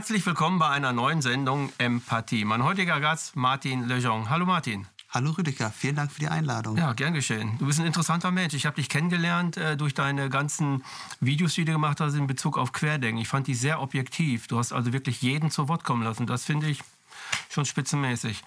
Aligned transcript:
Herzlich 0.00 0.24
willkommen 0.24 0.58
bei 0.58 0.70
einer 0.70 0.94
neuen 0.94 1.20
Sendung 1.20 1.70
Empathie. 1.76 2.46
Mein 2.46 2.64
heutiger 2.64 3.00
Gast 3.00 3.36
Martin 3.36 3.86
Lejeune. 3.86 4.30
Hallo 4.30 4.46
Martin. 4.46 4.86
Hallo 5.10 5.32
Rüdiger, 5.32 5.70
vielen 5.70 5.96
Dank 5.96 6.10
für 6.10 6.20
die 6.20 6.28
Einladung. 6.28 6.78
Ja, 6.78 6.94
gern 6.94 7.12
geschehen. 7.12 7.58
Du 7.58 7.66
bist 7.66 7.80
ein 7.80 7.84
interessanter 7.84 8.30
Mensch. 8.30 8.54
Ich 8.54 8.64
habe 8.64 8.76
dich 8.76 8.88
kennengelernt 8.88 9.58
äh, 9.58 9.76
durch 9.76 9.92
deine 9.92 10.30
ganzen 10.30 10.84
Videos, 11.20 11.52
die 11.52 11.66
du 11.66 11.72
gemacht 11.72 12.00
hast 12.00 12.14
in 12.14 12.26
Bezug 12.26 12.56
auf 12.56 12.72
Querdenken. 12.72 13.20
Ich 13.20 13.28
fand 13.28 13.46
die 13.46 13.54
sehr 13.54 13.82
objektiv. 13.82 14.46
Du 14.46 14.56
hast 14.56 14.72
also 14.72 14.94
wirklich 14.94 15.20
jeden 15.20 15.50
zu 15.50 15.68
Wort 15.68 15.84
kommen 15.84 16.02
lassen. 16.02 16.26
Das 16.26 16.46
finde 16.46 16.68
ich 16.68 16.80
schon 17.50 17.66
spitzenmäßig. 17.66 18.42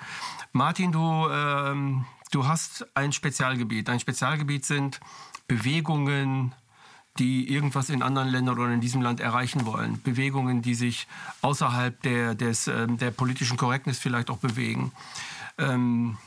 Martin, 0.54 0.92
du, 0.92 1.30
ähm, 1.30 2.06
du 2.32 2.48
hast 2.48 2.88
ein 2.96 3.12
Spezialgebiet. 3.12 3.90
Dein 3.90 4.00
Spezialgebiet 4.00 4.66
sind 4.66 5.02
Bewegungen, 5.48 6.56
die 7.20 7.48
irgendwas 7.50 7.90
in 7.90 8.02
anderen 8.02 8.30
Ländern 8.30 8.58
oder 8.58 8.74
in 8.74 8.82
diesem 8.82 9.02
Land 9.02 9.20
erreichen 9.20 9.66
wollen. 9.66 10.02
Bewegungen, 10.02 10.62
die 10.62 10.74
sich 10.74 11.08
außerhalb 11.42 12.02
der, 12.02 12.36
des, 12.36 12.68
ähm, 12.68 12.98
der 12.98 13.12
politischen 13.12 13.58
Korrektnis 13.58 14.00
vielleicht 14.00 14.30
auch 14.30 14.40
bewegen. 14.40 14.92
Ähm, 15.58 16.18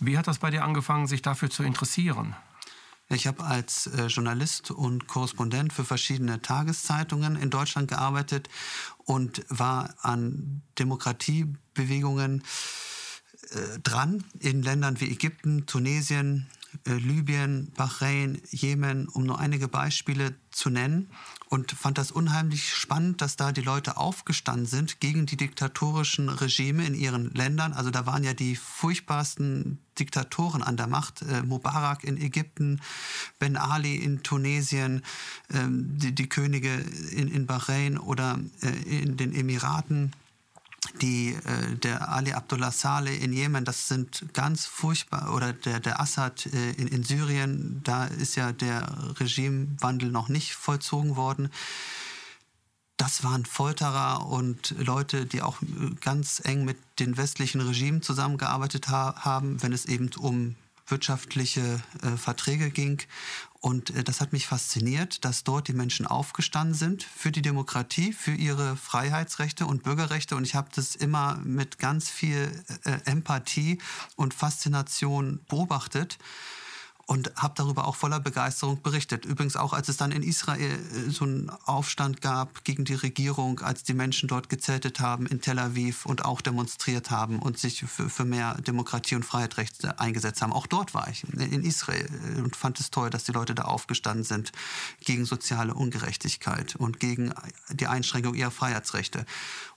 wie 0.00 0.18
hat 0.18 0.26
das 0.26 0.38
bei 0.38 0.50
dir 0.50 0.64
angefangen, 0.64 1.06
sich 1.06 1.22
dafür 1.22 1.50
zu 1.50 1.62
interessieren? 1.62 2.36
Ich 3.10 3.26
habe 3.26 3.42
als 3.42 3.86
äh, 3.86 4.06
Journalist 4.06 4.70
und 4.70 5.06
Korrespondent 5.06 5.72
für 5.72 5.84
verschiedene 5.84 6.42
Tageszeitungen 6.42 7.36
in 7.36 7.48
Deutschland 7.48 7.88
gearbeitet 7.88 8.50
und 8.98 9.46
war 9.48 9.94
an 10.02 10.60
Demokratiebewegungen 10.78 12.44
äh, 13.50 13.78
dran 13.82 14.24
in 14.40 14.62
Ländern 14.62 15.00
wie 15.00 15.10
Ägypten, 15.10 15.64
Tunesien, 15.64 16.48
Libyen, 16.84 17.72
Bahrain, 17.76 18.40
Jemen, 18.50 19.08
um 19.08 19.24
nur 19.24 19.38
einige 19.38 19.68
Beispiele 19.68 20.34
zu 20.50 20.70
nennen. 20.70 21.10
Und 21.48 21.72
fand 21.72 21.96
das 21.96 22.10
unheimlich 22.10 22.74
spannend, 22.74 23.22
dass 23.22 23.36
da 23.36 23.52
die 23.52 23.62
Leute 23.62 23.96
aufgestanden 23.96 24.66
sind 24.66 25.00
gegen 25.00 25.24
die 25.24 25.36
diktatorischen 25.36 26.28
Regime 26.28 26.84
in 26.84 26.94
ihren 26.94 27.32
Ländern. 27.32 27.72
Also 27.72 27.90
da 27.90 28.04
waren 28.04 28.22
ja 28.22 28.34
die 28.34 28.54
furchtbarsten 28.54 29.78
Diktatoren 29.98 30.62
an 30.62 30.76
der 30.76 30.86
Macht. 30.86 31.22
Äh, 31.22 31.42
Mubarak 31.42 32.04
in 32.04 32.18
Ägypten, 32.18 32.80
Ben 33.38 33.56
Ali 33.56 33.96
in 33.96 34.22
Tunesien, 34.22 35.02
ähm, 35.50 35.98
die, 35.98 36.14
die, 36.14 36.28
Könige 36.28 36.74
in, 37.12 37.28
in 37.28 37.46
Bahrain 37.46 37.96
oder 37.96 38.38
äh, 38.62 39.00
in 39.00 39.16
den 39.16 39.34
Emiraten 39.34 40.12
die, 41.00 41.34
äh, 41.34 41.76
der 41.76 42.08
Ali 42.08 42.32
Abdullah 42.32 42.70
Saleh 42.70 43.16
in 43.16 43.32
Jemen, 43.32 43.64
das 43.64 43.88
sind 43.88 44.26
ganz 44.32 44.66
furchtbar, 44.66 45.34
oder 45.34 45.52
der, 45.52 45.80
der 45.80 46.00
Assad 46.00 46.46
äh, 46.46 46.72
in, 46.72 46.88
in 46.88 47.02
Syrien, 47.02 47.80
da 47.84 48.06
ist 48.06 48.36
ja 48.36 48.52
der 48.52 48.86
Regimewandel 49.20 50.10
noch 50.10 50.28
nicht 50.28 50.54
vollzogen 50.54 51.16
worden. 51.16 51.50
Das 52.96 53.22
waren 53.22 53.44
Folterer 53.44 54.26
und 54.26 54.74
Leute, 54.76 55.24
die 55.24 55.40
auch 55.40 55.58
ganz 56.00 56.42
eng 56.44 56.64
mit 56.64 56.76
den 56.98 57.16
westlichen 57.16 57.60
Regimen 57.60 58.02
zusammengearbeitet 58.02 58.88
ha 58.88 59.14
haben, 59.18 59.62
wenn 59.62 59.72
es 59.72 59.84
eben 59.84 60.10
um 60.18 60.56
wirtschaftliche 60.90 61.80
äh, 62.02 62.16
Verträge 62.16 62.70
ging. 62.70 63.00
Und 63.60 63.90
äh, 63.90 64.04
das 64.04 64.20
hat 64.20 64.32
mich 64.32 64.46
fasziniert, 64.46 65.24
dass 65.24 65.44
dort 65.44 65.68
die 65.68 65.72
Menschen 65.72 66.06
aufgestanden 66.06 66.74
sind 66.74 67.02
für 67.02 67.32
die 67.32 67.42
Demokratie, 67.42 68.12
für 68.12 68.32
ihre 68.32 68.76
Freiheitsrechte 68.76 69.66
und 69.66 69.82
Bürgerrechte. 69.82 70.36
Und 70.36 70.44
ich 70.44 70.54
habe 70.54 70.68
das 70.74 70.94
immer 70.94 71.36
mit 71.44 71.78
ganz 71.78 72.10
viel 72.10 72.64
äh, 72.84 72.98
Empathie 73.04 73.78
und 74.16 74.34
Faszination 74.34 75.40
beobachtet 75.48 76.18
und 77.08 77.32
habe 77.36 77.54
darüber 77.56 77.88
auch 77.88 77.96
voller 77.96 78.20
Begeisterung 78.20 78.82
berichtet. 78.82 79.24
Übrigens 79.24 79.56
auch, 79.56 79.72
als 79.72 79.88
es 79.88 79.96
dann 79.96 80.12
in 80.12 80.22
Israel 80.22 80.78
äh, 80.78 81.10
so 81.10 81.24
einen 81.24 81.48
Aufstand 81.64 82.20
gab 82.20 82.64
gegen 82.64 82.84
die 82.84 82.94
Regierung, 82.94 83.60
als 83.60 83.82
die 83.82 83.94
Menschen 83.94 84.28
dort 84.28 84.50
gezeltet 84.50 85.00
haben 85.00 85.24
in 85.24 85.40
Tel 85.40 85.58
Aviv 85.58 86.04
und 86.04 86.26
auch 86.26 86.42
demonstriert 86.42 87.10
haben 87.10 87.38
und 87.38 87.58
sich 87.58 87.80
für, 87.80 88.10
für 88.10 88.26
mehr 88.26 88.56
Demokratie 88.60 89.14
und 89.14 89.24
Freiheitsrechte 89.24 89.98
eingesetzt 89.98 90.42
haben. 90.42 90.52
Auch 90.52 90.66
dort 90.66 90.92
war 90.92 91.08
ich 91.08 91.24
in 91.32 91.64
Israel 91.64 92.06
äh, 92.36 92.42
und 92.42 92.54
fand 92.56 92.78
es 92.78 92.90
toll, 92.90 93.08
dass 93.08 93.24
die 93.24 93.32
Leute 93.32 93.54
da 93.54 93.62
aufgestanden 93.62 94.24
sind 94.24 94.52
gegen 95.02 95.24
soziale 95.24 95.72
Ungerechtigkeit 95.72 96.76
und 96.76 97.00
gegen 97.00 97.32
die 97.70 97.86
Einschränkung 97.86 98.34
ihrer 98.34 98.50
Freiheitsrechte. 98.50 99.24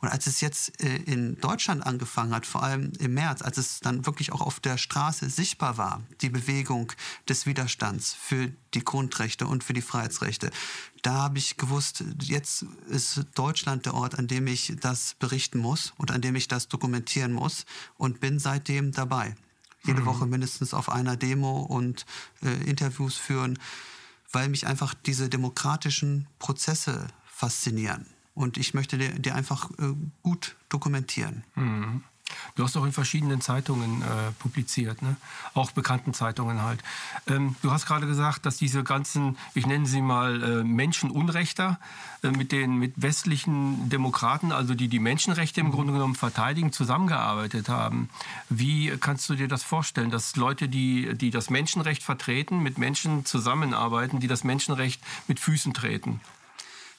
Und 0.01 0.09
als 0.09 0.27
es 0.27 0.41
jetzt 0.41 0.83
äh, 0.83 0.97
in 0.97 1.39
Deutschland 1.39 1.85
angefangen 1.85 2.35
hat, 2.35 2.45
vor 2.45 2.61
allem 2.61 2.91
im 2.99 3.13
März, 3.13 3.41
als 3.41 3.57
es 3.57 3.79
dann 3.79 4.05
wirklich 4.05 4.33
auch 4.33 4.41
auf 4.41 4.59
der 4.59 4.77
Straße 4.77 5.29
sichtbar 5.29 5.77
war, 5.77 6.01
die 6.19 6.29
Bewegung 6.29 6.91
des 7.31 7.45
Widerstands 7.45 8.13
für 8.13 8.51
die 8.73 8.83
Grundrechte 8.83 9.47
und 9.47 9.63
für 9.63 9.71
die 9.71 9.81
Freiheitsrechte, 9.81 10.51
da 11.01 11.13
habe 11.13 11.37
ich 11.37 11.55
gewusst, 11.55 12.03
jetzt 12.21 12.65
ist 12.89 13.25
Deutschland 13.35 13.85
der 13.85 13.93
Ort, 13.93 14.19
an 14.19 14.27
dem 14.27 14.47
ich 14.47 14.73
das 14.81 15.15
berichten 15.17 15.57
muss 15.57 15.93
und 15.97 16.11
an 16.11 16.21
dem 16.21 16.35
ich 16.35 16.49
das 16.49 16.67
dokumentieren 16.67 17.31
muss 17.31 17.65
und 17.97 18.19
bin 18.19 18.37
seitdem 18.37 18.91
dabei. 18.91 19.35
Jede 19.83 20.01
mhm. 20.01 20.05
Woche 20.07 20.25
mindestens 20.25 20.73
auf 20.73 20.89
einer 20.89 21.15
Demo 21.15 21.61
und 21.61 22.05
äh, 22.43 22.69
Interviews 22.69 23.15
führen, 23.15 23.57
weil 24.33 24.49
mich 24.49 24.67
einfach 24.67 24.93
diese 24.93 25.29
demokratischen 25.29 26.27
Prozesse 26.37 27.07
faszinieren. 27.25 28.05
Und 28.33 28.57
ich 28.57 28.73
möchte 28.73 28.97
die, 28.97 29.21
die 29.21 29.31
einfach 29.31 29.71
äh, 29.79 29.93
gut 30.21 30.57
dokumentieren. 30.67 31.45
Mhm. 31.55 32.03
Du 32.55 32.63
hast 32.63 32.75
auch 32.77 32.85
in 32.85 32.91
verschiedenen 32.91 33.41
Zeitungen 33.41 34.01
äh, 34.01 34.05
publiziert, 34.39 35.01
ne? 35.01 35.15
auch 35.53 35.71
bekannten 35.71 36.13
Zeitungen 36.13 36.61
halt. 36.61 36.81
Ähm, 37.27 37.55
du 37.61 37.71
hast 37.71 37.85
gerade 37.85 38.07
gesagt, 38.07 38.45
dass 38.45 38.57
diese 38.57 38.83
ganzen, 38.83 39.37
ich 39.53 39.65
nenne 39.65 39.85
sie 39.85 40.01
mal 40.01 40.43
äh, 40.43 40.63
Menschenunrechter, 40.63 41.79
äh, 42.23 42.31
mit 42.31 42.51
den 42.51 42.75
mit 42.75 42.93
westlichen 43.01 43.89
Demokraten, 43.89 44.51
also 44.51 44.75
die 44.75 44.87
die 44.87 44.99
Menschenrechte 44.99 45.61
im 45.61 45.71
Grunde 45.71 45.93
genommen 45.93 46.15
verteidigen, 46.15 46.71
zusammengearbeitet 46.71 47.69
haben. 47.69 48.09
Wie 48.49 48.95
kannst 48.99 49.29
du 49.29 49.35
dir 49.35 49.47
das 49.47 49.63
vorstellen, 49.63 50.11
dass 50.11 50.35
Leute, 50.35 50.69
die, 50.69 51.15
die 51.15 51.31
das 51.31 51.49
Menschenrecht 51.49 52.03
vertreten, 52.03 52.59
mit 52.59 52.77
Menschen 52.77 53.25
zusammenarbeiten, 53.25 54.19
die 54.19 54.27
das 54.27 54.43
Menschenrecht 54.43 55.01
mit 55.27 55.39
Füßen 55.39 55.73
treten? 55.73 56.21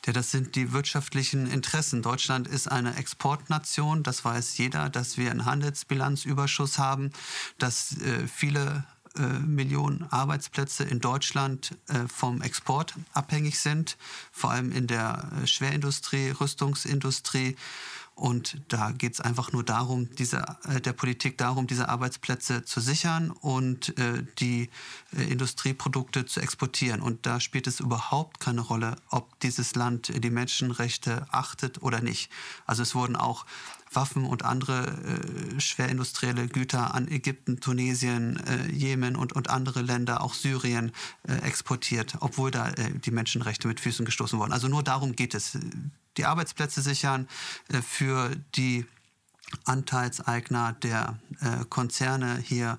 Ja, 0.05 0.13
das 0.13 0.33
sind 0.33 0.57
die 0.57 0.73
wirtschaftlichen 0.73 1.47
Interessen. 1.47 2.03
Deutschland 2.03 2.49
ist 2.49 2.71
eine 2.71 2.97
Exportnation, 2.97 4.03
das 4.03 4.25
weiß 4.25 4.59
jeder, 4.59 4.91
dass 4.91 5.17
wir 5.17 5.31
einen 5.31 5.45
Handelsbilanzüberschuss 5.45 6.79
haben, 6.79 7.13
dass 7.59 7.97
äh, 8.01 8.27
viele 8.27 8.85
äh, 9.17 9.39
Millionen 9.41 10.07
Arbeitsplätze 10.11 10.85
in 10.85 10.99
Deutschland 10.99 11.77
äh, 11.89 12.09
vom 12.09 12.41
Export 12.41 12.95
abhängig 13.13 13.61
sind, 13.61 13.97
vor 14.33 14.51
allem 14.51 14.73
in 14.73 14.87
der 14.87 15.31
äh, 15.43 15.47
Schwerindustrie, 15.47 16.31
Rüstungsindustrie. 16.31 17.57
Und 18.23 18.63
da 18.69 18.93
geht 18.93 19.15
es 19.15 19.21
einfach 19.21 19.51
nur 19.51 19.65
darum, 19.65 20.09
diese, 20.15 20.45
äh, 20.69 20.81
der 20.81 20.93
Politik 20.93 21.39
darum, 21.39 21.67
diese 21.67 21.89
Arbeitsplätze 21.89 22.65
zu 22.65 22.81
sichern 22.81 23.33
und 23.33 23.99
äh, 23.99 24.23
die 24.39 24.71
äh, 25.13 25.25
Industrieprodukte 25.25 26.25
zu 26.25 26.39
exportieren. 26.39 27.01
Und 27.01 27.27
da 27.27 27.41
spielt 27.41 27.67
es 27.67 27.81
überhaupt 27.81 28.39
keine 28.39 28.61
Rolle, 28.61 28.95
ob 29.11 29.41
dieses 29.41 29.75
Land 29.75 30.13
die 30.23 30.31
Menschenrechte 30.31 31.27
achtet 31.33 31.83
oder 31.83 32.01
nicht. 32.01 32.31
Also 32.65 32.85
es 32.85 32.95
wurden 32.95 33.17
auch 33.17 33.45
Waffen 33.91 34.25
und 34.25 34.45
andere 34.45 34.87
äh, 35.57 35.61
schwerindustrielle 35.61 36.47
Güter 36.47 36.95
an 36.95 37.09
Ägypten, 37.09 37.59
Tunesien, 37.59 38.37
äh, 38.47 38.71
Jemen 38.71 39.17
und, 39.17 39.33
und 39.33 39.51
andere 39.51 39.83
Länder, 39.83 40.23
auch 40.23 40.35
Syrien, 40.35 40.93
äh, 41.27 41.39
exportiert, 41.39 42.19
obwohl 42.21 42.53
da 42.53 42.69
äh, 42.69 42.93
die 43.05 43.11
Menschenrechte 43.11 43.67
mit 43.67 43.81
Füßen 43.81 44.05
gestoßen 44.05 44.39
wurden. 44.39 44.53
Also 44.53 44.69
nur 44.69 44.85
darum 44.85 45.17
geht 45.17 45.35
es. 45.35 45.59
Die 46.17 46.25
Arbeitsplätze 46.25 46.83
sichern 46.83 47.29
äh, 47.69 47.83
für 47.83 48.35
die 48.55 48.87
Anteilseigner 49.65 50.73
der 50.83 51.19
äh, 51.41 51.65
Konzerne 51.69 52.39
hier 52.39 52.79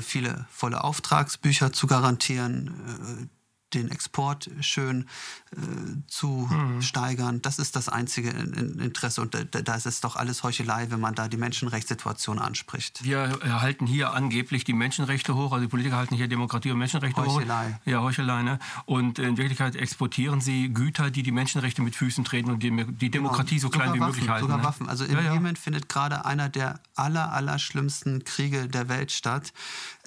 viele 0.00 0.46
volle 0.50 0.82
Auftragsbücher 0.82 1.70
zu 1.72 1.86
garantieren, 1.86 3.28
den 3.74 3.90
Export 3.90 4.50
schön 4.60 5.06
äh, 5.52 5.56
zu 6.06 6.48
mhm. 6.50 6.82
steigern. 6.82 7.42
Das 7.42 7.58
ist 7.58 7.76
das 7.76 7.88
einzige 7.88 8.30
Interesse. 8.30 9.20
Und 9.20 9.34
da, 9.34 9.44
da, 9.44 9.74
ist 9.74 9.86
es 9.86 10.00
doch 10.00 10.16
alles 10.16 10.42
Heuchelei, 10.42 10.86
wenn 10.90 11.00
man 11.00 11.14
da 11.14 11.28
die 11.28 11.36
Menschenrechtssituation 11.36 12.38
anspricht. 12.38 13.04
Wir 13.04 13.38
halten 13.42 13.86
hier 13.86 14.12
angeblich 14.12 14.64
die 14.64 14.72
Menschenrechte 14.72 15.34
hoch, 15.34 15.52
also 15.52 15.64
die 15.64 15.70
Politiker 15.70 15.96
halten 15.96 16.14
hier 16.14 16.28
Demokratie 16.28 16.70
und 16.70 16.78
Menschenrechte 16.78 17.20
Heuchelei. 17.20 17.72
hoch. 17.72 17.86
Ja, 17.86 18.02
Heuchelei. 18.02 18.42
Ne? 18.42 18.58
Und 18.86 19.18
in 19.18 19.36
Wirklichkeit 19.36 19.76
exportieren 19.76 20.40
sie 20.40 20.72
Güter, 20.72 21.10
die 21.10 21.22
die 21.22 21.32
Menschenrechte 21.32 21.82
mit 21.82 21.96
Füßen 21.96 22.24
treten 22.24 22.50
und 22.50 22.62
die, 22.62 22.70
die 22.70 23.10
Demokratie 23.10 23.56
genau. 23.56 23.62
so 23.62 23.70
klein 23.70 23.88
sogar 23.88 23.94
wie 23.94 24.00
Waffen, 24.00 24.12
möglich 24.12 24.28
halten. 24.28 24.42
Sogar 24.42 24.58
ne? 24.58 24.64
Waffen. 24.64 24.88
Also 24.88 25.04
in 25.04 25.16
ja, 25.16 25.32
Jemen 25.32 25.56
findet 25.56 25.88
gerade 25.88 26.24
einer 26.24 26.48
der 26.48 26.80
aller, 26.94 27.32
aller 27.32 27.58
schlimmsten 27.58 28.24
Kriege 28.24 28.68
der 28.68 28.88
Welt 28.88 29.12
statt. 29.12 29.52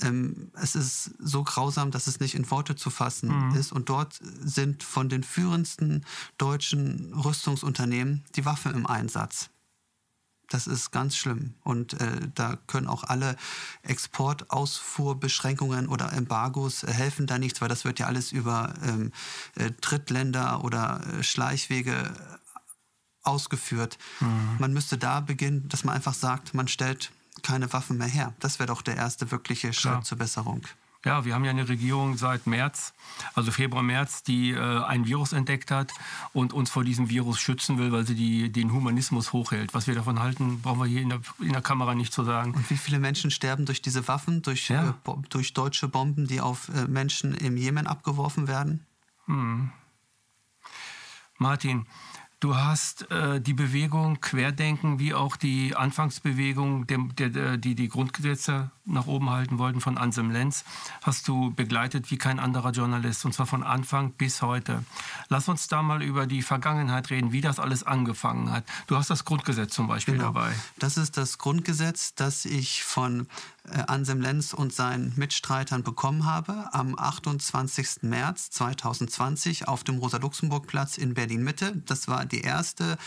Ähm, 0.02 0.52
es 0.62 0.76
ist 0.76 1.12
so 1.20 1.44
grausam, 1.44 1.92
dass 1.92 2.08
es 2.08 2.20
nicht 2.20 2.36
in 2.36 2.50
Worte 2.52 2.76
zu 2.76 2.90
fassen 2.90 3.50
mhm. 3.50 3.56
ist. 3.56 3.72
Und 3.72 3.88
dort 3.90 4.20
sind 4.22 4.84
von 4.84 5.08
den 5.10 5.24
führendsten 5.24 6.06
deutschen 6.38 7.14
Rüstungsunternehmen 7.14 8.24
die 8.36 8.46
Waffen 8.46 8.74
im 8.74 8.86
Einsatz. 8.86 9.50
Das 10.50 10.68
ist 10.68 10.92
ganz 10.92 11.18
schlimm. 11.18 11.56
Und 11.64 12.00
äh, 12.00 12.30
da 12.34 12.58
können 12.68 12.88
auch 12.88 13.04
alle 13.04 13.36
Exportausfuhrbeschränkungen 13.84 15.90
oder 15.90 16.14
Embargos 16.14 16.84
äh, 16.84 16.92
helfen 16.92 17.28
da 17.28 17.38
nichts, 17.38 17.60
weil 17.62 17.68
das 17.68 17.84
wird 17.84 18.00
ja 18.00 18.08
alles 18.08 18.32
über 18.32 18.74
ähm, 18.84 19.12
äh, 19.56 19.72
Drittländer 19.82 20.64
oder 20.64 21.02
äh, 21.06 21.22
Schleichwege 21.24 22.14
ausgeführt. 23.24 23.98
Mhm. 24.22 24.56
Man 24.60 24.72
müsste 24.74 24.98
da 24.98 25.20
beginnen, 25.20 25.68
dass 25.68 25.84
man 25.84 25.96
einfach 25.96 26.14
sagt, 26.14 26.54
man 26.54 26.70
stellt 26.70 27.12
keine 27.44 27.72
Waffen 27.74 27.98
mehr 27.98 28.08
her. 28.08 28.34
Das 28.40 28.60
wäre 28.60 28.68
doch 28.68 28.82
der 28.82 28.96
erste 28.96 29.32
wirkliche 29.32 29.74
Schritt 29.74 29.92
Klar. 29.92 30.04
zur 30.04 30.18
Besserung. 30.18 30.62
Ja, 31.06 31.24
wir 31.24 31.36
haben 31.36 31.46
ja 31.46 31.52
eine 31.52 31.70
Regierung 31.70 32.18
seit 32.18 32.48
März, 32.48 32.94
also 33.34 33.52
Februar, 33.52 33.84
März, 33.84 34.24
die 34.24 34.52
äh, 34.52 34.84
ein 34.84 35.06
Virus 35.06 35.32
entdeckt 35.32 35.72
hat 35.72 35.94
und 36.34 36.54
uns 36.54 36.70
vor 36.70 36.84
diesem 36.84 37.10
Virus 37.10 37.40
schützen 37.40 37.78
will, 37.78 37.92
weil 37.92 38.06
sie 38.06 38.16
die, 38.16 38.52
den 38.52 38.74
Humanismus 38.74 39.32
hochhält. 39.32 39.74
Was 39.74 39.88
wir 39.88 39.96
davon 39.96 40.20
halten, 40.20 40.62
brauchen 40.62 40.80
wir 40.80 40.86
hier 40.86 41.02
in 41.02 41.10
der, 41.10 41.22
in 41.40 41.54
der 41.54 41.62
Kamera 41.62 41.96
nicht 41.96 42.12
zu 42.12 42.24
sagen. 42.24 42.54
Und 42.54 42.70
wie 42.70 42.78
viele 42.78 43.00
Menschen 43.00 43.32
sterben 43.32 43.66
durch 43.66 43.82
diese 43.82 44.08
Waffen, 44.08 44.42
durch, 44.42 44.70
ja. 44.70 44.90
äh, 44.90 45.14
durch 45.30 45.54
deutsche 45.54 45.88
Bomben, 45.88 46.28
die 46.28 46.42
auf 46.42 46.70
äh, 46.70 46.88
Menschen 46.88 47.36
im 47.36 47.58
Jemen 47.58 47.88
abgeworfen 47.88 48.48
werden? 48.48 48.86
Hm. 49.28 49.72
Martin, 51.38 51.86
Du 52.40 52.56
hast 52.56 53.10
äh, 53.10 53.42
die 53.42 53.56
Bewegung 53.56 54.22
Querdenken 54.22 55.00
wie 55.00 55.14
auch 55.14 55.38
die 55.38 55.76
Anfangsbewegung, 55.76 56.86
dem, 56.86 57.16
der, 57.16 57.58
die 57.58 57.74
die 57.74 57.88
Grundgesetze 57.88 58.72
nach 58.88 59.08
oben 59.08 59.30
halten 59.30 59.58
wollten 59.58 59.82
von 59.82 59.98
Anselm 59.98 60.32
Lenz, 60.32 60.64
hast 61.02 61.28
du 61.28 61.52
begleitet 61.52 62.10
wie 62.12 62.18
kein 62.18 62.40
anderer 62.40 62.72
Journalist 62.72 63.26
und 63.26 63.34
zwar 63.34 63.46
von 63.46 63.64
Anfang 63.64 64.12
bis 64.12 64.42
heute. 64.42 64.84
Lass 65.30 65.48
uns 65.48 65.68
da 65.68 65.82
mal 65.82 66.02
über 66.02 66.26
die 66.28 66.42
Vergangenheit 66.42 67.10
reden, 67.10 67.32
wie 67.32 67.42
das 67.42 67.60
alles 67.60 67.84
angefangen 67.84 68.52
hat. 68.52 68.64
Du 68.88 68.96
hast 68.96 69.10
das 69.10 69.26
Grundgesetz 69.26 69.74
zum 69.74 69.88
Beispiel 69.88 70.16
genau. 70.16 70.28
dabei. 70.28 70.54
Das 70.80 70.98
ist 70.98 71.18
das 71.18 71.38
Grundgesetz, 71.38 72.16
das 72.16 72.46
ich 72.46 72.84
von 72.84 73.28
äh, 73.70 73.84
Anselm 73.88 74.22
Lenz 74.22 74.54
und 74.54 74.74
seinen 74.74 75.14
Mitstreitern 75.16 75.84
bekommen 75.84 76.26
habe 76.26 76.70
am 76.74 76.98
28. 76.98 78.04
März 78.04 78.50
2020 78.52 79.68
auf 79.68 79.84
dem 79.84 79.98
Rosa-Luxemburg-Platz 79.98 80.98
in 80.98 81.14
Berlin-Mitte. 81.14 81.82
Das 81.86 82.08
war 82.08 82.26
die 82.26 82.42
erste 82.42 82.98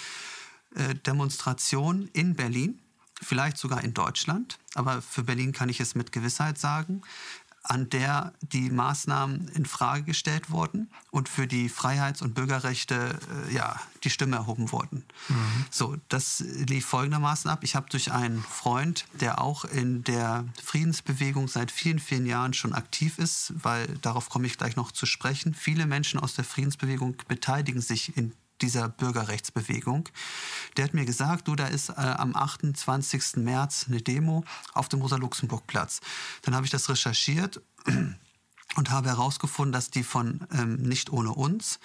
äh, 0.74 0.94
Demonstration 0.94 2.08
in 2.12 2.34
Berlin, 2.34 2.78
vielleicht 3.20 3.58
sogar 3.58 3.84
in 3.84 3.94
Deutschland, 3.94 4.58
aber 4.74 5.02
für 5.02 5.22
Berlin 5.22 5.52
kann 5.52 5.68
ich 5.68 5.80
es 5.80 5.94
mit 5.94 6.12
Gewissheit 6.12 6.58
sagen 6.58 7.02
an 7.62 7.90
der 7.90 8.32
die 8.40 8.70
Maßnahmen 8.70 9.48
in 9.48 9.66
Frage 9.66 10.02
gestellt 10.02 10.50
wurden 10.50 10.90
und 11.10 11.28
für 11.28 11.46
die 11.46 11.68
Freiheits- 11.68 12.22
und 12.22 12.34
Bürgerrechte 12.34 13.18
äh, 13.48 13.54
ja, 13.54 13.78
die 14.02 14.10
Stimme 14.10 14.36
erhoben 14.36 14.72
wurden. 14.72 15.04
Mhm. 15.28 15.64
So, 15.70 15.96
das 16.08 16.40
lief 16.40 16.86
folgendermaßen 16.86 17.50
ab. 17.50 17.62
Ich 17.62 17.76
habe 17.76 17.90
durch 17.90 18.12
einen 18.12 18.42
Freund, 18.42 19.04
der 19.20 19.40
auch 19.40 19.64
in 19.64 20.02
der 20.04 20.46
Friedensbewegung 20.62 21.48
seit 21.48 21.70
vielen, 21.70 21.98
vielen 21.98 22.26
Jahren 22.26 22.54
schon 22.54 22.72
aktiv 22.72 23.18
ist, 23.18 23.52
weil 23.62 23.86
darauf 24.00 24.30
komme 24.30 24.46
ich 24.46 24.56
gleich 24.56 24.76
noch 24.76 24.90
zu 24.90 25.04
sprechen. 25.04 25.54
Viele 25.54 25.86
Menschen 25.86 26.18
aus 26.18 26.34
der 26.34 26.44
Friedensbewegung 26.44 27.16
beteiligen 27.28 27.82
sich 27.82 28.16
in 28.16 28.32
dieser 28.62 28.88
Bürgerrechtsbewegung. 28.88 30.08
Der 30.76 30.84
hat 30.84 30.94
mir 30.94 31.04
gesagt, 31.04 31.48
du, 31.48 31.56
da 31.56 31.66
ist 31.66 31.90
äh, 31.90 31.94
am 31.94 32.34
28. 32.34 33.36
März 33.36 33.86
eine 33.88 34.02
Demo 34.02 34.44
auf 34.74 34.88
dem 34.88 35.00
Rosa-Luxemburg-Platz. 35.00 36.00
Dann 36.42 36.54
habe 36.54 36.66
ich 36.66 36.70
das 36.70 36.88
recherchiert 36.88 37.60
und 38.76 38.90
habe 38.90 39.08
herausgefunden, 39.08 39.72
dass 39.72 39.90
die 39.90 40.04
von 40.04 40.46
ähm, 40.52 40.76
Nicht 40.76 41.10
ohne 41.10 41.32
uns 41.32 41.80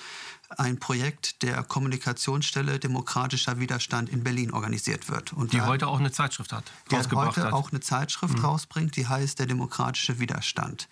ein 0.49 0.79
Projekt 0.79 1.41
der 1.41 1.63
Kommunikationsstelle 1.63 2.79
Demokratischer 2.79 3.59
Widerstand 3.59 4.09
in 4.09 4.23
Berlin 4.23 4.51
organisiert 4.51 5.09
wird. 5.09 5.33
Und 5.33 5.53
die 5.53 5.57
da, 5.57 5.65
heute 5.65 5.87
auch 5.87 5.99
eine 5.99 6.11
Zeitschrift 6.11 6.51
hat. 6.53 6.63
Die 6.91 6.95
heute 6.95 7.43
hat. 7.43 7.53
auch 7.53 7.71
eine 7.71 7.81
Zeitschrift 7.81 8.37
mhm. 8.37 8.45
rausbringt, 8.45 8.95
die 8.95 9.07
heißt 9.07 9.39
Der 9.39 9.45
Demokratische 9.45 10.19
Widerstand. 10.19 10.87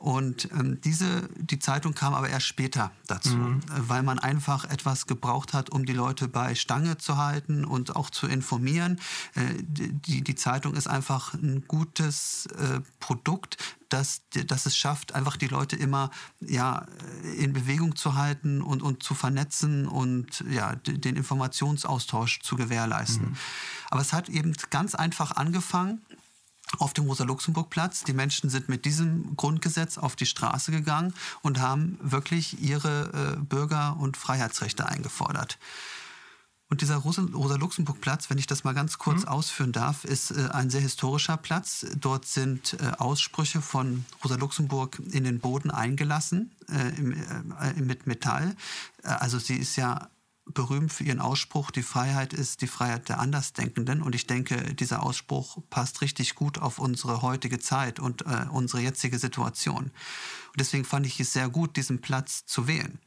Und 0.00 0.48
ähm, 0.52 0.80
diese, 0.80 1.28
die 1.36 1.58
Zeitung 1.58 1.92
kam 1.92 2.14
aber 2.14 2.30
erst 2.30 2.46
später 2.46 2.90
dazu, 3.06 3.36
mhm. 3.36 3.60
Äh, 3.60 3.88
weil 3.88 4.02
man 4.02 4.18
einfach 4.18 4.64
etwas 4.64 5.06
gebraucht 5.06 5.52
hat, 5.52 5.68
um 5.68 5.84
die 5.84 5.92
Leute 5.92 6.26
bei 6.26 6.54
Stange 6.54 6.96
zu 6.96 7.18
halten 7.18 7.66
und 7.66 7.94
auch 7.96 8.08
zu 8.08 8.26
informieren. 8.26 8.98
Äh, 9.34 9.42
die, 9.60 10.22
die 10.22 10.34
Zeitung 10.34 10.72
ist 10.72 10.86
einfach 10.86 11.34
ein 11.34 11.64
gutes 11.68 12.46
äh, 12.46 12.80
Produkt, 12.98 13.58
dass, 13.90 14.22
dass 14.46 14.64
es 14.64 14.76
schafft, 14.76 15.14
einfach 15.14 15.36
die 15.36 15.48
Leute 15.48 15.76
immer 15.76 16.10
ja, 16.40 16.86
in 17.36 17.52
Bewegung 17.52 17.94
zu 17.94 18.14
halten 18.14 18.62
und, 18.62 18.82
und 18.82 18.99
zu 19.00 19.14
vernetzen 19.14 19.88
und 19.88 20.44
ja, 20.48 20.76
den 20.76 21.16
Informationsaustausch 21.16 22.40
zu 22.40 22.56
gewährleisten. 22.56 23.30
Mhm. 23.30 23.36
Aber 23.90 24.00
es 24.00 24.12
hat 24.12 24.28
eben 24.28 24.54
ganz 24.70 24.94
einfach 24.94 25.32
angefangen 25.32 26.00
auf 26.78 26.92
dem 26.92 27.06
Rosa-Luxemburg-Platz. 27.06 28.04
Die 28.04 28.12
Menschen 28.12 28.50
sind 28.50 28.68
mit 28.68 28.84
diesem 28.84 29.36
Grundgesetz 29.36 29.98
auf 29.98 30.16
die 30.16 30.26
Straße 30.26 30.70
gegangen 30.70 31.14
und 31.42 31.60
haben 31.60 31.98
wirklich 32.00 32.62
ihre 32.62 33.36
äh, 33.38 33.40
Bürger- 33.40 33.96
und 33.98 34.16
Freiheitsrechte 34.16 34.86
eingefordert. 34.86 35.58
Und 36.70 36.82
dieser 36.82 36.96
Rosa-Luxemburg-Platz, 36.98 38.30
wenn 38.30 38.38
ich 38.38 38.46
das 38.46 38.62
mal 38.62 38.74
ganz 38.74 38.98
kurz 38.98 39.22
mhm. 39.22 39.28
ausführen 39.28 39.72
darf, 39.72 40.04
ist 40.04 40.30
äh, 40.30 40.48
ein 40.52 40.70
sehr 40.70 40.80
historischer 40.80 41.36
Platz. 41.36 41.84
Dort 41.96 42.26
sind 42.26 42.74
äh, 42.74 42.92
Aussprüche 42.98 43.60
von 43.60 44.04
Rosa 44.22 44.36
Luxemburg 44.36 45.02
in 45.10 45.24
den 45.24 45.40
Boden 45.40 45.72
eingelassen 45.72 46.52
äh, 46.68 46.96
im, 46.96 47.12
äh, 47.12 47.72
mit 47.80 48.06
Metall. 48.06 48.54
Äh, 49.02 49.08
also 49.08 49.40
sie 49.40 49.56
ist 49.56 49.74
ja 49.74 50.08
berühmt 50.46 50.92
für 50.92 51.04
ihren 51.04 51.20
Ausspruch, 51.20 51.70
die 51.70 51.82
Freiheit 51.82 52.32
ist 52.32 52.60
die 52.60 52.66
Freiheit 52.66 53.08
der 53.08 53.18
Andersdenkenden. 53.18 54.00
Und 54.00 54.14
ich 54.14 54.28
denke, 54.28 54.74
dieser 54.74 55.02
Ausspruch 55.02 55.58
passt 55.70 56.00
richtig 56.02 56.36
gut 56.36 56.58
auf 56.58 56.78
unsere 56.78 57.20
heutige 57.22 57.58
Zeit 57.58 57.98
und 57.98 58.22
äh, 58.22 58.46
unsere 58.50 58.80
jetzige 58.80 59.18
Situation. 59.18 59.84
Und 59.84 60.60
deswegen 60.60 60.84
fand 60.84 61.06
ich 61.06 61.18
es 61.18 61.32
sehr 61.32 61.48
gut, 61.48 61.76
diesen 61.76 62.00
Platz 62.00 62.46
zu 62.46 62.68
wählen. 62.68 63.00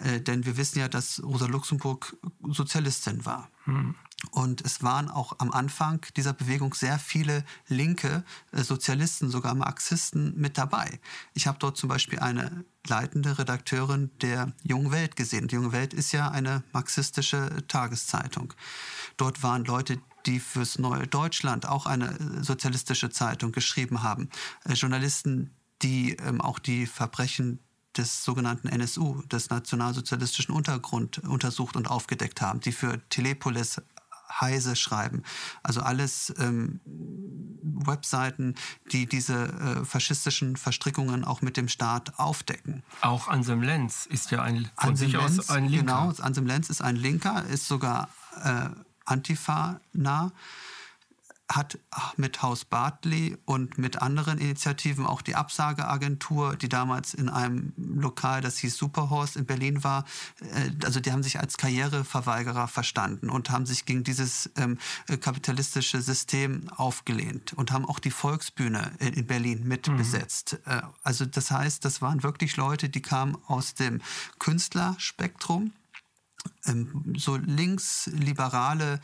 Äh, 0.00 0.20
denn 0.20 0.44
wir 0.46 0.56
wissen 0.56 0.78
ja, 0.78 0.88
dass 0.88 1.22
Rosa 1.22 1.46
Luxemburg 1.46 2.16
Sozialistin 2.48 3.24
war. 3.24 3.50
Hm. 3.64 3.94
Und 4.30 4.64
es 4.64 4.82
waren 4.82 5.08
auch 5.08 5.34
am 5.40 5.50
Anfang 5.50 6.06
dieser 6.16 6.32
Bewegung 6.32 6.74
sehr 6.74 6.98
viele 6.98 7.44
linke 7.66 8.24
äh, 8.52 8.62
Sozialisten, 8.62 9.28
sogar 9.30 9.54
Marxisten 9.54 10.34
mit 10.36 10.58
dabei. 10.58 11.00
Ich 11.34 11.46
habe 11.46 11.58
dort 11.58 11.76
zum 11.76 11.88
Beispiel 11.88 12.20
eine 12.20 12.64
leitende 12.86 13.38
Redakteurin 13.38 14.10
der 14.20 14.52
Jungen 14.62 14.92
Welt 14.92 15.16
gesehen. 15.16 15.48
Die 15.48 15.56
Junge 15.56 15.72
Welt 15.72 15.92
ist 15.92 16.12
ja 16.12 16.30
eine 16.30 16.62
marxistische 16.72 17.64
Tageszeitung. 17.66 18.54
Dort 19.16 19.42
waren 19.42 19.64
Leute, 19.64 20.00
die 20.26 20.38
fürs 20.38 20.78
Neue 20.78 21.08
Deutschland 21.08 21.66
auch 21.66 21.86
eine 21.86 22.18
äh, 22.18 22.44
sozialistische 22.44 23.10
Zeitung 23.10 23.50
geschrieben 23.50 24.02
haben. 24.02 24.30
Journalisten, 24.66 25.50
die 25.82 26.12
ähm, 26.12 26.40
auch 26.40 26.60
die 26.60 26.86
Verbrechen 26.86 27.58
des 27.96 28.24
sogenannten 28.24 28.68
NSU, 28.68 29.22
des 29.22 29.50
nationalsozialistischen 29.50 30.54
Untergrund, 30.54 31.18
untersucht 31.18 31.76
und 31.76 31.90
aufgedeckt 31.90 32.40
haben, 32.40 32.60
die 32.60 32.72
für 32.72 33.00
Telepolis 33.08 33.80
Heise 34.40 34.76
schreiben. 34.76 35.22
Also 35.62 35.80
alles 35.80 36.32
ähm, 36.38 36.80
Webseiten, 37.62 38.54
die 38.92 39.06
diese 39.06 39.44
äh, 39.44 39.84
faschistischen 39.84 40.56
Verstrickungen 40.56 41.24
auch 41.24 41.42
mit 41.42 41.56
dem 41.56 41.68
Staat 41.68 42.18
aufdecken. 42.18 42.82
Auch 43.02 43.28
Anselm 43.28 43.62
Lenz 43.62 44.06
ist 44.06 44.30
ja 44.30 44.42
ein, 44.42 44.70
von 44.76 44.90
Ansem 44.90 45.10
sich 45.10 45.20
Lenz, 45.20 45.38
aus 45.38 45.50
ein 45.50 45.66
Linker. 45.66 45.84
Genau, 45.84 46.12
Anselm 46.22 46.46
Lenz 46.46 46.70
ist 46.70 46.82
ein 46.82 46.96
Linker, 46.96 47.44
ist 47.46 47.68
sogar 47.68 48.08
äh, 48.42 48.70
Antifa-nah 49.04 50.32
hat 51.56 51.78
mit 52.16 52.42
Haus 52.42 52.64
Bartley 52.64 53.36
und 53.44 53.78
mit 53.78 54.00
anderen 54.02 54.38
Initiativen 54.38 55.06
auch 55.06 55.22
die 55.22 55.34
Absageagentur, 55.34 56.56
die 56.56 56.68
damals 56.68 57.14
in 57.14 57.28
einem 57.28 57.72
Lokal, 57.76 58.40
das 58.40 58.58
hieß 58.58 58.76
Superhorse 58.76 59.38
in 59.38 59.46
Berlin 59.46 59.84
war, 59.84 60.04
äh, 60.40 60.70
also 60.84 61.00
die 61.00 61.12
haben 61.12 61.22
sich 61.22 61.40
als 61.40 61.56
Karriereverweigerer 61.56 62.68
verstanden 62.68 63.30
und 63.30 63.50
haben 63.50 63.66
sich 63.66 63.84
gegen 63.84 64.04
dieses 64.04 64.50
ähm, 64.56 64.78
kapitalistische 65.20 66.00
System 66.00 66.68
aufgelehnt 66.70 67.52
und 67.52 67.72
haben 67.72 67.86
auch 67.86 67.98
die 67.98 68.10
Volksbühne 68.10 68.92
in 68.98 69.26
Berlin 69.26 69.66
mitbesetzt. 69.66 70.58
Mhm. 70.66 70.72
Äh, 70.72 70.82
also 71.02 71.26
das 71.26 71.50
heißt, 71.50 71.84
das 71.84 72.02
waren 72.02 72.22
wirklich 72.22 72.56
Leute, 72.56 72.88
die 72.88 73.02
kamen 73.02 73.36
aus 73.46 73.74
dem 73.74 74.00
Künstlerspektrum 74.38 75.72
ähm, 76.66 77.14
so 77.16 77.36
linksliberale 77.36 79.00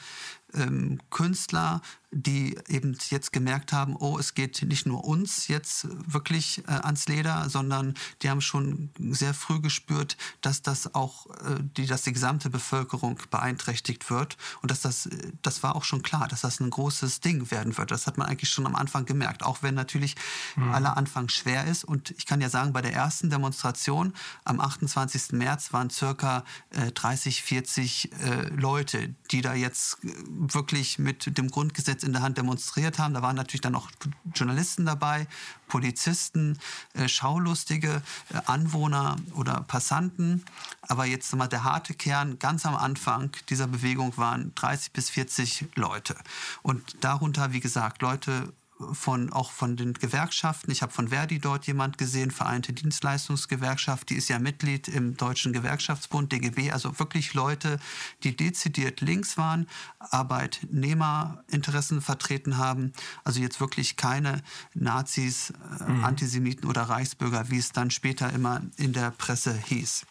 ähm, 0.54 0.98
Künstler, 1.10 1.82
die 2.10 2.58
eben 2.68 2.96
jetzt 3.10 3.34
gemerkt 3.34 3.74
haben, 3.74 3.94
oh, 3.94 4.18
es 4.18 4.32
geht 4.32 4.62
nicht 4.62 4.86
nur 4.86 5.04
uns 5.04 5.48
jetzt 5.48 5.86
wirklich 5.90 6.64
äh, 6.66 6.70
ans 6.70 7.06
Leder, 7.06 7.50
sondern 7.50 7.94
die 8.22 8.30
haben 8.30 8.40
schon 8.40 8.90
sehr 8.98 9.34
früh 9.34 9.60
gespürt, 9.60 10.16
dass 10.40 10.62
das 10.62 10.94
auch 10.94 11.26
äh, 11.26 11.58
die, 11.60 11.84
dass 11.84 12.02
die 12.02 12.14
gesamte 12.14 12.48
Bevölkerung 12.48 13.20
beeinträchtigt 13.30 14.08
wird 14.08 14.38
und 14.62 14.70
dass 14.70 14.80
das, 14.80 15.08
das 15.42 15.62
war 15.62 15.76
auch 15.76 15.84
schon 15.84 16.02
klar, 16.02 16.28
dass 16.28 16.40
das 16.40 16.60
ein 16.60 16.70
großes 16.70 17.20
Ding 17.20 17.50
werden 17.50 17.76
wird. 17.76 17.90
Das 17.90 18.06
hat 18.06 18.16
man 18.16 18.26
eigentlich 18.26 18.50
schon 18.50 18.66
am 18.66 18.74
Anfang 18.74 19.04
gemerkt, 19.04 19.42
auch 19.42 19.62
wenn 19.62 19.74
natürlich 19.74 20.14
mhm. 20.56 20.72
aller 20.72 20.96
Anfang 20.96 21.28
schwer 21.28 21.66
ist. 21.66 21.84
Und 21.84 22.10
ich 22.12 22.24
kann 22.24 22.40
ja 22.40 22.48
sagen, 22.48 22.72
bei 22.72 22.80
der 22.80 22.94
ersten 22.94 23.28
Demonstration 23.28 24.14
am 24.44 24.60
28. 24.60 25.32
März 25.32 25.74
waren 25.74 25.90
circa 25.90 26.42
äh, 26.70 26.90
30, 26.90 27.42
40 27.49 28.12
äh, 28.12 28.43
Leute, 28.50 29.14
die 29.31 29.40
da 29.40 29.55
jetzt 29.55 29.97
wirklich 30.02 30.99
mit 30.99 31.38
dem 31.38 31.50
Grundgesetz 31.50 32.02
in 32.02 32.12
der 32.12 32.21
Hand 32.21 32.37
demonstriert 32.37 32.99
haben. 32.99 33.14
Da 33.14 33.23
waren 33.23 33.37
natürlich 33.37 33.62
dann 33.62 33.75
auch 33.75 33.88
Journalisten 34.35 34.85
dabei, 34.85 35.26
Polizisten, 35.67 36.59
äh, 36.93 37.09
Schaulustige, 37.09 38.02
äh, 38.35 38.40
Anwohner 38.45 39.17
oder 39.35 39.62
Passanten. 39.62 40.45
Aber 40.83 41.07
jetzt 41.07 41.35
mal 41.35 41.49
der 41.49 41.64
harte 41.64 41.95
Kern, 41.95 42.38
ganz 42.38 42.67
am 42.67 42.76
Anfang 42.76 43.31
dieser 43.49 43.67
Bewegung 43.67 44.19
waren 44.19 44.55
30 44.55 44.93
bis 44.93 45.09
40 45.09 45.69
Leute. 45.75 46.17
Und 46.61 47.02
darunter, 47.02 47.52
wie 47.55 47.61
gesagt, 47.61 48.02
Leute 48.02 48.52
von, 48.92 49.32
auch 49.32 49.50
von 49.50 49.76
den 49.76 49.94
Gewerkschaften. 49.94 50.70
Ich 50.70 50.82
habe 50.82 50.92
von 50.92 51.08
Verdi 51.08 51.38
dort 51.38 51.66
jemand 51.66 51.99
gesehen, 51.99 52.30
Vereinte 52.30 52.73
Dienstleistungsgewerkschaft, 52.73 54.11
die 54.11 54.14
ist 54.14 54.28
ja 54.28 54.38
Mitglied 54.38 54.88
im 54.88 55.16
Deutschen 55.16 55.52
Gewerkschaftsbund, 55.52 56.32
DGB, 56.32 56.70
also 56.70 56.99
wirklich 56.99 57.35
Leute, 57.35 57.78
die 58.23 58.37
dezidiert 58.37 59.00
links 59.00 59.37
waren, 59.37 59.68
Arbeitnehmerinteressen 59.99 62.00
vertreten 62.00 62.56
haben, 62.56 62.92
also 63.25 63.40
jetzt 63.40 63.61
wirklich 63.61 63.97
keine 63.97 64.42
Nazis, 64.75 65.52
äh, 65.80 65.90
mhm. 65.90 66.04
Antisemiten 66.04 66.68
oder 66.68 66.82
Reichsbürger, 66.82 67.50
wie 67.50 67.58
es 67.58 67.73
dann 67.73 67.90
später 67.90 68.32
immer 68.32 68.62
in 68.76 68.92
der 68.92 69.11
Presse 69.11 69.54
hieß. 69.54 70.06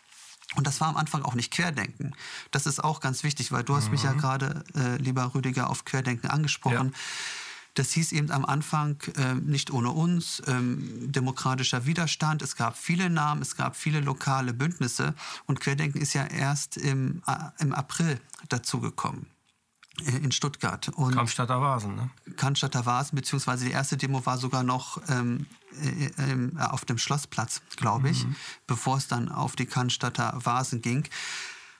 Und 0.56 0.66
das 0.66 0.80
war 0.80 0.88
am 0.88 0.98
Anfang 0.98 1.24
auch 1.24 1.36
nicht 1.36 1.52
Querdenken. 1.52 2.16
Das 2.52 2.66
ist 2.66 2.84
auch 2.84 3.00
ganz 3.00 3.24
wichtig, 3.24 3.52
weil 3.52 3.64
du 3.64 3.76
hast 3.76 3.92
mich 3.92 4.04
ja 4.04 4.14
mhm. 4.14 4.18
gerade, 4.18 4.64
äh, 4.76 4.96
lieber 4.98 5.36
Rüdiger, 5.36 5.70
auf 5.70 5.86
Querdenken 5.86 6.30
angesprochen. 6.30 6.94
Ja. 6.94 7.00
Das 7.78 7.92
hieß 7.92 8.12
eben 8.14 8.32
am 8.32 8.44
Anfang 8.44 9.00
äh, 9.18 9.36
nicht 9.36 9.70
ohne 9.70 9.92
uns, 9.92 10.42
ähm, 10.48 11.12
demokratischer 11.12 11.86
Widerstand. 11.86 12.42
Es 12.42 12.56
gab 12.56 12.76
viele 12.76 13.12
Namen, 13.12 13.44
es 13.44 13.56
gab 13.56 13.76
viele 13.76 14.00
lokale 14.00 14.52
Bündnisse. 14.54 15.14
Und 15.46 15.60
Querdenken 15.60 16.02
ist 16.02 16.14
ja 16.14 16.26
erst 16.26 16.78
im, 16.78 17.22
äh, 17.28 17.36
im 17.60 17.74
April 17.74 18.20
dazugekommen 18.50 19.28
äh, 20.08 20.18
in 20.18 20.32
Stuttgart. 20.32 20.90
Und 20.90 21.14
Cannstatter 21.14 21.62
Vasen, 21.62 21.96
ne? 21.96 22.10
Cannstatter 22.36 22.88
Vasen, 22.88 23.16
beziehungsweise 23.16 23.66
die 23.66 23.72
erste 23.72 23.96
Demo 23.96 24.26
war 24.26 24.40
sogar 24.40 24.64
noch 24.64 25.00
ähm, 25.08 25.46
äh, 25.80 26.06
äh, 26.06 26.60
auf 26.60 26.84
dem 26.84 26.98
Schlossplatz, 26.98 27.62
glaube 27.76 28.10
ich, 28.10 28.26
mhm. 28.26 28.36
bevor 28.66 28.98
es 28.98 29.08
dann 29.08 29.30
auf 29.30 29.56
die 29.56 29.68
Cannstatter 29.68 30.34
Vasen 30.44 30.82
ging. 30.82 31.08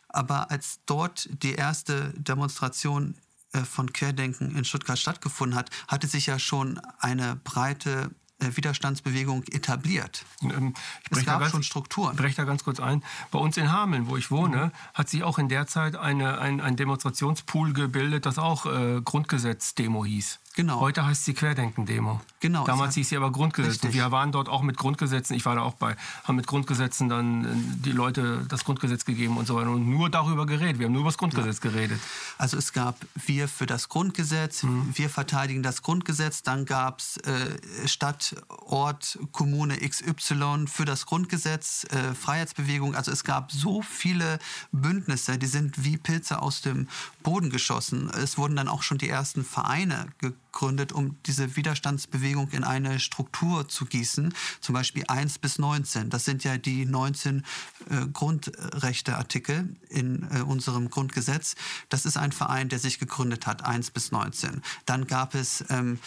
Aber 0.10 0.52
als 0.52 0.80
dort 0.86 1.28
die 1.42 1.56
erste 1.56 2.14
Demonstration 2.16 3.16
von 3.64 3.94
Querdenken 3.94 4.56
in 4.56 4.66
Stuttgart 4.66 5.00
stattgefunden 5.00 5.58
hat, 5.58 5.70
hatte 5.88 6.08
sich 6.08 6.26
ja 6.26 6.40
schon 6.40 6.80
eine 7.00 7.36
breite 7.44 8.12
äh, 8.40 8.56
Widerstandsbewegung 8.56 9.44
etabliert. 9.52 10.24
Ähm, 10.44 10.76
es 11.10 11.26
gab 11.26 11.40
ganz, 11.40 11.52
schon 11.52 11.64
Strukturen. 11.64 12.12
Ich 12.12 12.22
breche 12.22 12.36
da 12.36 12.44
ganz 12.44 12.64
kurz 12.64 12.80
ein. 12.80 13.04
Bei 13.32 13.40
uns 13.40 13.58
in 13.58 13.72
Hameln, 13.72 14.08
wo 14.08 14.16
ich 14.16 14.30
wohne, 14.30 14.68
mhm. 14.68 14.72
hat 14.94 15.10
sich 15.10 15.24
auch 15.24 15.40
in 15.40 15.50
der 15.50 15.66
Zeit 15.66 15.96
eine, 15.96 16.40
ein, 16.40 16.62
ein 16.62 16.76
Demonstrationspool 16.76 17.74
gebildet, 17.74 18.28
das 18.28 18.38
auch 18.38 18.68
äh, 18.68 19.02
Grundgesetz-Demo 19.02 20.06
hieß. 20.06 20.40
Genau. 20.58 20.80
Heute 20.80 21.06
heißt 21.06 21.24
sie 21.24 21.36
Querdenken-Demo. 21.36 22.20
Genau. 22.40 22.66
Damals 22.66 22.96
hieß 22.96 23.10
sie 23.10 23.16
aber 23.16 23.32
Grundgesetz. 23.32 23.94
Wir 23.94 24.12
waren 24.12 24.32
dort 24.32 24.50
auch 24.50 24.64
mit 24.64 24.76
Grundgesetzen, 24.76 25.36
ich 25.36 25.46
war 25.46 25.56
da 25.56 25.62
auch 25.62 25.76
bei, 25.76 25.96
haben 26.24 26.36
mit 26.36 26.48
Grundgesetzen 26.48 27.10
dann 27.10 27.46
äh, 27.46 27.48
die 27.86 27.92
Leute 27.92 28.44
das 28.50 28.66
Grundgesetz 28.66 29.06
gegeben 29.06 29.38
und 29.38 29.46
so 29.46 29.56
weiter 29.56 29.70
und 29.70 29.88
nur 29.88 30.10
darüber 30.10 30.48
geredet. 30.48 30.80
Wir 30.80 30.88
haben 30.88 30.94
nur 30.94 31.02
über 31.02 31.10
das 31.10 31.20
Grundgesetz 31.20 31.60
ja. 31.64 31.70
geredet. 31.70 32.00
Also 32.40 32.58
es 32.58 32.74
gab 32.74 32.96
wir 33.14 33.48
für 33.48 33.68
das 33.68 33.88
Grundgesetz, 33.88 34.64
mhm. 34.64 34.90
wir 34.96 35.12
verteidigen 35.12 35.62
das 35.62 35.84
Grundgesetz, 35.84 36.42
dann 36.42 36.66
gab 36.66 37.02
es 37.02 37.18
äh, 37.18 37.88
Stadt, 37.88 38.36
Ort, 38.48 39.20
Kommune 39.34 39.78
XY 39.78 40.66
für 40.66 40.86
das 40.86 41.06
Grundgesetz, 41.06 41.86
äh, 41.92 42.16
Freiheitsbewegung. 42.16 42.96
Also 42.96 43.12
es 43.12 43.24
gab 43.24 43.52
so 43.52 43.84
viele 43.84 44.40
Bündnisse, 44.72 45.38
die 45.38 45.46
sind 45.46 45.84
wie 45.84 45.98
Pilze 45.98 46.42
aus 46.42 46.62
dem 46.62 46.88
Boden 47.22 47.52
geschossen. 47.52 48.10
Es 48.10 48.40
wurden 48.40 48.56
dann 48.56 48.68
auch 48.68 48.82
schon 48.82 48.98
die 48.98 49.10
ersten 49.10 49.46
Vereine 49.46 50.08
gegründet 50.18 50.47
gegründet, 50.58 50.92
um 50.92 51.22
diese 51.28 51.56
Widerstandsbewegung 51.56 52.50
in 52.50 52.64
eine 52.64 53.00
Struktur 53.00 53.70
zu 53.70 53.86
gießen, 53.86 54.34
zum 54.60 54.74
Beispiel 54.74 55.04
1 55.08 55.38
bis 55.38 55.60
19. 55.60 56.10
Das 56.10 56.26
sind 56.26 56.44
ja 56.44 56.58
die 56.58 56.86
19 56.86 57.44
äh, 57.90 58.08
Grundrechteartikel 58.12 59.76
in 59.90 60.28
äh, 60.32 60.42
unserem 60.42 60.90
Grundgesetz. 60.90 61.54
Das 61.90 62.08
ist 62.08 62.18
ein 62.18 62.32
Verein, 62.32 62.70
der 62.70 62.80
sich 62.80 62.98
gegründet 62.98 63.46
hat, 63.46 63.66
1 63.66 63.92
bis 63.92 64.12
19. 64.12 64.64
Dann 64.88 65.06
gab 65.06 65.36
es, 65.36 65.64
ähm, 65.70 66.00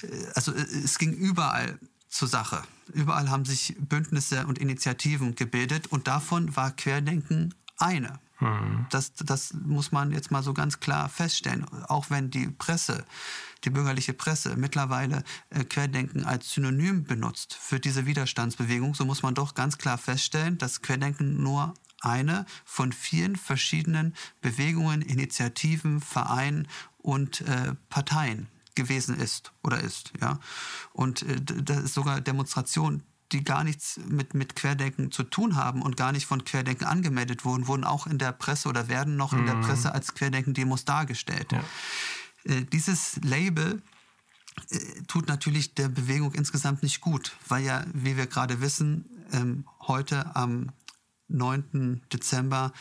äh, 0.00 0.06
also 0.34 0.52
äh, 0.54 0.62
es 0.62 0.96
ging 0.98 1.12
überall 1.12 1.78
zur 2.08 2.28
Sache. 2.28 2.62
Überall 2.94 3.28
haben 3.28 3.44
sich 3.44 3.76
Bündnisse 3.78 4.46
und 4.46 4.58
Initiativen 4.58 5.34
gebildet 5.34 5.88
und 5.88 6.08
davon 6.08 6.56
war 6.56 6.70
Querdenken 6.70 7.54
eine. 7.76 8.18
Mhm. 8.40 8.86
Das, 8.90 9.12
das 9.14 9.52
muss 9.52 9.92
man 9.92 10.12
jetzt 10.12 10.30
mal 10.30 10.42
so 10.42 10.54
ganz 10.54 10.80
klar 10.80 11.08
feststellen. 11.08 11.66
Auch 11.88 12.10
wenn 12.10 12.30
die 12.30 12.48
Presse 12.48 13.04
die 13.64 13.70
bürgerliche 13.70 14.12
Presse 14.12 14.56
mittlerweile 14.56 15.24
äh, 15.50 15.64
Querdenken 15.64 16.24
als 16.24 16.52
Synonym 16.52 17.04
benutzt 17.04 17.54
für 17.54 17.80
diese 17.80 18.06
Widerstandsbewegung, 18.06 18.94
so 18.94 19.04
muss 19.04 19.22
man 19.22 19.34
doch 19.34 19.54
ganz 19.54 19.78
klar 19.78 19.98
feststellen, 19.98 20.58
dass 20.58 20.82
Querdenken 20.82 21.42
nur 21.42 21.74
eine 22.00 22.46
von 22.64 22.92
vielen 22.92 23.36
verschiedenen 23.36 24.14
Bewegungen, 24.40 25.02
Initiativen, 25.02 26.00
Vereinen 26.00 26.68
und 26.98 27.40
äh, 27.42 27.74
Parteien 27.88 28.46
gewesen 28.74 29.18
ist 29.18 29.52
oder 29.64 29.80
ist. 29.80 30.12
Ja? 30.20 30.38
Und 30.92 31.22
äh, 31.22 31.40
das 31.40 31.78
ist 31.78 31.94
sogar 31.94 32.20
Demonstrationen, 32.20 33.02
die 33.32 33.44
gar 33.44 33.64
nichts 33.64 34.00
mit, 34.08 34.34
mit 34.34 34.56
Querdenken 34.56 35.12
zu 35.12 35.22
tun 35.22 35.56
haben 35.56 35.82
und 35.82 35.96
gar 35.96 36.12
nicht 36.12 36.26
von 36.26 36.44
Querdenken 36.44 36.86
angemeldet 36.86 37.44
wurden, 37.44 37.66
wurden 37.66 37.84
auch 37.84 38.06
in 38.06 38.18
der 38.18 38.32
Presse 38.32 38.68
oder 38.68 38.88
werden 38.88 39.16
noch 39.16 39.32
in 39.32 39.44
der 39.44 39.56
mhm. 39.56 39.62
Presse 39.62 39.92
als 39.92 40.14
Querdenken-Demos 40.14 40.84
dargestellt. 40.84 41.52
Ja. 41.52 41.64
Äh, 42.44 42.64
dieses 42.64 43.16
Label 43.22 43.82
äh, 44.70 44.78
tut 45.06 45.28
natürlich 45.28 45.74
der 45.74 45.88
Bewegung 45.88 46.32
insgesamt 46.34 46.82
nicht 46.82 47.00
gut, 47.00 47.36
weil 47.48 47.64
ja, 47.64 47.84
wie 47.92 48.16
wir 48.16 48.26
gerade 48.26 48.60
wissen, 48.60 49.04
ähm, 49.32 49.64
heute 49.80 50.34
am 50.34 50.70
9. 51.28 52.02
Dezember 52.12 52.72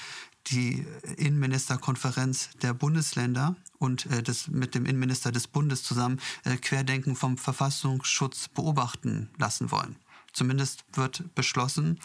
die 0.47 0.85
Innenministerkonferenz 1.17 2.51
der 2.61 2.73
Bundesländer 2.73 3.57
und 3.79 4.05
äh, 4.05 4.23
das 4.23 4.47
mit 4.47 4.75
dem 4.75 4.85
Innenminister 4.85 5.33
des 5.33 5.47
Bundes 5.47 5.83
zusammen 5.83 6.21
Querdenken 6.61 7.17
vom 7.17 7.37
Verfassungsschutz 7.37 8.47
beobachten 8.47 9.29
lassen 9.37 9.71
wollen. 9.71 9.97
Zumindest 10.37 10.85
wird 10.93 11.33
beschlossen, 11.35 11.99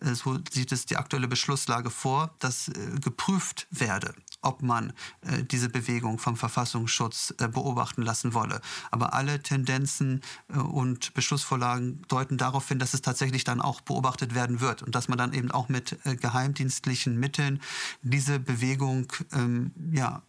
so 0.00 0.38
sieht 0.50 0.72
es 0.72 0.84
die 0.84 0.96
aktuelle 0.96 1.28
Beschlusslage 1.28 1.90
vor, 1.90 2.34
dass 2.38 2.70
geprüft 3.00 3.66
werde, 3.70 4.14
ob 4.46 4.62
man 4.62 4.92
äh, 5.22 5.42
diese 5.42 5.68
Bewegung 5.68 6.18
vom 6.18 6.36
Verfassungsschutz 6.36 7.34
äh, 7.38 7.48
beobachten 7.48 8.02
lassen 8.02 8.34
wolle. 8.34 8.60
Aber 8.90 9.14
alle 9.14 9.42
Tendenzen 9.42 10.22
äh, 10.48 10.58
und 10.58 11.14
Beschlussvorlagen 11.14 12.02
deuten 12.08 12.38
darauf 12.38 12.68
hin, 12.68 12.78
dass 12.78 12.94
es 12.94 13.02
tatsächlich 13.02 13.44
dann 13.44 13.60
auch 13.60 13.80
beobachtet 13.80 14.34
werden 14.34 14.60
wird 14.60 14.82
und 14.82 14.94
dass 14.94 15.08
man 15.08 15.18
dann 15.18 15.32
eben 15.32 15.50
auch 15.50 15.68
mit 15.68 15.98
äh, 16.04 16.16
geheimdienstlichen 16.16 17.18
Mitteln 17.18 17.60
diese 18.02 18.38
Bewegung 18.38 19.12
ähm, 19.32 19.72
ja, 19.92 20.22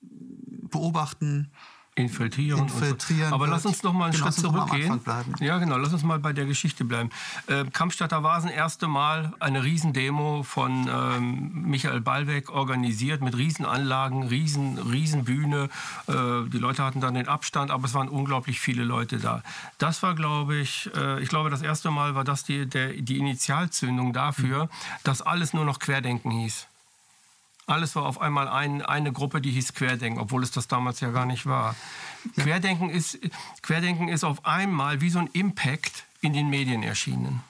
beobachten 0.00 1.50
infiltrieren. 1.94 2.60
infiltrieren 2.60 3.28
so. 3.28 3.34
Aber 3.34 3.46
lass 3.46 3.66
uns 3.66 3.82
noch 3.82 3.92
mal 3.92 4.06
einen 4.06 4.12
genau, 4.12 4.26
Schritt 4.26 4.34
zurückgehen. 4.34 5.00
Ja, 5.40 5.58
genau. 5.58 5.76
Lass 5.76 5.92
uns 5.92 6.02
mal 6.02 6.18
bei 6.18 6.32
der 6.32 6.46
Geschichte 6.46 6.84
bleiben. 6.84 7.10
Äh, 7.46 7.64
Kampfstadter 7.64 8.22
Vasen, 8.22 8.50
erste 8.50 8.88
Mal 8.88 9.32
eine 9.40 9.64
Riesendemo 9.64 10.42
von 10.42 10.88
ähm, 10.88 11.62
Michael 11.66 12.00
Ballweg 12.00 12.50
organisiert 12.50 13.22
mit 13.22 13.36
Riesenanlagen, 13.36 14.24
riesen, 14.24 14.78
Riesenbühne. 14.78 15.68
Äh, 16.06 16.12
die 16.50 16.58
Leute 16.58 16.84
hatten 16.84 17.00
dann 17.00 17.14
den 17.14 17.28
Abstand, 17.28 17.70
aber 17.70 17.86
es 17.86 17.94
waren 17.94 18.08
unglaublich 18.08 18.60
viele 18.60 18.84
Leute 18.84 19.18
da. 19.18 19.42
Das 19.78 20.02
war, 20.02 20.14
glaube 20.14 20.56
ich, 20.56 20.90
äh, 20.96 21.20
ich 21.22 21.28
glaube, 21.28 21.50
das 21.50 21.62
erste 21.62 21.90
Mal 21.90 22.14
war 22.14 22.24
das 22.24 22.44
die, 22.44 22.66
der, 22.66 22.92
die 22.92 23.18
Initialzündung 23.18 24.12
dafür, 24.12 24.64
mhm. 24.64 24.68
dass 25.04 25.22
alles 25.22 25.52
nur 25.52 25.64
noch 25.64 25.78
Querdenken 25.78 26.30
hieß. 26.30 26.69
Alles 27.70 27.94
war 27.94 28.04
auf 28.04 28.20
einmal 28.20 28.48
ein, 28.48 28.82
eine 28.82 29.12
Gruppe, 29.12 29.40
die 29.40 29.52
hieß 29.52 29.74
Querdenken, 29.74 30.20
obwohl 30.20 30.42
es 30.42 30.50
das 30.50 30.66
damals 30.66 30.98
ja 30.98 31.10
gar 31.10 31.24
nicht 31.24 31.46
war. 31.46 31.76
Ja. 32.36 32.42
Querdenken, 32.42 32.90
ist, 32.90 33.18
Querdenken 33.62 34.08
ist 34.08 34.24
auf 34.24 34.44
einmal 34.44 35.00
wie 35.00 35.08
so 35.08 35.20
ein 35.20 35.28
Impact 35.28 36.04
in 36.20 36.32
den 36.32 36.50
Medien 36.50 36.82
erschienen. 36.82 37.42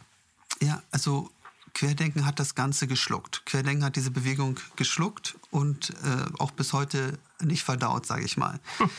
Ja, 0.61 0.83
also 0.91 1.31
Querdenken 1.73 2.27
hat 2.27 2.39
das 2.39 2.55
Ganze 2.55 2.87
geschluckt. 2.87 3.47
Querdenken 3.47 3.83
hat 3.83 3.97
diese 3.97 4.11
Bewegung 4.11 4.61
geschluckt 4.77 5.39
und 5.51 5.91
äh, 6.05 6.39
auch 6.39 6.51
bis 6.51 6.75
heute 6.75 7.19
nicht 7.41 7.65
verdaut, 7.65 8.05
sage 8.05 8.25
ich 8.25 8.37
mal. 8.37 8.61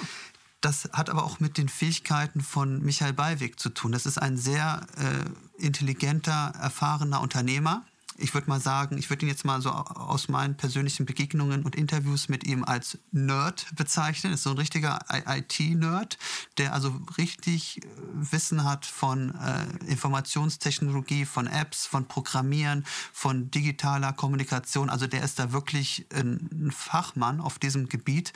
Das 0.63 0.87
hat 0.93 1.09
aber 1.09 1.23
auch 1.23 1.39
mit 1.39 1.57
den 1.57 1.69
Fähigkeiten 1.69 2.41
von 2.41 2.83
Michael 2.83 3.13
Ballweg 3.13 3.59
zu 3.59 3.69
tun. 3.69 3.91
Das 3.91 4.05
ist 4.05 4.19
ein 4.19 4.37
sehr 4.37 4.85
äh, 4.95 5.63
intelligenter, 5.65 6.53
erfahrener 6.61 7.19
Unternehmer, 7.19 7.83
ich 8.17 8.33
würde 8.33 8.49
mal 8.49 8.59
sagen, 8.59 8.97
ich 8.97 9.09
würde 9.09 9.25
ihn 9.25 9.29
jetzt 9.29 9.45
mal 9.45 9.61
so 9.61 9.71
aus 9.71 10.27
meinen 10.27 10.55
persönlichen 10.55 11.05
Begegnungen 11.05 11.63
und 11.63 11.75
Interviews 11.75 12.29
mit 12.29 12.45
ihm 12.45 12.63
als 12.63 12.97
Nerd 13.11 13.67
bezeichnen. 13.75 14.33
Ist 14.33 14.43
so 14.43 14.51
ein 14.51 14.57
richtiger 14.57 14.99
IT-Nerd, 15.09 16.17
der 16.57 16.73
also 16.73 16.93
richtig 17.17 17.83
äh, 17.83 17.87
Wissen 18.13 18.63
hat 18.63 18.85
von 18.85 19.35
äh, 19.35 19.91
Informationstechnologie, 19.91 21.25
von 21.25 21.47
Apps, 21.47 21.85
von 21.85 22.05
Programmieren, 22.05 22.85
von 23.13 23.49
digitaler 23.51 24.13
Kommunikation. 24.13 24.89
Also 24.89 25.07
der 25.07 25.23
ist 25.23 25.39
da 25.39 25.51
wirklich 25.51 26.05
ein 26.13 26.71
Fachmann 26.75 27.41
auf 27.41 27.59
diesem 27.59 27.89
Gebiet. 27.89 28.33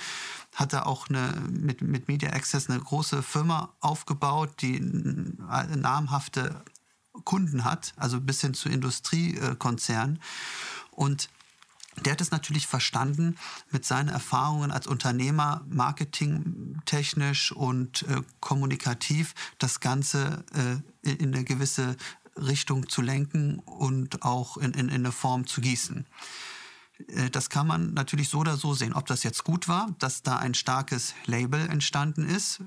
Hat 0.55 0.73
er 0.73 0.87
auch 0.87 1.09
eine, 1.09 1.33
mit, 1.49 1.81
mit 1.81 2.07
Media 2.07 2.31
Access 2.31 2.69
eine 2.69 2.79
große 2.79 3.21
Firma 3.23 3.73
aufgebaut, 3.81 4.61
die 4.61 4.79
namhafte 4.79 6.63
Kunden 7.23 7.63
hat, 7.63 7.93
also 7.95 8.19
bis 8.21 8.41
hin 8.41 8.53
zu 8.53 8.69
Industriekonzernen. 8.69 10.19
Und 10.91 11.29
der 12.03 12.13
hat 12.13 12.21
es 12.21 12.31
natürlich 12.31 12.67
verstanden, 12.67 13.37
mit 13.71 13.85
seinen 13.85 14.09
Erfahrungen 14.09 14.71
als 14.71 14.85
Unternehmer, 14.85 15.63
marketingtechnisch 15.69 17.51
und 17.51 18.03
äh, 18.03 18.21
kommunikativ, 18.41 19.33
das 19.59 19.79
Ganze 19.79 20.43
äh, 20.53 21.09
in 21.09 21.33
eine 21.33 21.45
gewisse 21.45 21.95
Richtung 22.35 22.89
zu 22.89 23.01
lenken 23.01 23.59
und 23.59 24.23
auch 24.23 24.57
in, 24.57 24.73
in, 24.73 24.89
in 24.89 24.95
eine 24.95 25.11
Form 25.13 25.47
zu 25.47 25.61
gießen. 25.61 26.05
Äh, 27.07 27.29
das 27.29 27.49
kann 27.49 27.67
man 27.67 27.93
natürlich 27.93 28.29
so 28.29 28.39
oder 28.39 28.57
so 28.57 28.73
sehen. 28.73 28.93
Ob 28.93 29.05
das 29.05 29.23
jetzt 29.23 29.43
gut 29.43 29.67
war, 29.67 29.95
dass 29.99 30.21
da 30.21 30.37
ein 30.37 30.53
starkes 30.53 31.13
Label 31.25 31.69
entstanden 31.69 32.27
ist, 32.27 32.61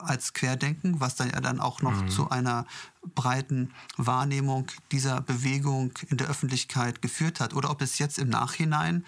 als 0.00 0.32
Querdenken, 0.32 1.00
was 1.00 1.16
dann 1.16 1.30
ja 1.30 1.40
dann 1.40 1.60
auch 1.60 1.82
noch 1.82 2.02
mhm. 2.02 2.08
zu 2.08 2.30
einer 2.30 2.66
breiten 3.14 3.72
Wahrnehmung 3.96 4.66
dieser 4.92 5.20
Bewegung 5.20 5.92
in 6.08 6.16
der 6.16 6.28
Öffentlichkeit 6.28 7.02
geführt 7.02 7.40
hat. 7.40 7.54
Oder 7.54 7.70
ob 7.70 7.82
es 7.82 7.98
jetzt 7.98 8.18
im 8.18 8.28
Nachhinein 8.28 9.04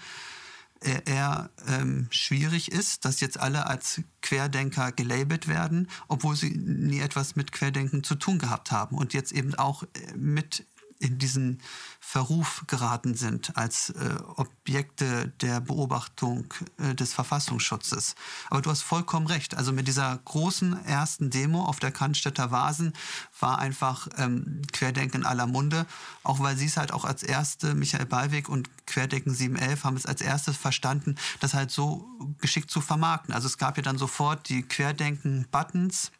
äh, 0.80 1.02
eher 1.04 1.50
ähm, 1.68 2.06
schwierig 2.10 2.72
ist, 2.72 3.04
dass 3.04 3.20
jetzt 3.20 3.38
alle 3.38 3.66
als 3.66 4.00
Querdenker 4.22 4.92
gelabelt 4.92 5.46
werden, 5.46 5.88
obwohl 6.08 6.36
sie 6.36 6.50
nie 6.50 7.00
etwas 7.00 7.36
mit 7.36 7.52
Querdenken 7.52 8.02
zu 8.02 8.14
tun 8.14 8.38
gehabt 8.38 8.72
haben 8.72 8.96
und 8.96 9.12
jetzt 9.12 9.32
eben 9.32 9.54
auch 9.56 9.82
äh, 9.82 10.14
mit 10.16 10.64
in 11.00 11.18
diesen 11.18 11.60
Verruf 11.98 12.64
geraten 12.66 13.14
sind 13.14 13.56
als 13.56 13.90
äh, 13.90 14.16
Objekte 14.36 15.28
der 15.40 15.60
Beobachtung 15.60 16.52
äh, 16.78 16.94
des 16.94 17.14
Verfassungsschutzes. 17.14 18.14
Aber 18.50 18.60
du 18.60 18.70
hast 18.70 18.82
vollkommen 18.82 19.26
recht. 19.26 19.56
Also 19.56 19.72
mit 19.72 19.88
dieser 19.88 20.18
großen 20.24 20.84
ersten 20.84 21.30
Demo 21.30 21.64
auf 21.64 21.80
der 21.80 21.90
Cannstätter 21.90 22.50
Vasen 22.50 22.92
war 23.38 23.58
einfach 23.58 24.08
ähm, 24.18 24.62
Querdenken 24.72 25.24
aller 25.24 25.46
Munde, 25.46 25.86
auch 26.22 26.40
weil 26.40 26.56
sie 26.56 26.66
es 26.66 26.76
halt 26.76 26.92
auch 26.92 27.04
als 27.04 27.22
erste, 27.22 27.74
Michael 27.74 28.06
Ballweg 28.06 28.48
und 28.48 28.68
Querdenken 28.86 29.34
711 29.34 29.84
haben 29.84 29.96
es 29.96 30.06
als 30.06 30.20
erstes 30.20 30.56
verstanden, 30.56 31.16
das 31.40 31.54
halt 31.54 31.70
so 31.70 32.06
geschickt 32.38 32.70
zu 32.70 32.80
vermarkten. 32.80 33.34
Also 33.34 33.46
es 33.46 33.56
gab 33.56 33.76
ja 33.78 33.82
dann 33.82 33.98
sofort 33.98 34.48
die 34.48 34.62
Querdenken-Buttons, 34.62 36.12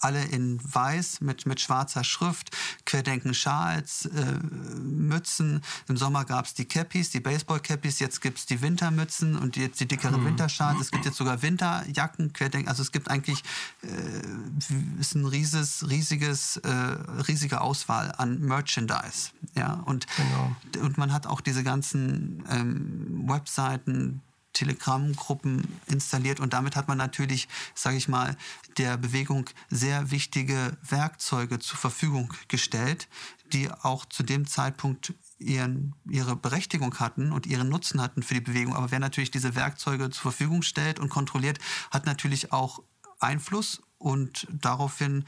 alle 0.00 0.24
in 0.24 0.60
weiß 0.62 1.20
mit, 1.20 1.46
mit 1.46 1.60
schwarzer 1.60 2.04
Schrift, 2.04 2.56
Querdenken 2.84 3.34
Schals, 3.34 4.06
äh, 4.06 4.38
Mützen. 4.80 5.62
Im 5.88 5.96
Sommer 5.96 6.24
gab 6.24 6.46
es 6.46 6.54
die 6.54 6.66
Cappies, 6.66 7.10
die 7.10 7.20
Baseball-Cappies, 7.20 7.98
jetzt 7.98 8.20
gibt 8.20 8.38
es 8.38 8.46
die 8.46 8.60
Wintermützen 8.60 9.36
und 9.36 9.56
jetzt 9.56 9.80
die 9.80 9.86
dickeren 9.86 10.20
mhm. 10.20 10.26
Winterschals. 10.26 10.80
Es 10.80 10.90
gibt 10.90 11.04
jetzt 11.04 11.16
sogar 11.16 11.42
Winterjacken, 11.42 12.32
Querdenken. 12.32 12.68
Also 12.68 12.82
es 12.82 12.92
gibt 12.92 13.10
eigentlich 13.10 13.42
äh, 13.82 14.98
ist 15.00 15.14
ein 15.14 15.24
rieses, 15.24 15.88
riesiges, 15.88 16.56
äh, 16.58 16.68
riesige 16.68 17.60
Auswahl 17.60 18.12
an 18.16 18.40
Merchandise. 18.40 19.30
Ja? 19.54 19.74
Und, 19.84 20.06
genau. 20.16 20.84
und 20.84 20.98
man 20.98 21.12
hat 21.12 21.26
auch 21.26 21.40
diese 21.40 21.62
ganzen 21.62 22.44
ähm, 22.50 23.24
Webseiten, 23.28 24.22
Telegram-Gruppen 24.52 25.80
installiert 25.86 26.40
und 26.40 26.52
damit 26.52 26.76
hat 26.76 26.88
man 26.88 26.98
natürlich, 26.98 27.48
sage 27.74 27.96
ich 27.96 28.08
mal, 28.08 28.36
der 28.76 28.96
Bewegung 28.96 29.48
sehr 29.70 30.10
wichtige 30.10 30.76
Werkzeuge 30.82 31.58
zur 31.58 31.78
Verfügung 31.78 32.32
gestellt, 32.48 33.08
die 33.52 33.70
auch 33.70 34.04
zu 34.04 34.22
dem 34.22 34.46
Zeitpunkt 34.46 35.14
ihren, 35.38 35.94
ihre 36.08 36.36
Berechtigung 36.36 36.98
hatten 36.98 37.32
und 37.32 37.46
ihren 37.46 37.68
Nutzen 37.68 38.00
hatten 38.00 38.22
für 38.22 38.34
die 38.34 38.40
Bewegung. 38.40 38.74
Aber 38.74 38.90
wer 38.90 38.98
natürlich 38.98 39.30
diese 39.30 39.54
Werkzeuge 39.54 40.10
zur 40.10 40.22
Verfügung 40.32 40.62
stellt 40.62 40.98
und 40.98 41.08
kontrolliert, 41.08 41.58
hat 41.90 42.06
natürlich 42.06 42.52
auch 42.52 42.82
Einfluss 43.20 43.82
und 43.98 44.46
daraufhin 44.50 45.24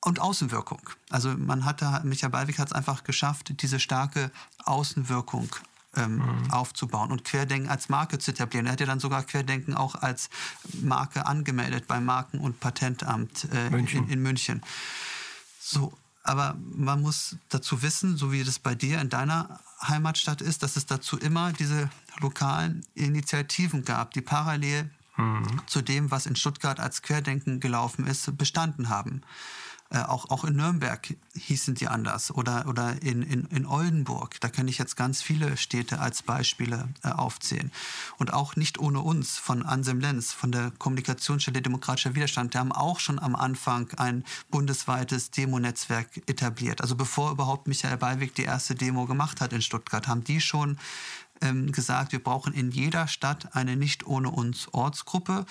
und 0.00 0.20
Außenwirkung. 0.20 0.90
Also 1.08 1.30
man 1.36 1.64
hatte, 1.64 2.02
Michael 2.04 2.30
Ballweg 2.30 2.58
hat 2.58 2.68
es 2.68 2.74
einfach 2.74 3.04
geschafft, 3.04 3.62
diese 3.62 3.80
starke 3.80 4.30
Außenwirkung 4.64 5.48
ähm, 5.96 6.16
mhm. 6.16 6.50
aufzubauen 6.50 7.10
und 7.10 7.24
Querdenken 7.24 7.68
als 7.68 7.88
Marke 7.88 8.18
zu 8.18 8.30
etablieren. 8.30 8.66
Er 8.66 8.72
hat 8.72 8.80
ja 8.80 8.86
dann 8.86 9.00
sogar 9.00 9.22
Querdenken 9.22 9.74
auch 9.74 9.94
als 9.94 10.30
Marke 10.82 11.26
angemeldet 11.26 11.86
beim 11.86 12.04
Marken- 12.04 12.38
und 12.38 12.60
Patentamt 12.60 13.48
äh, 13.52 13.70
München. 13.70 14.04
In, 14.04 14.10
in 14.10 14.22
München. 14.22 14.62
So, 15.60 15.92
aber 16.22 16.56
man 16.74 17.02
muss 17.02 17.36
dazu 17.50 17.82
wissen, 17.82 18.16
so 18.16 18.32
wie 18.32 18.44
das 18.44 18.58
bei 18.58 18.74
dir 18.74 19.00
in 19.00 19.10
deiner 19.10 19.60
Heimatstadt 19.86 20.40
ist, 20.40 20.62
dass 20.62 20.76
es 20.76 20.86
dazu 20.86 21.18
immer 21.18 21.52
diese 21.52 21.90
lokalen 22.20 22.84
Initiativen 22.94 23.84
gab, 23.84 24.12
die 24.12 24.22
parallel 24.22 24.90
mhm. 25.16 25.60
zu 25.66 25.82
dem, 25.82 26.10
was 26.10 26.26
in 26.26 26.36
Stuttgart 26.36 26.80
als 26.80 27.02
Querdenken 27.02 27.60
gelaufen 27.60 28.06
ist, 28.06 28.36
bestanden 28.38 28.88
haben. 28.88 29.22
Äh, 29.94 30.02
auch, 30.02 30.28
auch 30.30 30.42
in 30.42 30.56
Nürnberg 30.56 31.14
hießen 31.34 31.76
die 31.76 31.86
anders 31.86 32.34
oder, 32.34 32.66
oder 32.66 33.00
in, 33.00 33.22
in, 33.22 33.44
in 33.46 33.64
Oldenburg. 33.64 34.40
Da 34.40 34.48
kann 34.48 34.66
ich 34.66 34.76
jetzt 34.76 34.96
ganz 34.96 35.22
viele 35.22 35.56
Städte 35.56 36.00
als 36.00 36.22
Beispiele 36.22 36.88
äh, 37.04 37.10
aufzählen. 37.10 37.70
Und 38.18 38.32
auch 38.32 38.56
nicht 38.56 38.80
ohne 38.80 39.00
uns 39.00 39.38
von 39.38 39.62
Ansem 39.62 40.00
Lenz, 40.00 40.32
von 40.32 40.50
der 40.50 40.72
Kommunikationsstelle 40.78 41.62
Demokratischer 41.62 42.16
Widerstand. 42.16 42.54
Die 42.54 42.58
haben 42.58 42.72
auch 42.72 42.98
schon 42.98 43.20
am 43.20 43.36
Anfang 43.36 43.88
ein 43.96 44.24
bundesweites 44.50 45.30
Demo-Netzwerk 45.30 46.28
etabliert. 46.28 46.80
Also 46.80 46.96
bevor 46.96 47.30
überhaupt 47.30 47.68
Michael 47.68 47.98
Ballweg 47.98 48.34
die 48.34 48.44
erste 48.44 48.74
Demo 48.74 49.06
gemacht 49.06 49.40
hat 49.40 49.52
in 49.52 49.62
Stuttgart, 49.62 50.08
haben 50.08 50.24
die 50.24 50.40
schon 50.40 50.76
ähm, 51.40 51.70
gesagt, 51.70 52.10
wir 52.12 52.22
brauchen 52.22 52.52
in 52.52 52.70
jeder 52.72 53.06
Stadt 53.06 53.54
eine 53.54 53.76
Nicht 53.76 54.06
ohne 54.06 54.30
uns 54.30 54.68
Ortsgruppe 54.72 55.46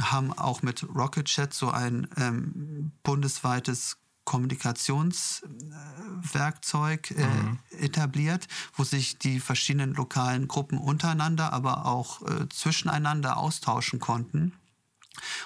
haben 0.00 0.32
auch 0.32 0.62
mit 0.62 0.86
Rocket 0.94 1.26
Chat 1.26 1.52
so 1.52 1.70
ein 1.70 2.08
ähm, 2.16 2.92
bundesweites 3.02 3.98
Kommunikationswerkzeug 4.24 7.10
äh, 7.10 7.26
mhm. 7.26 7.58
etabliert, 7.78 8.46
wo 8.74 8.84
sich 8.84 9.18
die 9.18 9.40
verschiedenen 9.40 9.94
lokalen 9.94 10.46
Gruppen 10.46 10.78
untereinander, 10.78 11.52
aber 11.52 11.86
auch 11.86 12.22
äh, 12.22 12.48
zwischeneinander 12.48 13.38
austauschen 13.38 13.98
konnten 13.98 14.52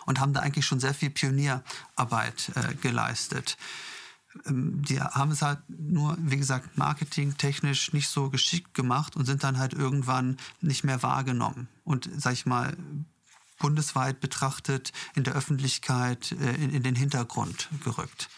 und 0.04 0.20
haben 0.20 0.34
da 0.34 0.40
eigentlich 0.40 0.66
schon 0.66 0.80
sehr 0.80 0.94
viel 0.94 1.10
Pionierarbeit 1.10 2.52
äh, 2.56 2.74
geleistet. 2.74 3.56
Ähm, 4.46 4.82
die 4.82 5.00
haben 5.00 5.30
es 5.30 5.42
halt 5.42 5.60
nur, 5.68 6.16
wie 6.20 6.36
gesagt, 6.36 6.76
marketingtechnisch 6.76 7.92
nicht 7.92 8.08
so 8.08 8.28
geschickt 8.28 8.74
gemacht 8.74 9.14
und 9.16 9.24
sind 9.24 9.44
dann 9.44 9.58
halt 9.58 9.72
irgendwann 9.72 10.36
nicht 10.60 10.84
mehr 10.84 11.02
wahrgenommen. 11.02 11.68
Und 11.84 12.10
sag 12.18 12.34
ich 12.34 12.44
mal, 12.44 12.76
bundesweit 13.64 14.20
betrachtet 14.20 14.92
in 15.14 15.24
der 15.24 15.32
Öffentlichkeit 15.32 16.32
äh, 16.32 16.54
in, 16.56 16.68
in 16.68 16.82
den 16.82 16.94
Hintergrund 16.94 17.70
gerückt. 17.82 18.28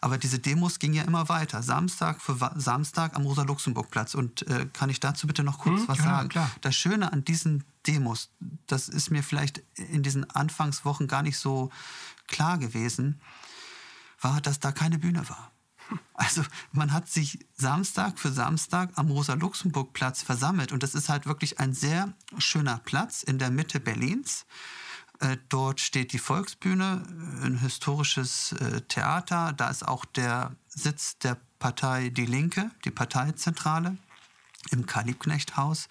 Aber 0.00 0.18
diese 0.18 0.40
Demos 0.40 0.80
gingen 0.80 0.94
ja 0.94 1.04
immer 1.04 1.28
weiter. 1.28 1.62
Samstag 1.62 2.20
für 2.20 2.36
Samstag 2.56 3.14
am 3.14 3.22
Rosa-Luxemburg-Platz. 3.22 4.16
Und 4.16 4.42
äh, 4.48 4.66
kann 4.72 4.90
ich 4.90 4.98
dazu 4.98 5.28
bitte 5.28 5.44
noch 5.44 5.60
kurz 5.60 5.82
hm, 5.82 5.88
was 5.88 5.98
ja, 5.98 6.04
sagen? 6.04 6.28
Klar. 6.30 6.50
Das 6.62 6.74
Schöne 6.74 7.12
an 7.12 7.24
diesen 7.24 7.62
Demos, 7.86 8.30
das 8.66 8.88
ist 8.88 9.12
mir 9.12 9.22
vielleicht 9.22 9.62
in 9.76 10.02
diesen 10.02 10.28
Anfangswochen 10.28 11.06
gar 11.06 11.22
nicht 11.22 11.38
so 11.38 11.70
klar 12.26 12.58
gewesen, 12.58 13.20
war, 14.20 14.40
dass 14.40 14.58
da 14.58 14.72
keine 14.72 14.98
Bühne 14.98 15.28
war. 15.28 15.51
Also 16.14 16.42
man 16.72 16.92
hat 16.92 17.08
sich 17.08 17.38
Samstag 17.54 18.18
für 18.18 18.30
Samstag 18.30 18.90
am 18.96 19.10
Rosa-Luxemburg-Platz 19.10 20.22
versammelt 20.22 20.72
und 20.72 20.82
das 20.82 20.94
ist 20.94 21.08
halt 21.08 21.26
wirklich 21.26 21.60
ein 21.60 21.74
sehr 21.74 22.12
schöner 22.38 22.78
Platz 22.78 23.22
in 23.22 23.38
der 23.38 23.50
Mitte 23.50 23.80
Berlins. 23.80 24.46
Äh, 25.20 25.36
dort 25.48 25.80
steht 25.80 26.12
die 26.12 26.18
Volksbühne, 26.18 27.02
ein 27.42 27.58
historisches 27.58 28.52
äh, 28.52 28.80
Theater. 28.82 29.52
Da 29.52 29.68
ist 29.68 29.86
auch 29.86 30.04
der 30.04 30.56
Sitz 30.68 31.18
der 31.18 31.36
Partei 31.58 32.08
Die 32.08 32.26
Linke, 32.26 32.70
die 32.84 32.90
Parteizentrale 32.90 33.96
im 34.70 34.86
Karl-Liebknecht-Haus. 34.86 35.88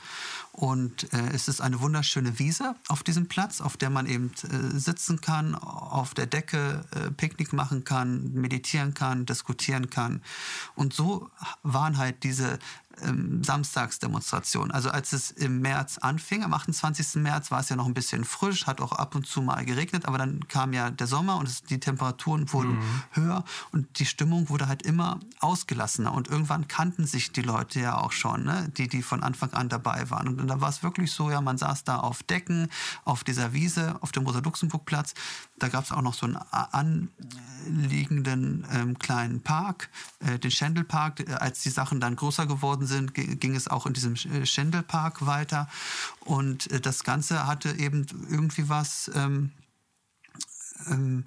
Und 0.52 1.12
äh, 1.14 1.30
es 1.34 1.48
ist 1.48 1.62
eine 1.62 1.82
wunderschöne 1.82 2.40
Wiese 2.40 2.76
auf 2.88 3.04
diesem 3.04 3.28
Platz, 3.28 3.62
auf 3.62 3.78
der 3.78 3.90
man 3.90 4.06
eben 4.06 4.32
äh, 4.44 4.80
sitzen 4.80 5.22
kann, 5.22 5.56
auf 5.56 6.14
der 6.14 6.26
Decke 6.26 6.86
äh, 6.92 7.12
Picknick 7.12 7.54
machen 7.54 7.84
kann, 7.84 8.32
meditieren 8.34 8.94
kann, 8.94 9.26
diskutieren 9.26 9.90
kann. 9.90 10.22
Und 10.76 10.94
so 10.94 11.30
waren 11.64 11.98
halt 11.98 12.24
diese 12.24 12.60
ähm, 13.04 13.43
Samstagsdemonstration. 13.43 14.71
Also 14.71 14.89
als 14.89 15.13
es 15.13 15.32
im 15.32 15.62
März 15.62 15.97
anfing, 15.97 16.43
am 16.43 16.54
28. 16.54 17.21
März 17.21 17.51
war 17.51 17.60
es 17.60 17.69
ja 17.69 17.75
noch 17.75 17.86
ein 17.86 17.93
bisschen 17.93 18.23
frisch, 18.23 18.67
hat 18.67 18.82
auch 18.82 18.91
ab 18.91 19.15
und 19.15 19.25
zu 19.25 19.41
mal 19.41 19.65
geregnet, 19.65 20.06
aber 20.06 20.17
dann 20.17 20.47
kam 20.47 20.73
ja 20.73 20.89
der 20.89 21.08
Sommer 21.08 21.38
und 21.38 21.47
es, 21.47 21.63
die 21.63 21.80
Temperaturen 21.80 22.51
wurden 22.54 22.75
mhm. 22.75 23.04
höher 23.12 23.43
und 23.71 23.99
die 23.99 24.06
Stimmung 24.06 24.49
wurde 24.49 24.67
halt 24.67 24.84
immer 24.84 25.19
ausgelassener 25.39 26.13
und 26.13 26.27
irgendwann 26.30 26.67
kannten 26.67 27.06
sich 27.06 27.32
die 27.32 27.41
Leute 27.41 27.80
ja 27.80 27.97
auch 27.97 28.12
schon, 28.12 28.43
ne? 28.43 28.69
die, 28.77 28.88
die 28.88 29.01
von 29.01 29.23
Anfang 29.23 29.54
an 29.54 29.69
dabei 29.69 30.10
waren. 30.10 30.27
Und 30.27 30.47
dann 30.47 30.62
war 30.62 30.69
es 30.69 30.84
wirklich 30.84 31.12
so, 31.12 31.32
ja, 31.32 31.41
man 31.41 31.58
saß 31.58 31.84
da 31.84 31.97
auf 31.97 32.23
Decken, 32.23 32.69
auf 33.06 33.23
dieser 33.23 33.54
Wiese, 33.54 33.95
auf 34.01 34.12
dem 34.12 34.25
Rosa-Luxemburg-Platz. 34.25 35.13
Da 35.60 35.67
gab 35.67 35.84
es 35.84 35.91
auch 35.91 36.01
noch 36.01 36.13
so 36.13 36.25
einen 36.25 36.38
anliegenden 37.67 38.65
ähm, 38.71 38.97
kleinen 38.97 39.41
Park, 39.41 39.89
äh, 40.19 40.39
den 40.39 40.51
Schendelpark. 40.51 41.30
Als 41.41 41.62
die 41.62 41.69
Sachen 41.69 41.99
dann 41.99 42.15
größer 42.15 42.45
geworden 42.45 42.81
sind, 42.88 43.13
ging 43.13 43.56
es 43.56 43.67
auch 43.67 43.86
in 43.86 43.94
diesem 43.94 44.15
äh, 44.15 44.46
Schendelpark 44.46 45.26
weiter. 45.26 45.67
Und 46.22 46.70
äh, 46.72 46.80
das 46.80 47.04
Ganze 47.04 47.48
hatte 47.48 47.72
eben 47.78 48.06
irgendwie 48.30 48.70
was. 48.70 49.12
Ähm, 49.13 49.52
ähm, 50.88 51.26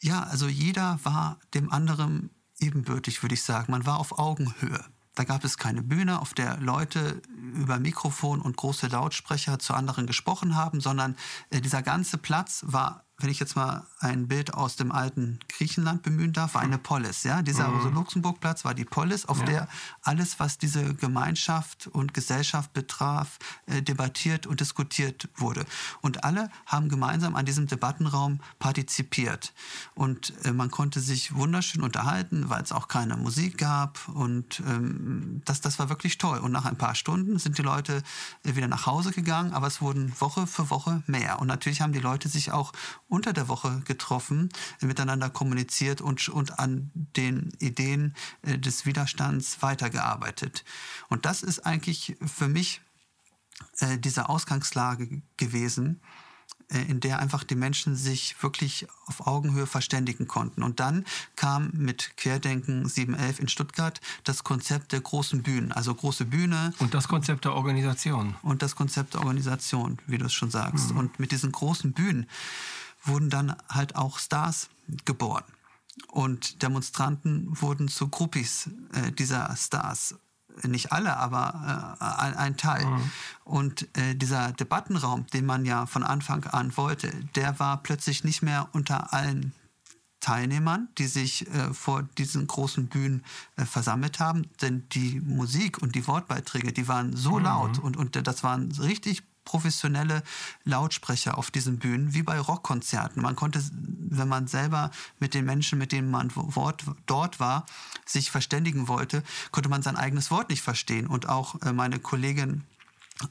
ja, 0.00 0.22
also 0.24 0.46
jeder 0.46 0.98
war 1.02 1.38
dem 1.54 1.72
anderen 1.72 2.30
ebenbürtig, 2.58 3.22
würde 3.22 3.34
ich 3.34 3.42
sagen. 3.42 3.72
Man 3.72 3.86
war 3.86 3.98
auf 3.98 4.18
Augenhöhe. 4.18 4.84
Da 5.14 5.24
gab 5.24 5.44
es 5.44 5.56
keine 5.56 5.82
Bühne, 5.82 6.20
auf 6.20 6.34
der 6.34 6.58
Leute 6.58 7.22
über 7.54 7.78
Mikrofon 7.78 8.42
und 8.42 8.58
große 8.58 8.88
Lautsprecher 8.88 9.58
zu 9.58 9.72
anderen 9.72 10.06
gesprochen 10.06 10.54
haben, 10.54 10.80
sondern 10.80 11.16
äh, 11.50 11.60
dieser 11.60 11.82
ganze 11.82 12.18
Platz 12.18 12.64
war 12.66 13.05
wenn 13.18 13.30
ich 13.30 13.40
jetzt 13.40 13.56
mal 13.56 13.86
ein 14.00 14.28
Bild 14.28 14.52
aus 14.52 14.76
dem 14.76 14.92
alten 14.92 15.38
Griechenland 15.48 16.02
bemühen 16.02 16.34
darf, 16.34 16.54
war 16.54 16.60
eine 16.60 16.76
Polis. 16.76 17.22
Ja? 17.22 17.40
Dieser 17.40 17.68
mhm. 17.68 17.94
Luxemburgplatz 17.94 18.64
war 18.64 18.74
die 18.74 18.84
Polis, 18.84 19.24
auf 19.24 19.40
ja. 19.40 19.46
der 19.46 19.68
alles, 20.02 20.38
was 20.38 20.58
diese 20.58 20.94
Gemeinschaft 20.94 21.86
und 21.86 22.12
Gesellschaft 22.12 22.74
betraf, 22.74 23.38
äh, 23.66 23.80
debattiert 23.80 24.46
und 24.46 24.60
diskutiert 24.60 25.30
wurde. 25.36 25.64
Und 26.02 26.24
alle 26.24 26.50
haben 26.66 26.90
gemeinsam 26.90 27.36
an 27.36 27.46
diesem 27.46 27.66
Debattenraum 27.66 28.40
partizipiert. 28.58 29.54
Und 29.94 30.34
äh, 30.44 30.52
man 30.52 30.70
konnte 30.70 31.00
sich 31.00 31.34
wunderschön 31.34 31.82
unterhalten, 31.82 32.50
weil 32.50 32.62
es 32.62 32.72
auch 32.72 32.86
keine 32.86 33.16
Musik 33.16 33.56
gab. 33.56 34.08
Und 34.08 34.60
ähm, 34.66 35.40
das, 35.46 35.62
das 35.62 35.78
war 35.78 35.88
wirklich 35.88 36.18
toll. 36.18 36.38
Und 36.38 36.52
nach 36.52 36.66
ein 36.66 36.76
paar 36.76 36.94
Stunden 36.94 37.38
sind 37.38 37.56
die 37.56 37.62
Leute 37.62 38.02
äh, 38.44 38.56
wieder 38.56 38.68
nach 38.68 38.84
Hause 38.84 39.10
gegangen, 39.10 39.52
aber 39.52 39.68
es 39.68 39.80
wurden 39.80 40.12
Woche 40.20 40.46
für 40.46 40.68
Woche 40.68 41.02
mehr. 41.06 41.40
Und 41.40 41.46
natürlich 41.46 41.80
haben 41.80 41.94
die 41.94 41.98
Leute 41.98 42.28
sich 42.28 42.52
auch 42.52 42.72
unter 43.08 43.32
der 43.32 43.48
Woche 43.48 43.82
getroffen, 43.84 44.48
miteinander 44.80 45.30
kommuniziert 45.30 46.00
und, 46.00 46.28
und 46.28 46.58
an 46.58 46.90
den 46.94 47.52
Ideen 47.58 48.14
äh, 48.42 48.58
des 48.58 48.86
Widerstands 48.86 49.62
weitergearbeitet. 49.62 50.64
Und 51.08 51.24
das 51.24 51.42
ist 51.42 51.60
eigentlich 51.60 52.16
für 52.24 52.48
mich 52.48 52.80
äh, 53.80 53.98
diese 53.98 54.28
Ausgangslage 54.28 55.22
gewesen, 55.36 56.00
äh, 56.68 56.82
in 56.90 57.00
der 57.00 57.20
einfach 57.20 57.44
die 57.44 57.54
Menschen 57.54 57.94
sich 57.94 58.42
wirklich 58.42 58.86
auf 59.06 59.26
Augenhöhe 59.26 59.66
verständigen 59.66 60.26
konnten. 60.26 60.62
Und 60.62 60.80
dann 60.80 61.04
kam 61.36 61.70
mit 61.72 62.16
Querdenken 62.16 62.88
711 62.88 63.38
in 63.38 63.48
Stuttgart 63.48 64.00
das 64.24 64.42
Konzept 64.42 64.92
der 64.92 65.00
großen 65.00 65.42
Bühnen, 65.42 65.70
also 65.70 65.94
große 65.94 66.24
Bühne. 66.24 66.74
Und 66.78 66.92
das 66.92 67.06
Konzept 67.06 67.44
der 67.44 67.54
Organisation. 67.54 68.34
Und 68.42 68.62
das 68.62 68.74
Konzept 68.74 69.14
der 69.14 69.20
Organisation, 69.20 69.98
wie 70.06 70.18
du 70.18 70.26
es 70.26 70.34
schon 70.34 70.50
sagst. 70.50 70.90
Mhm. 70.90 70.96
Und 70.96 71.20
mit 71.20 71.30
diesen 71.30 71.52
großen 71.52 71.92
Bühnen 71.92 72.26
wurden 73.06 73.30
dann 73.30 73.56
halt 73.68 73.96
auch 73.96 74.18
Stars 74.18 74.68
geboren. 75.04 75.44
Und 76.08 76.62
Demonstranten 76.62 77.48
wurden 77.60 77.88
zu 77.88 78.08
Groupies 78.08 78.70
äh, 78.92 79.12
dieser 79.12 79.54
Stars. 79.56 80.14
Nicht 80.62 80.92
alle, 80.92 81.16
aber 81.16 81.96
äh, 82.00 82.36
ein 82.36 82.56
Teil. 82.56 82.86
Mhm. 82.86 83.10
Und 83.44 83.96
äh, 83.96 84.14
dieser 84.14 84.52
Debattenraum, 84.52 85.26
den 85.28 85.44
man 85.44 85.64
ja 85.64 85.86
von 85.86 86.02
Anfang 86.02 86.44
an 86.44 86.76
wollte, 86.76 87.10
der 87.34 87.58
war 87.58 87.82
plötzlich 87.82 88.24
nicht 88.24 88.42
mehr 88.42 88.68
unter 88.72 89.12
allen 89.12 89.52
Teilnehmern, 90.20 90.88
die 90.98 91.06
sich 91.06 91.46
äh, 91.48 91.72
vor 91.74 92.02
diesen 92.18 92.46
großen 92.46 92.88
Bühnen 92.88 93.22
äh, 93.56 93.64
versammelt 93.64 94.18
haben. 94.18 94.46
Denn 94.62 94.88
die 94.90 95.20
Musik 95.20 95.82
und 95.82 95.94
die 95.94 96.06
Wortbeiträge, 96.06 96.72
die 96.72 96.88
waren 96.88 97.14
so 97.14 97.38
mhm. 97.38 97.44
laut 97.44 97.78
und, 97.78 97.96
und 97.96 98.26
das 98.26 98.42
waren 98.42 98.72
richtig 98.72 99.22
professionelle 99.46 100.22
Lautsprecher 100.64 101.38
auf 101.38 101.50
diesen 101.50 101.78
Bühnen, 101.78 102.12
wie 102.12 102.22
bei 102.22 102.38
Rockkonzerten. 102.38 103.22
Man 103.22 103.36
konnte, 103.36 103.62
wenn 103.72 104.28
man 104.28 104.46
selber 104.46 104.90
mit 105.18 105.32
den 105.32 105.46
Menschen, 105.46 105.78
mit 105.78 105.92
denen 105.92 106.10
man 106.10 106.30
dort 107.06 107.40
war, 107.40 107.64
sich 108.04 108.30
verständigen 108.30 108.88
wollte, 108.88 109.22
konnte 109.52 109.70
man 109.70 109.82
sein 109.82 109.96
eigenes 109.96 110.30
Wort 110.30 110.50
nicht 110.50 110.62
verstehen. 110.62 111.06
Und 111.06 111.30
auch 111.30 111.62
äh, 111.62 111.72
meine 111.72 111.98
Kollegin 111.98 112.64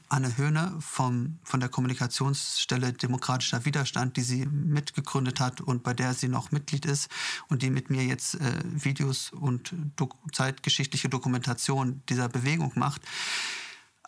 Anne 0.08 0.36
Höhne 0.36 0.74
vom, 0.80 1.38
von 1.44 1.60
der 1.60 1.68
Kommunikationsstelle 1.68 2.92
Demokratischer 2.92 3.64
Widerstand, 3.64 4.16
die 4.16 4.22
sie 4.22 4.44
mitgegründet 4.46 5.38
hat 5.38 5.60
und 5.60 5.84
bei 5.84 5.94
der 5.94 6.12
sie 6.12 6.26
noch 6.28 6.50
Mitglied 6.50 6.86
ist 6.86 7.08
und 7.48 7.62
die 7.62 7.70
mit 7.70 7.88
mir 7.88 8.02
jetzt 8.02 8.34
äh, 8.34 8.52
Videos 8.64 9.30
und 9.30 9.72
do 9.94 10.08
zeitgeschichtliche 10.32 11.08
Dokumentation 11.08 12.02
dieser 12.08 12.28
Bewegung 12.28 12.72
macht. 12.74 13.02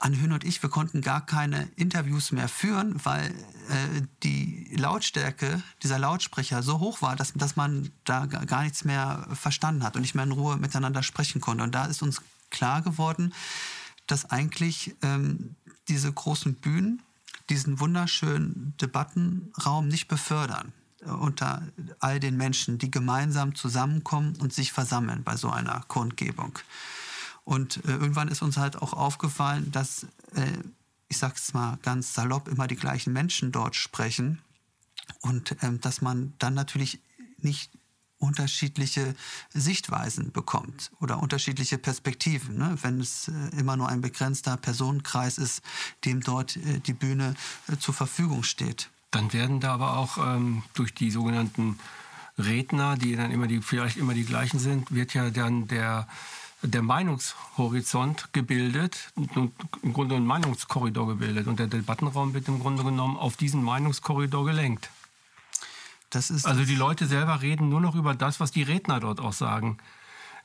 Anhön 0.01 0.33
und 0.33 0.45
ich, 0.45 0.63
wir 0.63 0.71
konnten 0.71 1.01
gar 1.01 1.27
keine 1.27 1.69
Interviews 1.75 2.31
mehr 2.31 2.49
führen, 2.49 3.05
weil 3.05 3.31
äh, 3.69 4.03
die 4.23 4.69
Lautstärke 4.77 5.61
dieser 5.83 5.99
Lautsprecher 5.99 6.63
so 6.63 6.79
hoch 6.79 7.03
war, 7.03 7.17
dass, 7.17 7.33
dass 7.35 7.57
man 7.57 7.91
da 8.05 8.27
gar 8.27 8.63
nichts 8.63 8.85
mehr 8.85 9.27
verstanden 9.33 9.83
hat 9.83 9.97
und 9.97 10.03
nicht 10.03 10.15
mehr 10.15 10.25
in 10.25 10.33
Ruhe 10.33 10.57
miteinander 10.57 11.03
sprechen 11.03 11.41
konnte. 11.41 11.65
Und 11.65 11.75
da 11.75 11.87
ist 11.87 12.03
uns 12.03 12.23
klar 12.51 12.83
geworden, 12.83 13.35
dass 14.07 14.31
eigentlich 14.31 14.95
ähm, 15.03 15.57
diese 15.89 16.13
großen 16.13 16.55
Bühnen 16.55 17.03
diesen 17.51 17.81
wunderschönen 17.81 18.75
Debattenraum 18.81 19.89
nicht 19.89 20.07
befördern 20.07 20.73
äh, 21.01 21.11
unter 21.11 21.63
all 21.99 22.21
den 22.21 22.37
Menschen, 22.37 22.79
die 22.79 22.91
gemeinsam 22.91 23.55
zusammenkommen 23.55 24.37
und 24.37 24.53
sich 24.53 24.73
versammeln 24.73 25.25
bei 25.25 25.37
so 25.37 25.51
einer 25.51 25.83
Kundgebung. 25.89 26.59
Und 27.49 27.83
äh, 27.87 27.93
irgendwann 27.93 28.29
ist 28.29 28.43
uns 28.43 28.59
halt 28.59 28.77
auch 28.77 28.93
aufgefallen, 28.93 29.73
dass, 29.73 30.03
äh, 30.35 30.45
ich 31.09 31.17
sag's 31.17 31.55
mal 31.55 31.79
ganz 31.81 32.13
salopp, 32.13 32.47
immer 32.47 32.67
die 32.67 32.77
gleichen 32.77 33.15
Menschen 33.15 33.53
dort 33.53 33.75
sprechen. 33.75 34.43
Und 35.23 35.57
ähm, 35.63 35.81
dass 35.81 36.03
man 36.03 36.35
dann 36.39 36.53
natürlich 36.53 37.01
nicht 37.39 37.71
unterschiedliche 38.19 39.15
Sichtweisen 39.55 40.31
bekommt 40.31 40.91
oder 41.01 41.23
unterschiedliche 41.23 41.79
Perspektiven, 41.79 42.59
ne? 42.59 42.77
wenn 42.83 43.01
es 43.01 43.29
äh, 43.29 43.59
immer 43.59 43.79
nur 43.79 43.89
ein 43.89 44.03
begrenzter 44.03 44.59
Personenkreis 44.59 45.39
ist, 45.39 45.63
dem 46.05 46.21
dort 46.21 46.55
äh, 46.59 46.81
die 46.81 46.93
Bühne 46.93 47.35
äh, 47.69 47.79
zur 47.79 47.95
Verfügung 47.95 48.43
steht. 48.43 48.91
Dann 49.11 49.33
werden 49.33 49.61
da 49.61 49.73
aber 49.73 49.97
auch 49.97 50.19
ähm, 50.19 50.65
durch 50.75 50.93
die 50.93 51.11
sogenannten 51.11 51.79
Redner, 52.37 52.99
die 52.99 53.17
dann 53.17 53.31
immer 53.31 53.47
die 53.47 53.63
vielleicht 53.63 53.97
immer 53.97 54.13
die 54.13 54.27
gleichen 54.27 54.59
sind, 54.59 54.93
wird 54.93 55.15
ja 55.15 55.31
dann 55.31 55.67
der 55.67 56.07
der 56.63 56.83
Meinungshorizont 56.83 58.33
gebildet, 58.33 59.13
im 59.83 59.93
Grunde 59.93 60.17
ein 60.17 60.27
Meinungskorridor 60.27 61.07
gebildet. 61.07 61.47
Und 61.47 61.59
der 61.59 61.69
Debattenraum 61.69 62.35
wird 62.35 62.49
im 62.49 62.59
Grunde 62.59 62.83
genommen 62.83 63.17
auf 63.17 63.37
diesen 63.37 63.63
Meinungskorridor 63.63 64.45
gelenkt. 64.45 64.91
also 66.13 66.65
die 66.65 66.75
Leute 66.75 67.07
selber 67.07 67.43
reden 67.43 67.69
nur 67.69 67.81
noch 67.81 67.95
über 67.95 68.15
das, 68.15 68.41
was 68.41 68.51
die 68.51 68.63
Redner 68.63 68.99
dort 68.99 69.21
auch 69.21 69.33
sagen. 69.33 69.79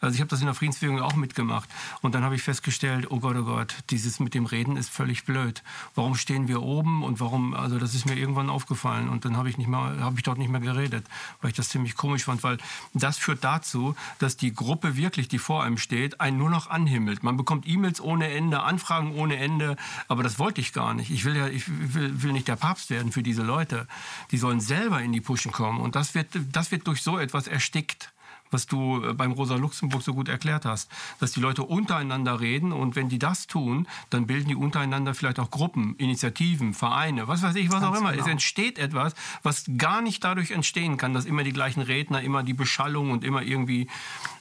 Also 0.04 0.16
ich 0.16 0.22
habe 0.22 0.30
das 0.30 0.42
in 0.42 0.48
der 0.48 0.54
Friedensbewegung 0.54 1.02
auch 1.02 1.16
mitgemacht. 1.16 1.70
Und 2.02 2.14
dann 2.14 2.24
habe 2.24 2.36
ich 2.36 2.44
festgestellt, 2.44 3.10
oh 3.10 3.20
Gott, 3.20 3.38
oh 3.38 3.44
Gott, 3.44 3.74
dieses 3.90 4.20
mit 4.20 4.34
dem 4.34 4.46
Reden 4.46 4.76
ist 4.76 4.90
völlig 4.90 5.24
blöd. 5.24 5.64
Warum 5.96 6.16
stehen 6.16 6.50
wir 6.50 6.62
oben 6.62 7.04
und 7.04 7.22
warum, 7.22 7.54
also 7.54 7.80
das 7.80 7.96
ist 7.96 8.06
mir 8.06 8.16
irgendwann 8.16 8.50
aufgefallen. 8.50 9.08
Und 9.08 9.24
dann 9.24 9.38
habe 9.38 9.50
ich, 9.50 9.58
nicht 9.58 9.68
mehr, 9.68 9.98
habe 10.02 10.18
ich 10.18 10.24
dort 10.24 10.38
nicht 10.38 10.50
mehr 10.50 10.60
geredet, 10.60 11.06
weil 11.42 11.52
ich 11.52 11.56
das 11.56 11.70
ziemlich 11.70 11.96
komisch 11.96 12.26
fand, 12.26 12.44
weil 12.44 12.58
das 12.94 13.18
führt 13.18 13.46
dazu, 13.46 13.96
dass 14.20 14.36
die 14.36 14.54
Gruppe 14.54 14.98
wirklich, 14.98 15.30
die 15.30 15.40
vor 15.40 15.64
einem 15.64 15.78
steht, 15.78 16.20
einen 16.20 16.38
nur 16.38 16.50
noch 16.50 16.70
anhimmelt. 16.70 17.24
Man 17.24 17.38
bekommt 17.38 17.66
E-Mails 17.66 18.02
ohne 18.02 18.30
Ende, 18.30 18.62
Anfragen 18.62 19.16
ohne 19.16 19.38
Ende, 19.38 19.78
aber 20.10 20.22
das 20.22 20.38
wollte 20.38 20.60
ich 20.60 20.74
gar 20.74 20.94
nicht. 20.94 21.12
Ich 21.12 21.24
will 21.24 21.38
ja, 21.38 21.48
ich 21.48 21.64
will, 21.68 22.22
will 22.22 22.34
nicht 22.34 22.50
der 22.50 22.58
Papst 22.58 22.90
werden 22.90 23.14
für 23.14 23.24
diese 23.24 23.44
Leute. 23.44 23.88
Die 24.32 24.38
sollen 24.38 24.60
selber 24.60 25.02
in 25.02 25.14
die 25.14 25.22
Puschen 25.22 25.54
kommen. 25.54 25.80
Und 25.80 25.96
das 25.96 26.14
wird, 26.14 26.28
das 26.52 26.72
wird 26.72 26.88
durch 26.88 27.02
so 27.02 27.18
etwas 27.18 27.48
erstickt 27.48 28.12
was 28.54 28.68
du 28.68 29.04
äh, 29.04 29.14
beim 29.14 29.32
Rosa 29.32 29.56
Luxemburg 29.56 30.02
so 30.04 30.14
gut 30.14 30.30
erklärt 30.30 30.66
hast, 30.66 30.90
dass 31.20 31.32
die 31.32 31.40
Leute 31.40 31.64
untereinander 31.64 32.40
reden 32.40 32.72
und 32.72 32.96
wenn 32.96 33.10
die 33.10 33.20
das 33.20 33.48
tun, 33.48 33.88
dann 34.10 34.28
bilden 34.28 34.48
die 34.48 34.56
untereinander 34.56 35.14
vielleicht 35.14 35.40
auch 35.40 35.52
Gruppen, 35.52 35.96
Initiativen, 35.98 36.74
Vereine, 36.74 37.28
was 37.28 37.42
weiß 37.42 37.56
ich, 37.56 37.72
was 37.72 37.82
Ganz 37.82 37.96
auch 37.96 38.00
immer. 38.00 38.12
Genau. 38.12 38.24
Es 38.24 38.30
entsteht 38.30 38.80
etwas, 38.80 39.14
was 39.42 39.66
gar 39.78 40.02
nicht 40.02 40.24
dadurch 40.24 40.52
entstehen 40.52 40.98
kann, 40.98 41.14
dass 41.14 41.26
immer 41.26 41.44
die 41.44 41.54
gleichen 41.54 41.82
Redner, 41.82 42.22
immer 42.22 42.44
die 42.44 42.54
Beschallung 42.54 43.12
und 43.12 43.24
immer 43.24 43.42
irgendwie, 43.42 43.88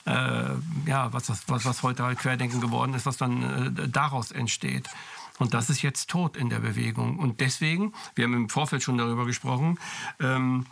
äh, 0.05 0.13
ja, 0.87 1.13
was, 1.13 1.31
was, 1.49 1.65
was 1.65 1.83
heute 1.83 2.05
halt 2.05 2.19
Querdenken 2.19 2.61
geworden 2.61 2.95
ist, 2.95 3.07
was 3.07 3.17
dann 3.17 3.77
äh, 3.77 3.89
daraus 3.89 4.31
entsteht. 4.31 4.89
Und 5.39 5.55
das 5.55 5.71
ist 5.71 5.83
jetzt 5.83 6.11
tot 6.11 6.37
in 6.37 6.51
der 6.51 6.61
Bewegung. 6.61 7.19
Und 7.19 7.41
deswegen, 7.41 7.93
wir 8.15 8.25
haben 8.25 8.35
im 8.35 8.49
Vorfeld 8.49 8.83
schon 8.83 8.99
darüber 8.99 9.27
gesprochen, 9.27 9.79
ähm, 10.21 10.67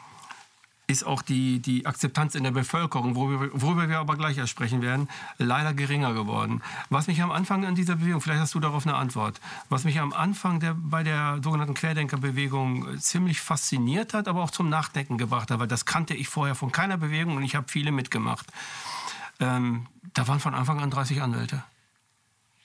ist 0.91 1.05
auch 1.05 1.23
die, 1.23 1.61
die 1.61 1.87
Akzeptanz 1.87 2.35
in 2.35 2.43
der 2.43 2.51
Bevölkerung, 2.51 3.15
worüber, 3.15 3.89
wir 3.89 3.99
aber 3.99 4.17
gleich 4.17 4.39
erst 4.39 4.51
sprechen 4.51 4.83
werden, 4.83 5.09
leider 5.39 5.73
geringer 5.73 6.13
geworden. 6.15 6.63
Was 6.89 7.07
mich 7.07 7.23
am 7.23 7.31
Anfang 7.31 7.65
an 7.65 7.77
dieser 7.77 7.97
Bewegung, 7.97 8.21
vielleicht 8.21 8.41
hast 8.41 8.55
du 8.55 8.61
darauf 8.61 8.87
eine 8.87 8.97
Antwort, 8.97 9.41
was 9.69 9.85
mich 9.85 10.01
am 10.01 10.13
Anfang 10.13 10.59
der, 10.59 10.75
bei 10.75 11.05
der 11.05 11.39
sogenannten 11.43 11.75
Querdenkerbewegung 11.75 12.99
ziemlich 12.99 13.41
fasziniert 13.41 14.15
hat, 14.15 14.27
aber 14.27 14.43
auch 14.43 14.51
zum 14.51 14.69
Nachdenken 14.69 15.17
gebracht 15.17 15.53
hat, 15.53 15.61
weil 15.61 15.69
das 15.69 15.87
kannte 15.87 16.15
ich 16.15 16.29
vorher 16.29 16.57
von 16.57 16.73
keiner 16.73 16.99
Bewegung 16.99 17.37
und 17.37 17.45
ich 17.45 17.55
habe 17.55 17.69
viele 17.69 17.93
mitgemacht. 17.93 18.47
Ähm, 19.39 19.87
da 20.13 20.27
waren 20.27 20.41
von 20.41 20.55
Anfang 20.55 20.81
an 20.81 20.91
30 20.91 21.23
Anwälte. 21.23 21.63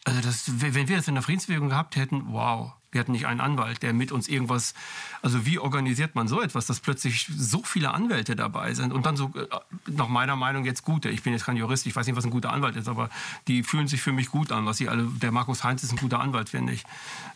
Also 0.04 0.22
das, 0.22 0.62
wenn 0.62 0.88
wir 0.88 0.98
das 0.98 1.08
in 1.08 1.14
der 1.14 1.24
Friedensbewegung 1.24 1.70
gehabt 1.70 1.96
hätten, 1.96 2.26
wow, 2.30 2.74
wir 2.96 3.02
hatten 3.02 3.12
nicht 3.12 3.28
einen 3.28 3.42
Anwalt, 3.42 3.84
der 3.84 3.94
mit 3.94 4.12
uns 4.14 4.28
irgendwas, 4.28 4.74
also 5.22 5.46
wie 5.46 5.60
organisiert 5.60 6.16
man 6.16 6.28
so 6.28 6.42
etwas, 6.42 6.66
dass 6.66 6.80
plötzlich 6.80 7.30
so 7.38 7.62
viele 7.62 7.94
Anwälte 7.94 8.36
dabei 8.36 8.74
sind 8.74 8.94
und 8.94 9.06
dann 9.06 9.18
so, 9.18 9.34
äh, 9.36 9.48
nach 9.92 10.08
meiner 10.08 10.38
Meinung 10.38 10.64
jetzt 10.64 10.84
gute, 10.84 11.10
ich 11.10 11.22
bin 11.22 11.34
jetzt 11.34 11.46
kein 11.46 11.58
Jurist, 11.58 11.86
ich 11.86 11.96
weiß 11.96 12.08
nicht, 12.08 12.16
was 12.16 12.24
ein 12.24 12.32
guter 12.32 12.54
Anwalt 12.54 12.78
ist, 12.78 12.88
aber 12.88 13.10
die 13.48 13.64
fühlen 13.64 13.88
sich 13.88 14.02
für 14.02 14.14
mich 14.14 14.32
gut 14.32 14.52
an, 14.52 14.66
was 14.66 14.78
sie 14.78 14.88
alle, 14.88 15.04
der 15.04 15.34
Markus 15.34 15.64
Heinz 15.64 15.84
ist 15.84 15.92
ein 15.92 15.98
guter 15.98 16.22
Anwalt, 16.22 16.50
finde 16.50 16.72
ich, 16.74 16.84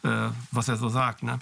äh, 0.04 0.30
was 0.52 0.69
er 0.69 0.78
so 0.78 0.88
sagt. 0.88 1.24
Ne? 1.24 1.38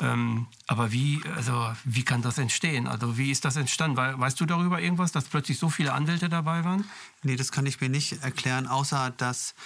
Ähm, 0.00 0.46
aber 0.68 0.92
wie, 0.92 1.20
also 1.34 1.72
wie 1.84 2.04
kann 2.04 2.22
das 2.22 2.38
entstehen? 2.38 2.86
Also 2.86 3.18
wie 3.18 3.32
ist 3.32 3.44
das 3.44 3.56
entstanden? 3.56 3.96
Weißt 3.96 4.40
du 4.40 4.46
darüber 4.46 4.80
irgendwas, 4.80 5.10
dass 5.10 5.24
plötzlich 5.24 5.58
so 5.58 5.70
viele 5.70 5.92
Anwälte 5.92 6.28
dabei 6.28 6.64
waren? 6.64 6.84
Nee, 7.24 7.34
das 7.34 7.50
kann 7.50 7.66
ich 7.66 7.80
mir 7.80 7.88
nicht 7.88 8.22
erklären, 8.22 8.68
außer 8.68 9.12
dass 9.16 9.56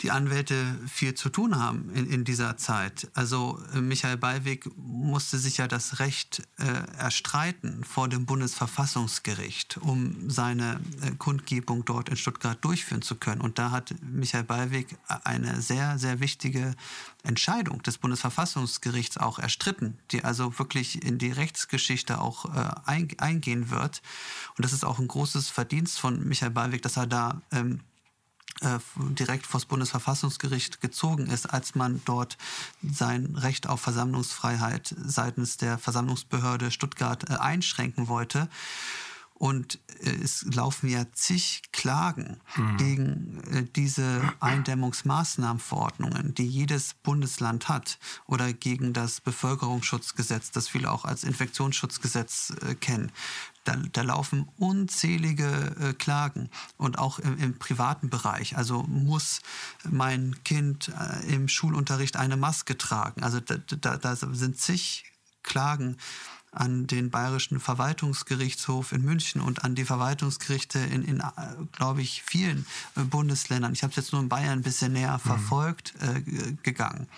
die 0.00 0.12
Anwälte 0.12 0.78
viel 0.86 1.14
zu 1.14 1.28
tun 1.28 1.58
haben 1.58 1.90
in, 1.90 2.06
in 2.06 2.24
dieser 2.24 2.56
Zeit. 2.56 3.10
Also 3.14 3.60
äh, 3.74 3.80
Michael 3.80 4.16
Ballweg 4.16 4.70
musste 4.76 5.38
sich 5.38 5.56
ja 5.56 5.66
das 5.66 5.98
Recht 5.98 6.42
äh, 6.58 6.64
erstreiten 6.98 7.82
vor 7.84 8.08
dem 8.08 8.24
Bundesverfassungsgericht, 8.24 9.78
um 9.78 10.30
seine 10.30 10.80
äh, 11.02 11.10
Kundgebung 11.18 11.84
dort 11.84 12.08
in 12.08 12.16
Stuttgart 12.16 12.64
durchführen 12.64 13.02
zu 13.02 13.16
können. 13.16 13.40
Und 13.40 13.58
da 13.58 13.72
hat 13.72 13.94
Michael 14.02 14.44
Ballweg 14.44 14.96
eine 15.08 15.60
sehr, 15.60 15.98
sehr 15.98 16.20
wichtige 16.20 16.74
Entscheidung 17.24 17.82
des 17.82 17.98
Bundesverfassungsgerichts 17.98 19.18
auch 19.18 19.40
erstritten, 19.40 19.98
die 20.12 20.22
also 20.22 20.58
wirklich 20.58 21.02
in 21.04 21.18
die 21.18 21.32
Rechtsgeschichte 21.32 22.20
auch 22.20 22.44
äh, 22.54 22.70
ein, 22.84 23.08
eingehen 23.18 23.70
wird. 23.70 24.00
Und 24.56 24.64
das 24.64 24.72
ist 24.72 24.84
auch 24.84 25.00
ein 25.00 25.08
großes 25.08 25.48
Verdienst 25.48 25.98
von 25.98 26.26
Michael 26.26 26.52
Ballweg, 26.52 26.82
dass 26.82 26.96
er 26.96 27.08
da 27.08 27.42
ähm, 27.50 27.80
äh, 27.80 27.97
direkt 29.10 29.46
vor 29.46 29.60
das 29.60 29.66
Bundesverfassungsgericht 29.66 30.80
gezogen 30.80 31.26
ist, 31.26 31.46
als 31.46 31.74
man 31.74 32.00
dort 32.04 32.36
sein 32.82 33.36
Recht 33.36 33.68
auf 33.68 33.80
Versammlungsfreiheit 33.80 34.94
seitens 35.04 35.56
der 35.56 35.78
Versammlungsbehörde 35.78 36.70
Stuttgart 36.70 37.28
äh, 37.28 37.34
einschränken 37.34 38.08
wollte. 38.08 38.48
Und 39.38 39.78
äh, 40.02 40.10
es 40.10 40.44
laufen 40.52 40.88
ja 40.88 41.06
zig 41.12 41.62
Klagen 41.72 42.40
mhm. 42.56 42.76
gegen 42.76 43.68
diese 43.76 44.34
Eindämmungsmaßnahmenverordnungen, 44.40 46.34
die 46.34 46.46
jedes 46.46 46.94
Bundesland 46.94 47.68
hat, 47.68 47.98
oder 48.26 48.52
gegen 48.52 48.92
das 48.92 49.20
Bevölkerungsschutzgesetz, 49.20 50.50
das 50.50 50.68
viele 50.68 50.90
auch 50.90 51.04
als 51.04 51.24
Infektionsschutzgesetz 51.24 52.52
kennen. 52.80 53.12
Da, 53.68 53.76
da 53.92 54.02
laufen 54.02 54.48
unzählige 54.56 55.76
äh, 55.78 55.92
Klagen 55.92 56.48
und 56.78 56.98
auch 56.98 57.18
im, 57.18 57.38
im, 57.38 57.58
privaten 57.58 58.08
Bereich. 58.08 58.56
Also 58.56 58.84
muss 58.84 59.40
mein 59.88 60.36
Kind 60.42 60.88
äh, 60.88 61.34
im 61.34 61.48
Schulunterricht 61.48 62.16
eine 62.16 62.38
Maske 62.38 62.78
tragen. 62.78 63.22
Also 63.22 63.40
da, 63.40 63.56
da, 63.58 63.98
da 63.98 64.16
sind 64.16 64.58
zig 64.58 65.04
Klagen 65.42 65.98
an 66.52 66.86
den 66.86 67.10
Bayerischen 67.10 67.60
Verwaltungsgerichtshof 67.60 68.92
in 68.92 69.02
München 69.02 69.40
und 69.40 69.64
an 69.64 69.74
die 69.74 69.84
Verwaltungsgerichte 69.84 70.78
in, 70.78 71.02
in 71.02 71.22
glaube 71.72 72.02
ich, 72.02 72.22
vielen 72.22 72.66
äh, 72.96 73.02
Bundesländern. 73.02 73.72
Ich 73.72 73.82
habe 73.82 73.90
es 73.90 73.96
jetzt 73.96 74.12
nur 74.12 74.22
in 74.22 74.28
Bayern 74.28 74.58
ein 74.58 74.62
bisschen 74.62 74.92
näher 74.92 75.14
mhm. 75.14 75.28
verfolgt 75.28 75.94
äh, 76.00 76.20
gegangen. 76.62 77.08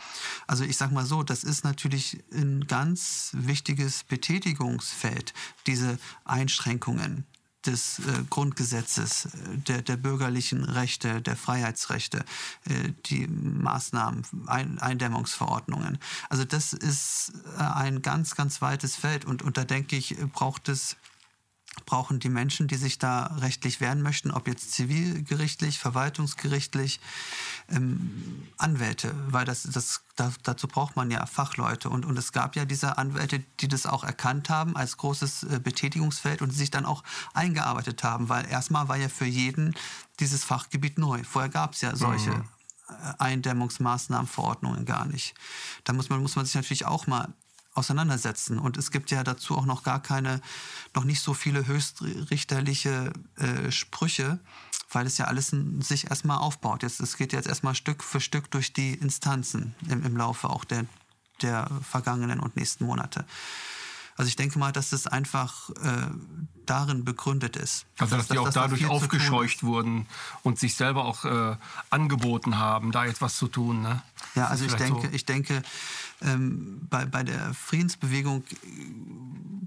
Also 0.47 0.64
ich 0.64 0.77
sage 0.77 0.95
mal 0.95 1.07
so, 1.07 1.23
das 1.23 1.45
ist 1.45 1.64
natürlich 1.64 2.23
ein 2.33 2.66
ganz 2.66 3.31
wichtiges 3.35 4.05
Betätigungsfeld, 4.05 5.33
diese 5.66 5.99
Einschränkungen 6.25 7.25
des 7.66 7.99
äh, 7.99 8.03
Grundgesetzes, 8.29 9.27
äh, 9.27 9.29
der, 9.68 9.83
der 9.83 9.96
bürgerlichen 9.96 10.64
Rechte, 10.64 11.20
der 11.20 11.37
Freiheitsrechte, 11.37 12.25
äh, 12.68 12.92
die 13.07 13.27
Maßnahmen, 13.27 14.25
Ein 14.46 14.79
Eindämmungsverordnungen. 14.79 15.99
Also 16.29 16.44
das 16.44 16.73
ist 16.73 17.33
äh, 17.59 17.62
ein 17.62 18.03
ganz, 18.03 18.35
ganz 18.35 18.62
weites 18.62 18.96
Feld 18.96 19.25
und, 19.25 19.42
und 19.42 19.57
da 19.57 19.64
denke 19.64 19.96
ich, 19.96 20.16
braucht 20.33 20.68
es 20.68 20.96
brauchen 21.87 22.21
die 22.21 22.29
Menschen, 22.29 22.69
die 22.69 22.77
sich 22.77 22.99
da 22.99 23.27
rechtlich 23.38 23.81
wehren 23.81 24.03
möchten, 24.03 24.31
ob 24.31 24.49
jetzt 24.49 24.73
zivilgerichtlich, 24.73 25.79
verwaltungsgerichtlich, 25.79 27.01
ähm, 27.69 28.49
Anwälte, 28.57 29.14
weil 29.29 29.45
das, 29.45 29.62
das, 29.64 30.03
da, 30.16 30.33
dazu 30.43 30.69
braucht 30.69 30.97
man 30.97 31.11
ja 31.11 31.25
Fachleute. 31.27 31.90
Und, 31.90 32.05
und 32.05 32.19
es 32.19 32.33
gab 32.33 32.57
ja 32.57 32.64
diese 32.64 32.99
Anwälte, 32.99 33.43
die 33.61 33.69
das 33.69 33.87
auch 33.87 34.05
erkannt 34.05 34.51
haben 34.51 34.77
als 34.77 34.97
großes 34.97 35.45
äh, 35.45 35.61
Betätigungsfeld 35.62 36.43
und 36.43 36.51
sich 36.51 36.71
dann 36.71 36.87
auch 36.87 37.03
eingearbeitet 37.35 38.03
haben, 38.05 38.29
weil 38.29 38.47
erstmal 38.49 38.88
war 38.88 38.97
ja 38.97 39.09
für 39.09 39.27
jeden 39.27 39.75
dieses 40.21 40.45
Fachgebiet 40.45 40.99
neu. 40.99 41.23
Vorher 41.25 41.51
gab 41.51 41.75
es 41.75 41.81
ja 41.81 41.97
solche. 41.97 42.31
Mhm. 42.31 42.45
Eindämmungsmaßnahmenverordnungen 43.19 44.85
gar 44.85 45.05
nicht. 45.05 45.35
Da 45.85 45.93
muss 45.93 46.09
man, 46.09 46.21
muss 46.23 46.35
man 46.35 46.45
sich 46.45 46.57
natürlich 46.57 46.87
auch 46.87 47.07
mal 47.07 47.33
auseinandersetzen. 47.74 48.59
Und 48.59 48.76
es 48.76 48.90
gibt 48.90 49.11
ja 49.11 49.22
dazu 49.22 49.56
auch 49.56 49.66
noch 49.66 49.83
gar 49.83 50.02
keine, 50.02 50.40
noch 50.94 51.04
nicht 51.04 51.22
so 51.22 51.35
viele 51.35 51.66
höchstrichterliche 51.66 53.12
äh, 53.37 53.70
Sprüche, 53.70 54.40
weil 54.90 55.06
es 55.06 55.18
ja 55.18 55.26
alles 55.26 55.54
sich 55.80 56.11
erstmal 56.11 56.38
aufbaut. 56.38 56.83
Jetzt, 56.83 57.00
es 57.00 57.16
geht 57.16 57.33
jetzt 57.33 57.46
erstmal 57.46 57.74
Stück 57.74 58.02
für 58.02 58.20
Stück 58.20 58.50
durch 58.50 58.72
die 58.72 58.94
Instanzen 58.94 59.74
im, 59.88 60.04
im 60.04 60.16
Laufe 60.16 60.50
auch 60.50 60.64
der, 60.64 60.85
der 61.42 61.70
vergangenen 61.88 62.40
und 62.40 62.56
nächsten 62.56 62.85
Monate. 62.85 63.24
Also 64.20 64.28
ich 64.28 64.37
denke 64.37 64.59
mal, 64.59 64.70
dass 64.70 64.92
es 64.92 65.06
einfach 65.06 65.70
äh, 65.70 66.11
darin 66.66 67.06
begründet 67.06 67.56
ist. 67.56 67.87
Also 67.96 68.16
dass, 68.16 68.26
dass 68.26 68.35
die 68.35 68.38
auch 68.38 68.50
dadurch 68.50 68.85
aufgescheucht 68.85 69.62
wurden 69.62 70.06
und 70.42 70.59
sich 70.59 70.74
selber 70.74 71.06
auch 71.06 71.24
äh, 71.24 71.56
angeboten 71.88 72.59
haben, 72.59 72.92
da 72.92 73.06
jetzt 73.06 73.22
was 73.22 73.38
zu 73.38 73.48
tun. 73.48 73.80
Ne? 73.80 74.02
Ja, 74.35 74.48
also 74.48 74.66
ich 74.66 74.74
denke, 74.74 75.09
so. 75.09 75.14
ich 75.14 75.24
denke, 75.24 75.62
ähm, 76.20 76.87
bei, 76.90 77.06
bei 77.06 77.22
der 77.22 77.54
Friedensbewegung, 77.54 78.44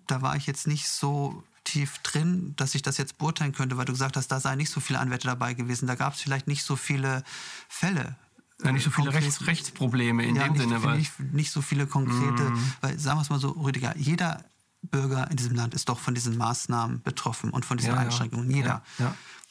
da 0.06 0.22
war 0.22 0.36
ich 0.36 0.46
jetzt 0.46 0.68
nicht 0.68 0.88
so 0.88 1.44
tief 1.64 1.98
drin, 2.04 2.54
dass 2.56 2.76
ich 2.76 2.84
das 2.84 3.00
jetzt 3.00 3.18
beurteilen 3.18 3.54
könnte, 3.54 3.76
weil 3.78 3.86
du 3.86 3.94
gesagt 3.94 4.18
hast, 4.18 4.28
da 4.28 4.40
seien 4.40 4.60
nicht 4.60 4.70
so 4.70 4.80
viele 4.82 5.00
Anwälte 5.00 5.26
dabei 5.26 5.56
gewesen. 5.56 5.88
Da 5.88 5.96
gab 5.96 6.14
es 6.14 6.22
vielleicht 6.22 6.46
nicht 6.46 6.64
so 6.64 6.76
viele 6.76 7.24
Fälle. 7.68 8.18
Ja, 8.64 8.72
nicht 8.72 8.84
so 8.84 8.92
viele 8.92 9.14
Rechts, 9.14 9.46
Rechtsprobleme 9.48 10.26
in 10.26 10.36
ja, 10.36 10.44
dem 10.44 10.54
nicht, 10.54 10.62
Sinne. 10.62 10.84
Weil 10.84 10.98
nicht, 10.98 11.20
nicht 11.20 11.52
so 11.52 11.62
viele 11.62 11.88
konkrete, 11.88 12.44
mm. 12.50 12.74
weil 12.82 13.00
sagen 13.00 13.18
wir 13.18 13.22
es 13.22 13.30
mal 13.30 13.40
so, 13.40 13.50
Rüdiger, 13.52 13.96
jeder 13.98 14.44
Bürger 14.84 15.30
in 15.32 15.38
diesem 15.38 15.56
Land 15.56 15.74
ist 15.74 15.90
doch 15.90 16.00
von 16.00 16.14
diesen 16.14 16.38
Maßnahmen 16.38 17.02
betroffen 17.02 17.50
und 17.50 17.66
von 17.66 17.78
diesen 17.78 17.94
ja, 17.94 18.00
Einschränkungen. 18.00 18.50
Jeder. 18.50 18.84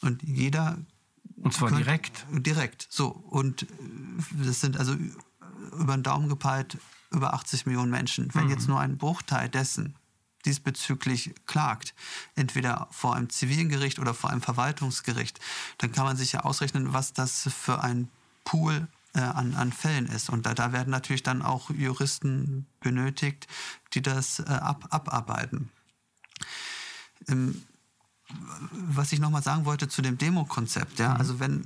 Und 0.00 0.22
jeder. 0.22 0.78
Und 1.36 1.54
zwar 1.54 1.68
könnte, 1.68 1.84
direkt. 1.84 2.26
Direkt. 2.30 2.86
So. 2.90 3.08
Und 3.08 3.66
das 4.32 4.60
sind 4.60 4.76
also 4.76 4.94
über 5.78 5.96
den 5.96 6.02
Daumen 6.02 6.28
gepeilt 6.28 6.78
über 7.10 7.34
80 7.34 7.66
Millionen 7.66 7.90
Menschen. 7.90 8.34
Wenn 8.34 8.44
mhm. 8.44 8.50
jetzt 8.50 8.68
nur 8.68 8.80
ein 8.80 8.98
Bruchteil 8.98 9.48
dessen 9.48 9.96
diesbezüglich 10.44 11.34
klagt, 11.46 11.94
entweder 12.34 12.88
vor 12.90 13.14
einem 13.14 13.30
zivilen 13.30 13.68
Gericht 13.68 13.98
oder 13.98 14.12
vor 14.12 14.30
einem 14.30 14.42
Verwaltungsgericht, 14.42 15.38
dann 15.78 15.92
kann 15.92 16.04
man 16.04 16.16
sich 16.16 16.32
ja 16.32 16.40
ausrechnen, 16.40 16.92
was 16.92 17.12
das 17.12 17.48
für 17.48 17.82
ein 17.82 18.08
Pool 18.44 18.88
äh, 19.14 19.20
an, 19.20 19.54
an 19.54 19.72
Fällen 19.72 20.06
ist. 20.06 20.30
Und 20.30 20.46
da, 20.46 20.54
da 20.54 20.72
werden 20.72 20.90
natürlich 20.90 21.22
dann 21.22 21.42
auch 21.42 21.70
Juristen 21.70 22.66
benötigt, 22.80 23.46
die 23.94 24.02
das 24.02 24.40
äh, 24.40 24.44
ab, 24.44 24.86
abarbeiten. 24.90 25.70
Ähm, 27.28 27.62
was 28.72 29.12
ich 29.12 29.20
nochmal 29.20 29.42
sagen 29.42 29.64
wollte 29.64 29.88
zu 29.88 30.00
dem 30.00 30.16
Demo-Konzept, 30.16 30.98
ja, 30.98 31.10
mhm. 31.10 31.16
also 31.16 31.40
wenn 31.40 31.64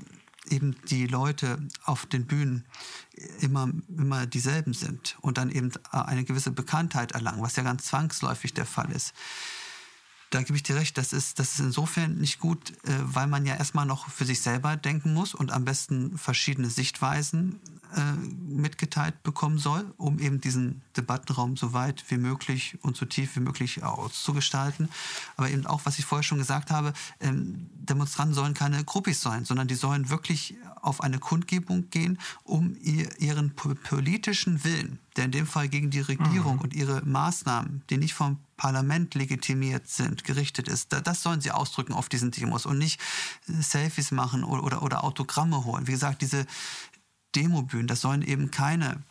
eben 0.48 0.76
die 0.88 1.06
Leute 1.06 1.58
auf 1.84 2.06
den 2.06 2.26
Bühnen 2.26 2.64
immer, 3.40 3.68
immer 3.88 4.26
dieselben 4.26 4.74
sind 4.74 5.16
und 5.20 5.38
dann 5.38 5.50
eben 5.50 5.72
eine 5.90 6.24
gewisse 6.24 6.50
Bekanntheit 6.50 7.12
erlangen, 7.12 7.42
was 7.42 7.56
ja 7.56 7.62
ganz 7.62 7.84
zwangsläufig 7.86 8.54
der 8.54 8.66
Fall 8.66 8.90
ist. 8.92 9.12
Da 10.36 10.42
gebe 10.42 10.56
ich 10.56 10.62
dir 10.62 10.76
recht, 10.76 10.98
das 10.98 11.14
ist, 11.14 11.38
das 11.38 11.54
ist 11.54 11.60
insofern 11.60 12.16
nicht 12.18 12.40
gut, 12.40 12.72
äh, 12.84 12.92
weil 13.00 13.26
man 13.26 13.46
ja 13.46 13.54
erstmal 13.54 13.86
noch 13.86 14.10
für 14.10 14.26
sich 14.26 14.42
selber 14.42 14.76
denken 14.76 15.14
muss 15.14 15.34
und 15.34 15.50
am 15.50 15.64
besten 15.64 16.18
verschiedene 16.18 16.68
Sichtweisen 16.68 17.58
äh, 17.94 18.12
mitgeteilt 18.46 19.22
bekommen 19.22 19.56
soll, 19.56 19.94
um 19.96 20.18
eben 20.18 20.38
diesen 20.38 20.82
Debattenraum 20.94 21.56
so 21.56 21.72
weit 21.72 22.04
wie 22.08 22.18
möglich 22.18 22.76
und 22.82 22.98
so 22.98 23.06
tief 23.06 23.34
wie 23.36 23.40
möglich 23.40 23.82
auszugestalten. 23.82 24.90
Aber 25.38 25.48
eben 25.48 25.64
auch, 25.64 25.80
was 25.84 25.98
ich 25.98 26.04
vorher 26.04 26.22
schon 26.22 26.36
gesagt 26.36 26.70
habe, 26.70 26.92
ähm, 27.20 27.70
Demonstranten 27.72 28.34
sollen 28.34 28.52
keine 28.52 28.84
Gruppis 28.84 29.22
sein, 29.22 29.46
sondern 29.46 29.68
die 29.68 29.74
sollen 29.74 30.10
wirklich 30.10 30.56
auf 30.82 31.00
eine 31.00 31.18
Kundgebung 31.18 31.88
gehen, 31.88 32.18
um 32.44 32.76
ihr, 32.82 33.18
ihren 33.22 33.54
politischen 33.54 34.64
Willen, 34.64 34.98
der 35.16 35.24
in 35.24 35.32
dem 35.32 35.46
Fall 35.46 35.68
gegen 35.68 35.90
die 35.90 36.00
Regierung 36.00 36.56
mhm. 36.56 36.62
und 36.62 36.74
ihre 36.74 37.04
Maßnahmen, 37.04 37.82
die 37.90 37.96
nicht 37.96 38.14
vom 38.14 38.38
Parlament 38.56 39.14
legitimiert 39.14 39.88
sind, 39.88 40.24
gerichtet 40.24 40.68
ist, 40.68 40.92
das 40.92 41.22
sollen 41.22 41.40
sie 41.40 41.50
ausdrücken 41.50 41.92
auf 41.92 42.08
diesen 42.08 42.30
Demos 42.30 42.66
und 42.66 42.78
nicht 42.78 43.00
Selfies 43.46 44.10
machen 44.10 44.44
oder, 44.44 44.62
oder, 44.62 44.82
oder 44.82 45.04
Autogramme 45.04 45.64
holen. 45.64 45.86
Wie 45.86 45.92
gesagt, 45.92 46.22
diese 46.22 46.46
Demobühnen, 47.34 47.86
das 47.86 48.00
sollen 48.00 48.22
eben 48.22 48.50
keine 48.50 49.02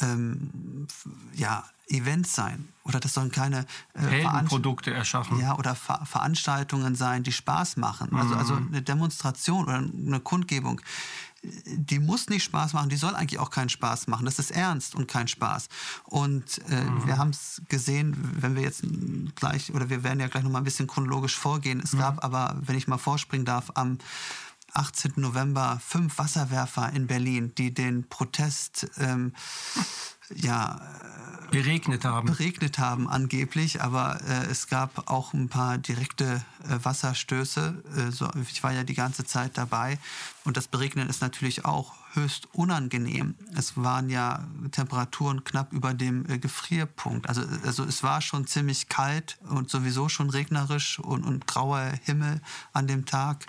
ähm, 0.00 0.86
ja, 1.34 1.64
Events 1.88 2.34
sein 2.34 2.68
oder 2.84 3.00
das 3.00 3.14
sollen 3.14 3.30
keine 3.30 3.66
äh, 3.94 4.24
Produkte 4.44 4.92
erschaffen. 4.92 5.38
Ja, 5.38 5.56
oder 5.56 5.74
Ver 5.74 6.04
Veranstaltungen 6.04 6.94
sein, 6.94 7.22
die 7.22 7.32
Spaß 7.32 7.76
machen. 7.76 8.08
Mhm. 8.10 8.18
Also, 8.18 8.34
also 8.34 8.54
eine 8.54 8.82
Demonstration 8.82 9.64
oder 9.64 9.78
eine 9.78 10.20
Kundgebung, 10.20 10.80
die 11.42 11.98
muss 11.98 12.28
nicht 12.28 12.44
Spaß 12.44 12.72
machen, 12.72 12.88
die 12.88 12.96
soll 12.96 13.14
eigentlich 13.14 13.40
auch 13.40 13.50
keinen 13.50 13.68
Spaß 13.68 14.06
machen. 14.06 14.24
Das 14.24 14.38
ist 14.38 14.50
ernst 14.50 14.94
und 14.94 15.08
kein 15.08 15.26
Spaß. 15.26 15.68
Und 16.04 16.60
äh, 16.70 16.84
mhm. 16.84 17.06
wir 17.06 17.18
haben 17.18 17.30
es 17.30 17.62
gesehen, 17.68 18.16
wenn 18.40 18.54
wir 18.54 18.62
jetzt 18.62 18.84
gleich, 19.34 19.74
oder 19.74 19.90
wir 19.90 20.04
werden 20.04 20.20
ja 20.20 20.28
gleich 20.28 20.44
nochmal 20.44 20.60
ein 20.60 20.64
bisschen 20.64 20.86
chronologisch 20.86 21.36
vorgehen. 21.36 21.80
Es 21.82 21.94
mhm. 21.94 21.98
gab 21.98 22.24
aber, 22.24 22.56
wenn 22.60 22.76
ich 22.76 22.86
mal 22.86 22.98
vorspringen 22.98 23.44
darf, 23.44 23.72
am 23.74 23.98
18. 24.74 25.14
November 25.16 25.80
fünf 25.84 26.18
Wasserwerfer 26.18 26.92
in 26.92 27.06
Berlin, 27.06 27.54
die 27.56 27.72
den 27.72 28.08
Protest 28.08 28.88
ähm, 28.98 29.32
ja, 30.34 30.80
beregnet 31.50 32.04
haben. 32.04 32.26
Beregnet 32.26 32.78
haben 32.78 33.08
angeblich, 33.08 33.82
aber 33.82 34.20
äh, 34.22 34.46
es 34.50 34.66
gab 34.66 35.10
auch 35.10 35.34
ein 35.34 35.48
paar 35.48 35.78
direkte 35.78 36.42
äh, 36.64 36.78
Wasserstöße. 36.82 37.82
Äh, 37.96 38.10
so, 38.10 38.28
ich 38.50 38.62
war 38.62 38.72
ja 38.72 38.84
die 38.84 38.94
ganze 38.94 39.24
Zeit 39.24 39.58
dabei 39.58 39.98
und 40.44 40.56
das 40.56 40.66
Beregnen 40.66 41.08
ist 41.08 41.20
natürlich 41.20 41.64
auch 41.64 41.92
höchst 42.14 42.48
unangenehm. 42.52 43.34
Es 43.54 43.76
waren 43.76 44.10
ja 44.10 44.46
Temperaturen 44.70 45.44
knapp 45.44 45.72
über 45.72 45.94
dem 45.94 46.28
äh, 46.28 46.38
Gefrierpunkt. 46.38 47.28
Also, 47.28 47.42
also 47.64 47.84
es 47.84 48.02
war 48.02 48.20
schon 48.20 48.46
ziemlich 48.46 48.88
kalt 48.88 49.38
und 49.48 49.70
sowieso 49.70 50.08
schon 50.08 50.30
regnerisch 50.30 50.98
und, 50.98 51.24
und 51.24 51.46
grauer 51.46 51.92
Himmel 52.04 52.40
an 52.72 52.86
dem 52.86 53.06
Tag. 53.06 53.46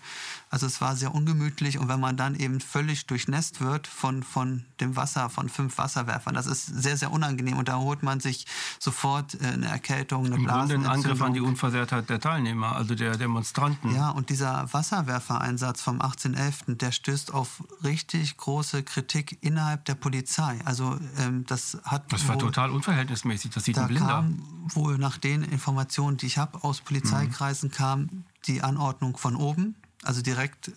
Also 0.53 0.67
es 0.67 0.81
war 0.81 0.95
sehr 0.95 1.15
ungemütlich 1.15 1.79
und 1.79 1.87
wenn 1.87 1.99
man 1.99 2.15
dann 2.15 2.35
eben 2.35 2.61
völlig 2.61 3.07
durchnässt 3.07 3.59
wird 3.59 3.87
von, 3.87 4.21
von 4.21 4.65
dem 4.79 4.95
Wasser, 4.95 5.31
von 5.31 5.49
fünf 5.49 5.79
Wasserwerfern, 5.79 6.35
das 6.35 6.45
ist 6.45 6.67
sehr, 6.67 6.95
sehr 6.95 7.11
unangenehm 7.11 7.57
und 7.57 7.69
da 7.69 7.77
holt 7.77 8.03
man 8.03 8.19
sich 8.19 8.45
sofort 8.77 9.33
äh, 9.41 9.47
eine 9.47 9.65
Erkältung, 9.65 10.27
eine 10.27 10.35
Grunde 10.35 10.75
ein 10.75 10.85
Angriff 10.85 11.19
an 11.23 11.33
die 11.33 11.41
Unversehrtheit 11.41 12.07
der 12.07 12.19
Teilnehmer, 12.19 12.75
also 12.75 12.93
der 12.93 13.17
Demonstranten. 13.17 13.95
Ja, 13.95 14.11
und 14.11 14.29
dieser 14.29 14.71
Wasserwerfereinsatz 14.71 15.81
vom 15.81 15.99
18.11., 15.99 16.75
der 16.75 16.91
stößt 16.91 17.33
auf 17.33 17.63
richtig 17.83 18.37
große 18.37 18.83
Kritik 18.83 19.39
innerhalb 19.41 19.85
der 19.85 19.95
Polizei. 19.95 20.59
Also 20.65 20.99
ähm, 21.17 21.45
das 21.47 21.79
hat... 21.83 22.13
Das 22.13 22.27
war 22.27 22.35
wohl, 22.35 22.41
total 22.41 22.69
unverhältnismäßig, 22.69 23.49
das 23.49 23.63
sieht 23.63 23.77
da 23.77 23.81
ein 23.81 23.87
Blinder. 23.87 24.05
Kam 24.05 24.43
wohl 24.65 24.99
nach 24.99 25.17
den 25.17 25.41
Informationen, 25.41 26.17
die 26.17 26.27
ich 26.27 26.37
habe 26.37 26.63
aus 26.63 26.81
Polizeikreisen, 26.81 27.69
mhm. 27.69 27.73
kam 27.73 28.23
die 28.45 28.61
Anordnung 28.61 29.17
von 29.17 29.35
oben 29.35 29.73
also 30.05 30.21
direkt 30.21 30.71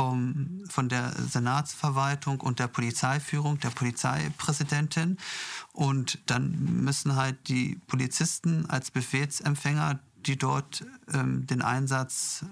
vom, 0.00 0.62
von 0.68 0.88
der 0.88 1.12
Senatsverwaltung 1.12 2.40
und 2.40 2.58
der 2.58 2.68
Polizeiführung, 2.68 3.58
der 3.60 3.70
Polizeipräsidentin. 3.70 5.18
Und 5.72 6.18
dann 6.26 6.82
müssen 6.84 7.16
halt 7.16 7.48
die 7.48 7.80
Polizisten 7.86 8.70
als 8.70 8.90
Befehlsempfänger, 8.90 9.98
die 10.16 10.36
dort 10.36 10.84
ähm, 11.12 11.46
den 11.46 11.60
Einsatz, 11.60 12.44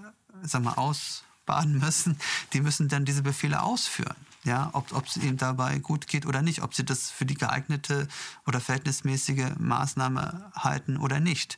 sag 0.43 0.63
mal, 0.63 0.73
ausbaden 0.73 1.79
müssen, 1.79 2.17
die 2.53 2.61
müssen 2.61 2.89
dann 2.89 3.05
diese 3.05 3.23
Befehle 3.23 3.61
ausführen. 3.61 4.15
Ja, 4.43 4.69
ob, 4.73 4.93
ob 4.93 5.05
es 5.05 5.17
ihnen 5.17 5.37
dabei 5.37 5.79
gut 5.79 6.07
geht 6.07 6.25
oder 6.25 6.41
nicht, 6.41 6.61
ob 6.61 6.73
sie 6.73 6.85
das 6.85 7.09
für 7.09 7.25
die 7.25 7.35
geeignete 7.35 8.07
oder 8.47 8.61
verhältnismäßige 8.61 9.51
Maßnahme 9.57 10.51
halten 10.55 10.97
oder 10.97 11.19
nicht. 11.19 11.57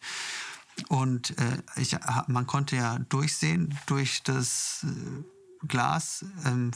Und 0.90 1.38
äh, 1.38 1.58
ich, 1.76 1.98
man 2.28 2.48
konnte 2.48 2.76
ja 2.76 3.00
durchsehen 3.10 3.78
durch 3.86 4.24
das 4.24 4.86
äh, 4.86 5.68
Glas. 5.68 6.26
Ähm, 6.46 6.72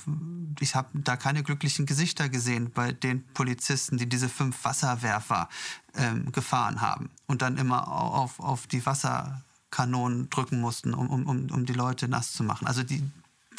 ich 0.60 0.76
habe 0.76 0.90
da 0.94 1.18
keine 1.18 1.44
glücklichen 1.44 1.86
Gesichter 1.86 2.30
gesehen 2.30 2.72
bei 2.72 2.92
den 2.92 3.26
Polizisten, 3.34 3.98
die 3.98 4.08
diese 4.08 4.30
fünf 4.30 4.64
Wasserwerfer 4.64 5.50
ähm, 5.96 6.32
gefahren 6.32 6.82
haben 6.82 7.10
und 7.28 7.42
dann 7.42 7.58
immer 7.58 7.88
auf, 7.88 8.40
auf 8.40 8.68
die 8.68 8.86
Wasserkanonen 8.86 10.30
drücken 10.30 10.62
mussten, 10.62 10.94
um, 10.94 11.10
um, 11.10 11.50
um 11.50 11.66
die 11.66 11.74
Leute 11.74 12.08
nass 12.08 12.34
zu 12.34 12.44
machen. 12.44 12.68
Also 12.68 12.84
die, 12.84 13.04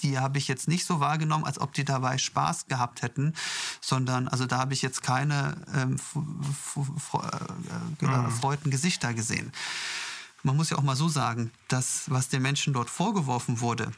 die 0.03 0.19
habe 0.19 0.39
ich 0.39 0.47
jetzt 0.47 0.69
nicht 0.69 0.87
so 0.87 1.01
wahrgenommen, 1.01 1.45
als 1.45 1.59
ob 1.61 1.73
die 1.73 1.85
dabei 1.85 2.19
Spaß 2.19 2.67
gehabt 2.69 3.03
hätten, 3.03 3.35
sondern 3.81 4.29
also 4.29 4.47
da 4.47 4.59
habe 4.59 4.75
ich 4.75 4.83
jetzt 4.83 5.03
keine 5.03 5.57
ähm, 5.75 5.97
äh, 8.01 8.07
erfreuten 8.07 8.71
Gesichter 8.71 9.13
gesehen 9.13 9.53
man 10.43 10.57
muss 10.57 10.71
ja 10.71 10.79
auch 10.79 10.83
mal 10.83 10.97
so 10.97 11.09
sagen, 11.09 11.53
dass 11.69 12.11
was 12.11 12.29
den 12.29 12.43
Menschen 12.43 12.73
dort 12.73 12.91
vorgeworfen 12.91 13.61
wurde, 13.61 13.93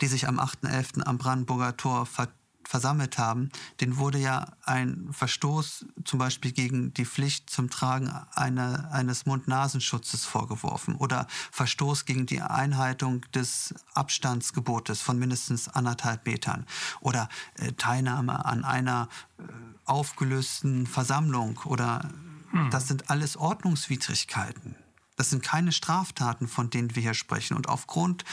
die 0.00 0.06
sich 0.06 0.28
am 0.28 0.38
8.11. 0.38 1.02
am 1.02 1.18
Brandenburger 1.18 1.76
Tor 1.76 2.06
ver 2.06 2.28
versammelt 2.70 3.18
haben, 3.18 3.50
den 3.80 3.96
wurde 3.96 4.18
ja 4.18 4.52
ein 4.64 5.08
Verstoß 5.10 5.86
zum 6.04 6.20
Beispiel 6.20 6.52
gegen 6.52 6.94
die 6.94 7.04
Pflicht 7.04 7.50
zum 7.50 7.68
Tragen 7.68 8.08
eine, 8.32 8.92
eines 8.92 9.26
Mund-Nasenschutzes 9.26 10.24
vorgeworfen 10.24 10.94
oder 10.94 11.26
Verstoß 11.50 12.04
gegen 12.04 12.26
die 12.26 12.40
Einhaltung 12.40 13.22
des 13.34 13.74
Abstandsgebotes 13.94 15.02
von 15.02 15.18
mindestens 15.18 15.68
anderthalb 15.68 16.24
Metern 16.26 16.64
oder 17.00 17.28
äh, 17.54 17.72
Teilnahme 17.72 18.44
an 18.44 18.64
einer 18.64 19.08
äh, 19.38 19.42
aufgelösten 19.84 20.86
Versammlung 20.86 21.58
oder 21.64 22.08
hm. 22.52 22.70
das 22.70 22.86
sind 22.86 23.10
alles 23.10 23.36
Ordnungswidrigkeiten. 23.36 24.76
Das 25.20 25.28
sind 25.28 25.42
keine 25.42 25.70
Straftaten, 25.70 26.48
von 26.48 26.70
denen 26.70 26.96
wir 26.96 27.02
hier 27.02 27.12
sprechen. 27.12 27.54
Und 27.54 27.68
aufgrund 27.68 28.24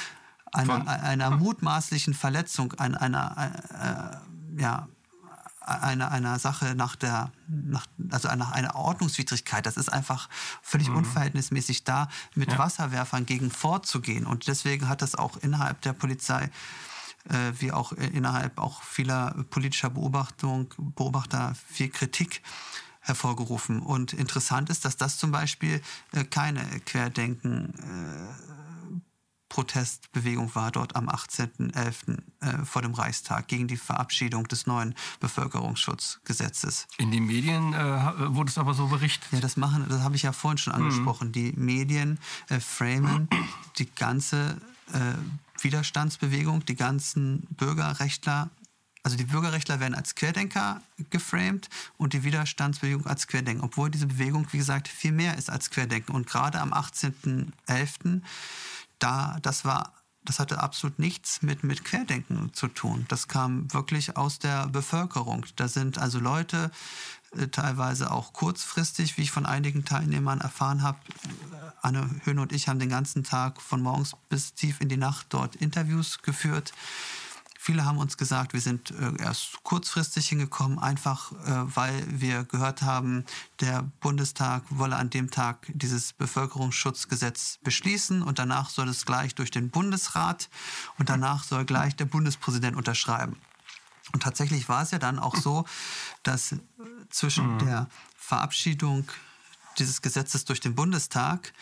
einer, 0.54 0.88
einer 0.88 1.32
mutmaßlichen 1.32 2.14
Verletzung, 2.14 2.72
einer, 2.76 3.02
einer, 3.02 4.22
äh, 4.56 4.62
ja, 4.62 4.88
einer, 5.60 6.12
einer 6.14 6.40
Sache 6.40 6.76
nach 6.76 6.96
der, 6.96 7.34
nach, 7.50 7.88
also 8.10 8.34
nach 8.36 8.54
einer 8.54 8.76
Ordnungswidrigkeit, 8.76 9.66
das 9.66 9.76
ist 9.76 9.92
einfach 9.92 10.30
völlig 10.62 10.88
mhm. 10.88 11.00
unverhältnismäßig 11.00 11.84
da, 11.84 12.08
mit 12.36 12.54
ja. 12.54 12.58
Wasserwerfern 12.58 13.26
gegen 13.26 13.52
vorzugehen. 13.52 14.26
Und 14.26 14.48
deswegen 14.48 14.88
hat 14.88 15.02
das 15.02 15.16
auch 15.16 15.36
innerhalb 15.36 15.82
der 15.82 15.92
Polizei 15.92 16.50
äh, 17.26 17.52
wie 17.60 17.74
auch 17.74 17.92
innerhalb 17.92 18.60
auch 18.60 18.82
vieler 18.82 19.36
politischer 19.50 19.90
Beobachtung, 19.90 20.74
Beobachter 20.78 21.54
viel 21.68 21.90
Kritik 21.90 22.42
hervorgerufen. 23.08 23.80
Und 23.80 24.14
interessant 24.14 24.70
ist, 24.70 24.86
dass 24.86 24.98
das 24.98 25.18
zum 25.18 25.32
Beispiel 25.32 25.82
äh, 26.12 26.24
keine 26.24 26.64
Querdenken 26.86 27.74
äh, 27.80 28.48
Protestbewegung 29.50 30.54
war 30.56 30.72
dort 30.72 30.96
am 30.96 31.10
18.11. 31.10 32.18
Äh, 32.42 32.66
vor 32.66 32.82
dem 32.82 32.94
Reichstag 32.94 33.48
gegen 33.48 33.68
die 33.68 33.78
Verabschiedung 33.78 34.48
des 34.48 34.68
neuen 34.68 34.94
Bevölkerungsschutzgesetzes. 35.20 36.88
In 36.98 37.12
den 37.12 37.26
Medien 37.26 37.74
äh, 37.74 38.36
wurde 38.36 38.50
es 38.50 38.58
aber 38.58 38.74
so 38.74 38.88
berichtet. 38.88 39.32
Ja, 39.32 39.40
das 39.40 39.58
machen, 39.58 39.86
das 39.90 40.02
habe 40.02 40.16
ich 40.16 40.24
ja 40.24 40.34
vorhin 40.34 40.58
schon 40.58 40.74
mhm. 40.74 40.84
angesprochen. 40.84 41.30
Mhm. 41.30 41.32
Die 41.32 41.54
Medien 41.54 42.20
äh, 42.50 42.60
framen 42.60 43.30
die 43.78 43.90
ganze 43.90 44.58
äh, 44.94 45.64
Widerstandsbewegung, 45.64 46.66
die 46.66 46.76
ganzen 46.76 47.48
Bürgerrechtler 47.58 48.50
also 49.08 49.16
die 49.16 49.24
Bürgerrechtler 49.24 49.80
werden 49.80 49.96
als 49.96 50.16
Querdenker 50.16 50.82
geframed 51.12 51.70
und 51.96 52.12
die 52.12 52.26
Widerstandsbewegung 52.26 53.06
als 53.06 53.28
Querdenken, 53.28 53.64
obwohl 53.64 53.90
diese 53.90 54.06
Bewegung, 54.06 54.46
wie 54.52 54.58
gesagt, 54.58 54.90
viel 54.90 55.14
mehr 55.14 55.38
ist 55.38 55.50
als 55.50 55.70
Querdenken. 55.70 56.14
Und 56.14 56.28
gerade 56.28 56.60
am 56.60 56.74
18.11., 56.74 58.20
da, 59.00 59.38
das 59.42 59.64
war 59.64 59.94
das 60.26 60.40
hatte 60.40 60.62
absolut 60.62 61.00
nichts 61.00 61.42
mit, 61.42 61.64
mit 61.64 61.86
Querdenken 61.86 62.52
zu 62.54 62.68
tun. 62.68 63.06
Das 63.08 63.30
kam 63.30 63.74
wirklich 63.74 64.18
aus 64.18 64.40
der 64.40 64.68
Bevölkerung. 64.68 65.46
Da 65.56 65.70
sind 65.70 66.00
also 66.00 66.20
Leute, 66.20 66.70
äh, 67.38 67.48
teilweise 67.48 68.12
auch 68.12 68.34
kurzfristig, 68.34 69.18
wie 69.18 69.22
ich 69.22 69.32
von 69.32 69.46
einigen 69.46 69.86
Teilnehmern 69.86 70.42
erfahren 70.42 70.84
habe. 70.84 70.98
Anne 71.82 72.10
Höhne 72.26 72.42
und 72.42 72.52
ich 72.52 72.68
haben 72.68 72.80
den 72.80 72.90
ganzen 72.90 73.24
Tag 73.24 73.62
von 73.62 73.82
morgens 73.82 74.18
bis 74.28 74.54
tief 74.54 74.82
in 74.82 74.90
die 74.90 74.98
Nacht 74.98 75.28
dort 75.30 75.56
Interviews 75.56 76.22
geführt. 76.22 76.74
Viele 77.60 77.86
haben 77.86 77.98
uns 77.98 78.18
gesagt, 78.18 78.54
wir 78.54 78.62
sind 78.62 78.92
äh, 78.92 79.22
erst 79.22 79.64
kurzfristig 79.64 80.30
hingekommen, 80.30 80.80
einfach 80.80 81.32
äh, 81.32 81.76
weil 81.76 82.06
wir 82.08 82.44
gehört 82.44 82.82
haben, 82.82 83.26
der 83.60 83.84
Bundestag 84.00 84.64
wolle 84.70 84.96
an 84.96 85.10
dem 85.10 85.32
Tag 85.32 85.68
dieses 85.74 86.14
Bevölkerungsschutzgesetz 86.14 87.60
beschließen 87.64 88.22
und 88.22 88.40
danach 88.40 88.70
soll 88.70 88.88
es 88.90 89.06
gleich 89.06 89.36
durch 89.36 89.52
den 89.52 89.70
Bundesrat 89.70 90.50
und 90.98 91.10
danach 91.10 91.44
soll 91.44 91.66
gleich 91.66 91.96
der 91.96 92.06
Bundespräsident 92.06 92.78
unterschreiben. 92.78 93.38
Und 94.14 94.24
tatsächlich 94.24 94.70
war 94.70 94.84
es 94.84 94.92
ja 94.92 95.00
dann 95.00 95.20
auch 95.20 95.36
so, 95.36 95.66
dass 96.24 96.56
zwischen 97.10 97.56
mhm. 97.56 97.60
der 97.60 97.90
Verabschiedung 98.16 99.08
dieses 99.78 100.02
Gesetzes 100.02 100.46
durch 100.46 100.60
den 100.60 100.76
Bundestag, 100.76 101.54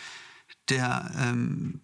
der 0.69 1.11
ähm, 1.17 1.81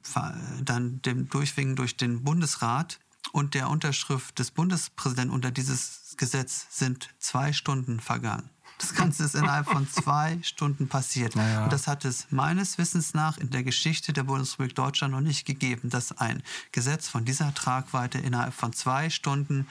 dann 0.61 1.01
dem 1.01 1.29
Durchwinken 1.29 1.75
durch 1.75 1.97
den 1.97 2.23
Bundesrat 2.23 2.99
und 3.31 3.53
der 3.53 3.69
Unterschrift 3.69 4.39
des 4.39 4.51
Bundespräsidenten 4.51 5.33
unter 5.33 5.51
dieses 5.51 6.15
Gesetz 6.17 6.67
sind 6.69 7.09
zwei 7.19 7.53
Stunden 7.53 7.99
vergangen. 7.99 8.49
Das 8.77 8.95
Ganze 8.95 9.23
ist 9.23 9.35
innerhalb 9.35 9.67
von 9.67 9.87
zwei 9.91 10.39
Stunden 10.41 10.87
passiert. 10.87 11.35
Ja. 11.35 11.63
Und 11.63 11.73
das 11.73 11.87
hat 11.87 12.03
es 12.03 12.27
meines 12.31 12.77
Wissens 12.77 13.13
nach 13.13 13.37
in 13.37 13.51
der 13.51 13.63
Geschichte 13.63 14.11
der 14.11 14.23
Bundesrepublik 14.23 14.75
Deutschland 14.75 15.13
noch 15.13 15.21
nicht 15.21 15.45
gegeben, 15.45 15.89
dass 15.89 16.17
ein 16.17 16.41
Gesetz 16.71 17.07
von 17.07 17.23
dieser 17.23 17.53
Tragweite 17.53 18.17
innerhalb 18.17 18.53
von 18.53 18.73
zwei 18.73 19.09
Stunden 19.09 19.67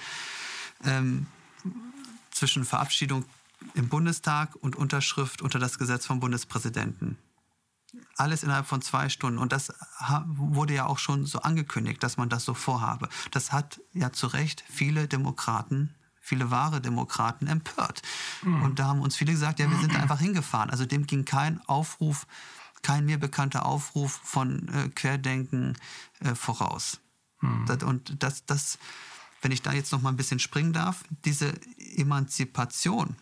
ähm, 0.85 1.27
zwischen 2.31 2.65
Verabschiedung 2.65 3.25
im 3.75 3.89
Bundestag 3.89 4.55
und 4.57 4.77
Unterschrift 4.77 5.43
unter 5.43 5.59
das 5.59 5.79
Gesetz 5.79 6.07
vom 6.07 6.21
Bundespräsidenten. 6.21 7.19
Alles 8.17 8.43
innerhalb 8.43 8.67
von 8.67 8.83
zwei 8.83 9.09
Stunden. 9.09 9.39
Und 9.39 9.53
das 9.53 9.73
wurde 10.27 10.75
ja 10.75 10.87
auch 10.87 10.99
schon 10.99 11.27
so 11.27 11.41
angekündigt, 11.41 12.03
dass 12.03 12.17
man 12.17 12.29
das 12.29 12.45
so 12.45 12.55
vorhabe. 12.55 13.09
Das 13.31 13.53
hat 13.53 13.81
ja 13.93 14.13
zu 14.13 14.27
Recht 14.27 14.65
viele 14.69 15.09
Demokraten 15.09 15.95
viele 16.31 16.51
wahre 16.53 16.81
Demokraten 16.81 17.49
empört. 17.49 18.03
Mhm. 18.43 18.63
Und 18.63 18.79
da 18.79 18.87
haben 18.87 19.01
uns 19.01 19.17
viele 19.17 19.33
gesagt, 19.33 19.59
ja, 19.59 19.69
wir 19.69 19.79
sind 19.79 19.95
da 19.95 19.99
einfach 19.99 20.21
hingefahren. 20.21 20.71
Also 20.71 20.87
dem 20.87 21.07
ging 21.07 21.25
kein 21.25 21.61
Aufruf, 21.67 22.27
kein 22.83 23.05
mir 23.05 23.19
bekannter 23.19 23.67
Aufruf 23.67 24.21
von 24.23 24.69
äh, 24.69 24.89
Querdenken 24.91 25.77
äh, 26.21 26.37
voraus. 26.37 27.01
Mhm. 27.41 27.65
Das, 27.67 27.83
und 27.83 28.23
das, 28.23 28.47
das, 28.47 28.79
wenn 29.43 29.51
ich 29.51 29.63
da 29.63 29.73
jetzt 29.73 29.91
noch 29.91 30.03
mal 30.03 30.11
ein 30.11 30.17
bisschen 30.17 30.39
springen 30.39 30.73
darf, 30.73 31.03
diese 31.25 31.53
Emanzipation 31.97 33.17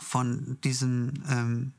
von 0.00 0.58
diesem 0.64 1.12
ähm, 1.28 1.72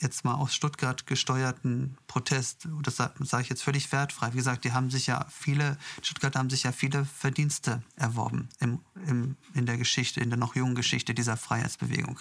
jetzt 0.00 0.24
mal 0.24 0.34
aus 0.34 0.54
Stuttgart 0.54 1.06
gesteuerten 1.06 1.96
Protest, 2.06 2.68
das 2.82 2.96
sage 2.96 3.42
ich 3.42 3.48
jetzt 3.48 3.62
völlig 3.62 3.90
wertfrei. 3.92 4.32
Wie 4.32 4.36
gesagt, 4.36 4.64
die 4.64 4.72
haben 4.72 4.90
sich 4.90 5.06
ja 5.06 5.26
viele, 5.30 5.78
Stuttgart 6.02 6.36
haben 6.36 6.50
sich 6.50 6.64
ja 6.64 6.72
viele 6.72 7.04
Verdienste 7.04 7.82
erworben 7.96 8.48
im, 8.60 8.80
im, 9.06 9.36
in 9.54 9.66
der 9.66 9.78
Geschichte, 9.78 10.20
in 10.20 10.30
der 10.30 10.38
noch 10.38 10.54
jungen 10.54 10.74
Geschichte 10.74 11.14
dieser 11.14 11.36
Freiheitsbewegung. 11.36 12.20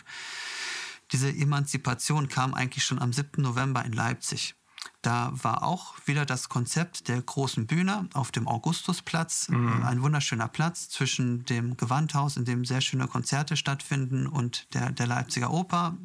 Diese 1.12 1.30
Emanzipation 1.30 2.28
kam 2.28 2.54
eigentlich 2.54 2.86
schon 2.86 3.00
am 3.00 3.14
7. 3.14 3.42
November 3.42 3.84
in 3.86 3.94
Leipzig. 3.94 4.56
Da 5.02 5.32
war 5.34 5.64
auch 5.64 5.96
wieder 6.06 6.26
das 6.26 6.50
Konzept 6.50 7.08
der 7.08 7.22
großen 7.22 7.68
Bühne 7.68 8.10
auf 8.14 8.32
dem 8.32 8.48
Augustusplatz. 8.48 9.50
Mhm. 9.50 9.84
Ein 9.84 10.02
wunderschöner 10.02 10.48
Platz 10.48 10.90
zwischen 10.90 11.46
dem 11.46 11.78
Gewandhaus, 11.78 12.38
in 12.38 12.46
dem 12.46 12.66
sehr 12.66 12.82
schöne 12.82 13.08
Konzerte 13.08 13.58
stattfinden, 13.58 14.28
und 14.28 14.74
der, 14.74 14.92
der 14.92 15.08
Leipziger 15.08 15.52
Oper 15.52 15.98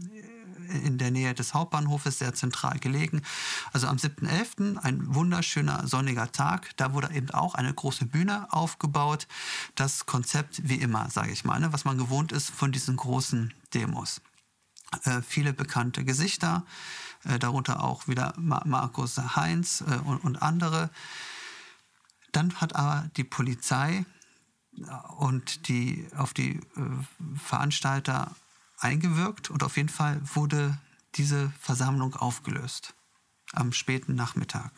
in 0.69 0.99
der 0.99 1.11
Nähe 1.11 1.35
des 1.35 1.55
Hauptbahnhofes, 1.55 2.19
sehr 2.19 2.35
zentral 2.35 2.79
gelegen. 2.79 3.23
Also 3.73 3.87
am 3.87 3.97
7.11. 3.97 4.77
ein 4.77 5.15
wunderschöner 5.15 5.87
sonniger 5.87 6.31
Tag. 6.33 6.77
Da 6.77 6.93
wurde 6.93 7.15
eben 7.15 7.31
auch 7.31 7.55
eine 7.55 7.73
große 7.73 8.07
Bühne 8.07 8.47
aufgebaut. 8.53 9.27
Das 9.75 10.07
Konzept 10.07 10.69
wie 10.69 10.77
immer, 10.77 11.11
sage 11.11 11.33
ich 11.33 11.45
mal, 11.45 11.61
ne, 11.61 11.73
was 11.73 11.85
man 11.85 11.99
gewohnt 11.99 12.33
ist 12.33 12.51
von 12.51 12.73
diesen 12.73 12.97
großen 12.97 13.55
Demos. 13.75 14.21
Äh, 15.05 15.21
viele 15.23 15.53
bekannte 15.53 16.05
Gesichter, 16.05 16.65
äh, 17.25 17.39
darunter 17.39 17.85
auch 17.85 18.09
wieder 18.09 18.33
Markus 18.37 19.19
Heinz 19.37 19.83
äh, 19.87 19.97
und 19.97 20.41
andere. 20.41 20.91
Dann 22.33 22.55
hat 22.55 22.75
aber 22.75 23.11
die 23.17 23.25
Polizei 23.25 24.05
und 25.17 25.69
die 25.69 26.07
auf 26.17 26.33
die 26.35 26.61
Veranstalter 27.35 28.37
eingewirkt 28.79 29.51
und 29.51 29.63
auf 29.63 29.77
jeden 29.77 29.89
Fall 29.89 30.21
wurde 30.35 30.79
diese 31.15 31.53
Versammlung 31.61 32.15
aufgelöst 32.15 32.95
am 33.53 33.73
späten 33.73 34.15
Nachmittag. 34.15 34.73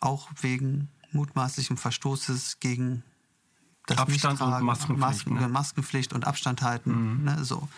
Auch 0.00 0.28
wegen 0.40 0.88
mutmaßlichem 1.12 1.76
Verstoßes 1.76 2.60
gegen 2.60 3.02
das 3.86 3.98
Abstand 3.98 4.40
und 4.40 4.62
Maskenpflicht, 4.62 5.00
Masken, 5.00 5.34
ne? 5.34 5.48
Maskenpflicht 5.48 6.12
und 6.12 6.26
Abstand 6.26 6.62
halten. 6.62 7.18
Mhm. 7.18 7.24
Ne, 7.24 7.44
so. 7.44 7.68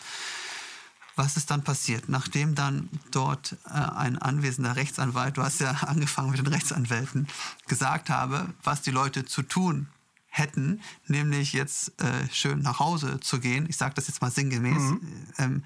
Was 1.16 1.36
ist 1.36 1.50
dann 1.50 1.62
passiert? 1.62 2.08
Nachdem 2.08 2.54
dann 2.54 2.88
dort 3.12 3.56
äh, 3.66 3.70
ein 3.70 4.18
anwesender 4.18 4.76
Rechtsanwalt, 4.76 5.36
du 5.36 5.42
hast 5.42 5.60
ja 5.60 5.70
angefangen 5.86 6.30
mit 6.30 6.38
den 6.38 6.48
Rechtsanwälten, 6.48 7.28
gesagt 7.68 8.10
habe, 8.10 8.52
was 8.62 8.82
die 8.82 8.90
Leute 8.90 9.24
zu 9.24 9.42
tun 9.42 9.88
hätten, 10.37 10.80
nämlich 11.07 11.53
jetzt 11.53 11.93
äh, 12.03 12.28
schön 12.32 12.59
nach 12.61 12.80
Hause 12.80 13.20
zu 13.20 13.39
gehen. 13.39 13.66
Ich 13.68 13.76
sage 13.76 13.95
das 13.95 14.09
jetzt 14.09 14.20
mal 14.20 14.32
sinngemäß. 14.32 14.82
Mhm. 14.82 15.26
Ähm, 15.39 15.64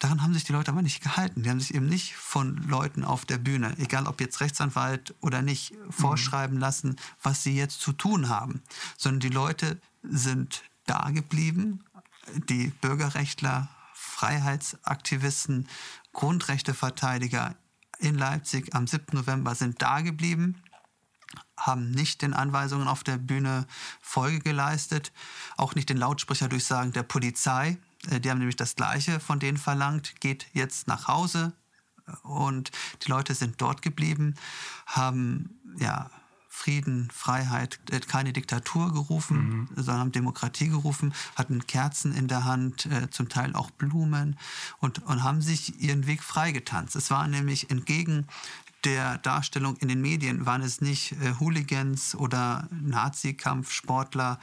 daran 0.00 0.22
haben 0.22 0.34
sich 0.34 0.42
die 0.42 0.52
Leute 0.52 0.72
aber 0.72 0.82
nicht 0.82 1.00
gehalten. 1.00 1.44
Die 1.44 1.50
haben 1.50 1.60
sich 1.60 1.72
eben 1.72 1.86
nicht 1.86 2.16
von 2.16 2.56
Leuten 2.68 3.04
auf 3.04 3.24
der 3.24 3.38
Bühne, 3.38 3.76
egal 3.78 4.08
ob 4.08 4.20
jetzt 4.20 4.40
Rechtsanwalt 4.40 5.14
oder 5.20 5.40
nicht, 5.40 5.72
mhm. 5.72 5.92
vorschreiben 5.92 6.58
lassen, 6.58 6.96
was 7.22 7.44
sie 7.44 7.54
jetzt 7.54 7.80
zu 7.80 7.92
tun 7.92 8.28
haben, 8.28 8.60
sondern 8.96 9.20
die 9.20 9.28
Leute 9.28 9.80
sind 10.02 10.64
da 10.86 11.10
geblieben. 11.10 11.84
Die 12.48 12.72
Bürgerrechtler, 12.80 13.68
Freiheitsaktivisten, 13.94 15.68
Grundrechteverteidiger 16.12 17.54
in 18.00 18.16
Leipzig 18.16 18.74
am 18.74 18.88
7. 18.88 19.06
November 19.12 19.54
sind 19.54 19.80
da 19.80 20.00
geblieben 20.00 20.60
haben 21.60 21.90
nicht 21.90 22.22
den 22.22 22.34
Anweisungen 22.34 22.88
auf 22.88 23.04
der 23.04 23.18
Bühne 23.18 23.66
Folge 24.00 24.40
geleistet, 24.40 25.12
auch 25.56 25.74
nicht 25.74 25.88
den 25.88 25.98
Lautsprecherdurchsagen 25.98 26.92
der 26.92 27.02
Polizei. 27.02 27.78
Äh, 28.08 28.20
die 28.20 28.30
haben 28.30 28.38
nämlich 28.38 28.56
das 28.56 28.76
Gleiche 28.76 29.20
von 29.20 29.38
denen 29.38 29.58
verlangt, 29.58 30.20
geht 30.20 30.46
jetzt 30.52 30.88
nach 30.88 31.08
Hause. 31.08 31.52
Und 32.22 32.72
die 33.02 33.10
Leute 33.10 33.34
sind 33.34 33.60
dort 33.60 33.82
geblieben, 33.82 34.34
haben 34.86 35.60
ja, 35.78 36.10
Frieden, 36.52 37.08
Freiheit, 37.14 37.78
äh, 37.90 38.00
keine 38.00 38.32
Diktatur 38.32 38.92
gerufen, 38.92 39.36
mhm. 39.38 39.68
sondern 39.76 39.98
haben 39.98 40.12
Demokratie 40.12 40.68
gerufen, 40.68 41.14
hatten 41.36 41.66
Kerzen 41.66 42.12
in 42.12 42.26
der 42.26 42.44
Hand, 42.44 42.86
äh, 42.86 43.08
zum 43.10 43.28
Teil 43.28 43.54
auch 43.54 43.70
Blumen 43.70 44.36
und, 44.78 45.04
und 45.06 45.22
haben 45.22 45.40
sich 45.40 45.80
ihren 45.80 46.06
Weg 46.06 46.22
freigetanzt. 46.22 46.96
Es 46.96 47.10
war 47.10 47.28
nämlich 47.28 47.70
entgegen 47.70 48.26
der 48.84 49.18
Darstellung 49.18 49.76
in 49.76 49.88
den 49.88 50.00
Medien? 50.00 50.46
Waren 50.46 50.62
es 50.62 50.80
nicht 50.80 51.12
äh, 51.12 51.34
Hooligans 51.38 52.14
oder 52.14 52.68
Nazi-Kampfsportler, 52.70 54.38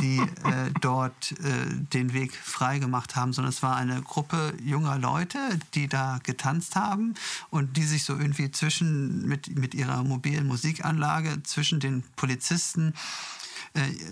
die 0.00 0.18
äh, 0.18 0.70
dort 0.80 1.32
äh, 1.32 1.66
den 1.92 2.12
Weg 2.12 2.34
freigemacht 2.34 3.16
haben, 3.16 3.32
sondern 3.32 3.50
es 3.50 3.62
war 3.62 3.76
eine 3.76 4.02
Gruppe 4.02 4.54
junger 4.62 4.98
Leute, 4.98 5.38
die 5.74 5.88
da 5.88 6.18
getanzt 6.22 6.76
haben 6.76 7.14
und 7.50 7.76
die 7.76 7.84
sich 7.84 8.04
so 8.04 8.14
irgendwie 8.16 8.50
zwischen 8.50 9.26
mit, 9.26 9.58
mit 9.58 9.74
ihrer 9.74 10.02
mobilen 10.02 10.46
Musikanlage 10.46 11.42
zwischen 11.42 11.80
den 11.80 12.02
Polizisten 12.16 12.94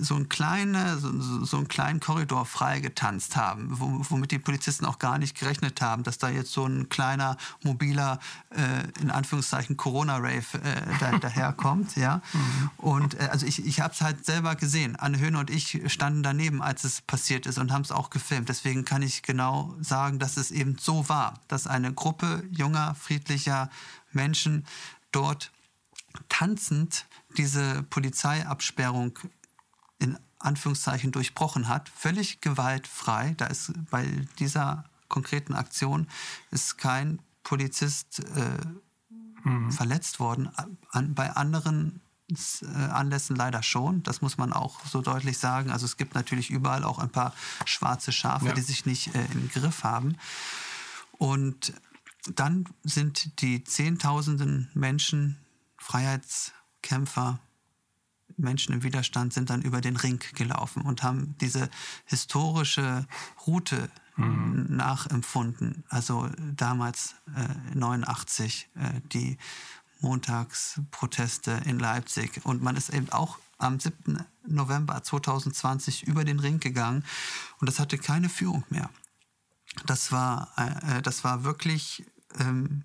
so, 0.00 0.16
ein 0.16 0.28
kleine, 0.28 0.98
so, 0.98 1.44
so 1.44 1.56
einen 1.56 1.68
kleinen 1.68 2.00
Korridor 2.00 2.46
frei 2.46 2.80
getanzt 2.80 3.36
haben, 3.36 3.68
womit 3.70 4.30
die 4.30 4.38
Polizisten 4.38 4.84
auch 4.84 4.98
gar 4.98 5.18
nicht 5.18 5.38
gerechnet 5.38 5.80
haben, 5.80 6.02
dass 6.02 6.18
da 6.18 6.28
jetzt 6.28 6.52
so 6.52 6.66
ein 6.66 6.88
kleiner, 6.88 7.36
mobiler, 7.62 8.20
äh, 8.50 9.00
in 9.00 9.10
Anführungszeichen 9.10 9.76
Corona-Rave 9.76 10.58
äh, 10.62 10.82
da, 11.00 11.18
daherkommt. 11.18 11.96
Ja? 11.96 12.22
Mhm. 12.32 12.70
Und 12.78 13.20
äh, 13.20 13.28
also 13.30 13.46
ich, 13.46 13.64
ich 13.64 13.80
habe 13.80 13.94
es 13.94 14.00
halt 14.00 14.24
selber 14.24 14.54
gesehen. 14.54 14.96
Anne 14.96 15.18
Höhne 15.18 15.38
und 15.38 15.50
ich 15.50 15.80
standen 15.86 16.22
daneben, 16.22 16.62
als 16.62 16.84
es 16.84 17.00
passiert 17.00 17.46
ist 17.46 17.58
und 17.58 17.72
haben 17.72 17.82
es 17.82 17.92
auch 17.92 18.10
gefilmt. 18.10 18.48
Deswegen 18.48 18.84
kann 18.84 19.02
ich 19.02 19.22
genau 19.22 19.74
sagen, 19.80 20.18
dass 20.18 20.36
es 20.36 20.50
eben 20.50 20.76
so 20.78 21.08
war, 21.08 21.40
dass 21.48 21.66
eine 21.66 21.92
Gruppe 21.92 22.44
junger, 22.50 22.94
friedlicher 22.94 23.70
Menschen 24.12 24.66
dort 25.12 25.50
tanzend 26.28 27.06
diese 27.36 27.82
Polizeiabsperrung 27.84 29.18
in 29.98 30.18
Anführungszeichen 30.38 31.12
durchbrochen 31.12 31.68
hat, 31.68 31.88
völlig 31.88 32.40
gewaltfrei. 32.40 33.34
Da 33.36 33.46
ist 33.46 33.72
bei 33.90 34.06
dieser 34.38 34.84
konkreten 35.08 35.54
Aktion 35.54 36.08
ist 36.50 36.76
kein 36.76 37.20
Polizist 37.42 38.20
äh, 38.20 39.48
mhm. 39.48 39.70
verletzt 39.70 40.20
worden. 40.20 40.50
An, 40.90 41.14
bei 41.14 41.30
anderen 41.30 42.00
äh, 42.30 42.66
Anlässen 42.66 43.36
leider 43.36 43.62
schon. 43.62 44.02
Das 44.02 44.22
muss 44.22 44.38
man 44.38 44.52
auch 44.52 44.84
so 44.86 45.02
deutlich 45.02 45.38
sagen. 45.38 45.70
Also 45.70 45.84
es 45.86 45.96
gibt 45.96 46.14
natürlich 46.14 46.50
überall 46.50 46.84
auch 46.84 46.98
ein 46.98 47.10
paar 47.10 47.34
schwarze 47.64 48.12
Schafe, 48.12 48.46
ja. 48.46 48.52
die 48.52 48.62
sich 48.62 48.86
nicht 48.86 49.14
äh, 49.14 49.24
im 49.32 49.48
Griff 49.50 49.84
haben. 49.84 50.16
Und 51.12 51.74
dann 52.34 52.64
sind 52.82 53.40
die 53.42 53.62
Zehntausenden 53.62 54.70
Menschen, 54.74 55.38
Freiheitskämpfer, 55.78 57.38
Menschen 58.36 58.74
im 58.74 58.82
Widerstand 58.82 59.32
sind 59.32 59.50
dann 59.50 59.62
über 59.62 59.80
den 59.80 59.96
Ring 59.96 60.22
gelaufen 60.34 60.82
und 60.82 61.02
haben 61.02 61.36
diese 61.40 61.68
historische 62.04 63.06
Route 63.46 63.90
mhm. 64.16 64.66
nachempfunden. 64.70 65.84
Also 65.88 66.28
damals 66.56 67.14
äh, 67.36 67.76
89 67.76 68.68
äh, 68.74 69.00
die 69.12 69.38
Montagsproteste 70.00 71.62
in 71.64 71.78
Leipzig. 71.78 72.40
Und 72.44 72.62
man 72.62 72.76
ist 72.76 72.90
eben 72.90 73.10
auch 73.10 73.38
am 73.58 73.80
7. 73.80 74.24
November 74.46 75.02
2020 75.02 76.06
über 76.06 76.24
den 76.24 76.38
Ring 76.38 76.60
gegangen 76.60 77.04
und 77.60 77.68
das 77.68 77.78
hatte 77.78 77.98
keine 77.98 78.28
Führung 78.28 78.64
mehr. 78.68 78.90
Das 79.86 80.12
war, 80.12 80.52
äh, 80.56 81.02
das 81.02 81.24
war 81.24 81.44
wirklich, 81.44 82.04
ähm, 82.38 82.84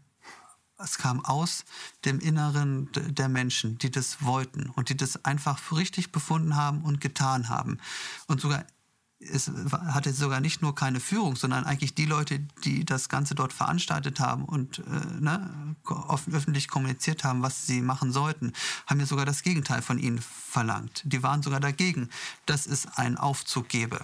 es 0.79 0.97
kam 0.97 1.23
aus 1.25 1.65
dem 2.05 2.19
Inneren 2.19 2.89
der 2.93 3.29
Menschen, 3.29 3.77
die 3.77 3.91
das 3.91 4.23
wollten 4.23 4.69
und 4.69 4.89
die 4.89 4.97
das 4.97 5.25
einfach 5.25 5.59
für 5.59 5.77
richtig 5.77 6.11
befunden 6.11 6.55
haben 6.55 6.81
und 6.81 7.01
getan 7.01 7.49
haben. 7.49 7.79
Und 8.27 8.41
sogar 8.41 8.65
es 9.21 9.51
hatte 9.73 10.13
sogar 10.13 10.39
nicht 10.39 10.61
nur 10.61 10.73
keine 10.75 11.01
Führung, 11.01 11.35
sondern 11.35 11.65
eigentlich 11.65 11.93
die 11.93 12.05
Leute, 12.05 12.39
die 12.63 12.85
das 12.85 13.09
Ganze 13.09 13.35
dort 13.35 13.51
veranstaltet 13.51 14.21
haben 14.21 14.45
und 14.45 14.79
äh, 14.79 14.81
ne, 15.19 15.75
öffentlich 16.07 16.69
kommuniziert 16.69 17.25
haben, 17.25 17.41
was 17.41 17.67
sie 17.67 17.81
machen 17.81 18.13
sollten, 18.13 18.53
haben 18.87 18.99
ja 18.99 19.05
sogar 19.05 19.25
das 19.25 19.41
Gegenteil 19.41 19.81
von 19.81 19.99
ihnen 19.99 20.21
verlangt. 20.21 21.01
Die 21.03 21.21
waren 21.21 21.43
sogar 21.43 21.59
dagegen, 21.59 22.09
dass 22.45 22.65
es 22.65 22.85
einen 22.97 23.17
Aufzug 23.17 23.67
gäbe 23.67 23.99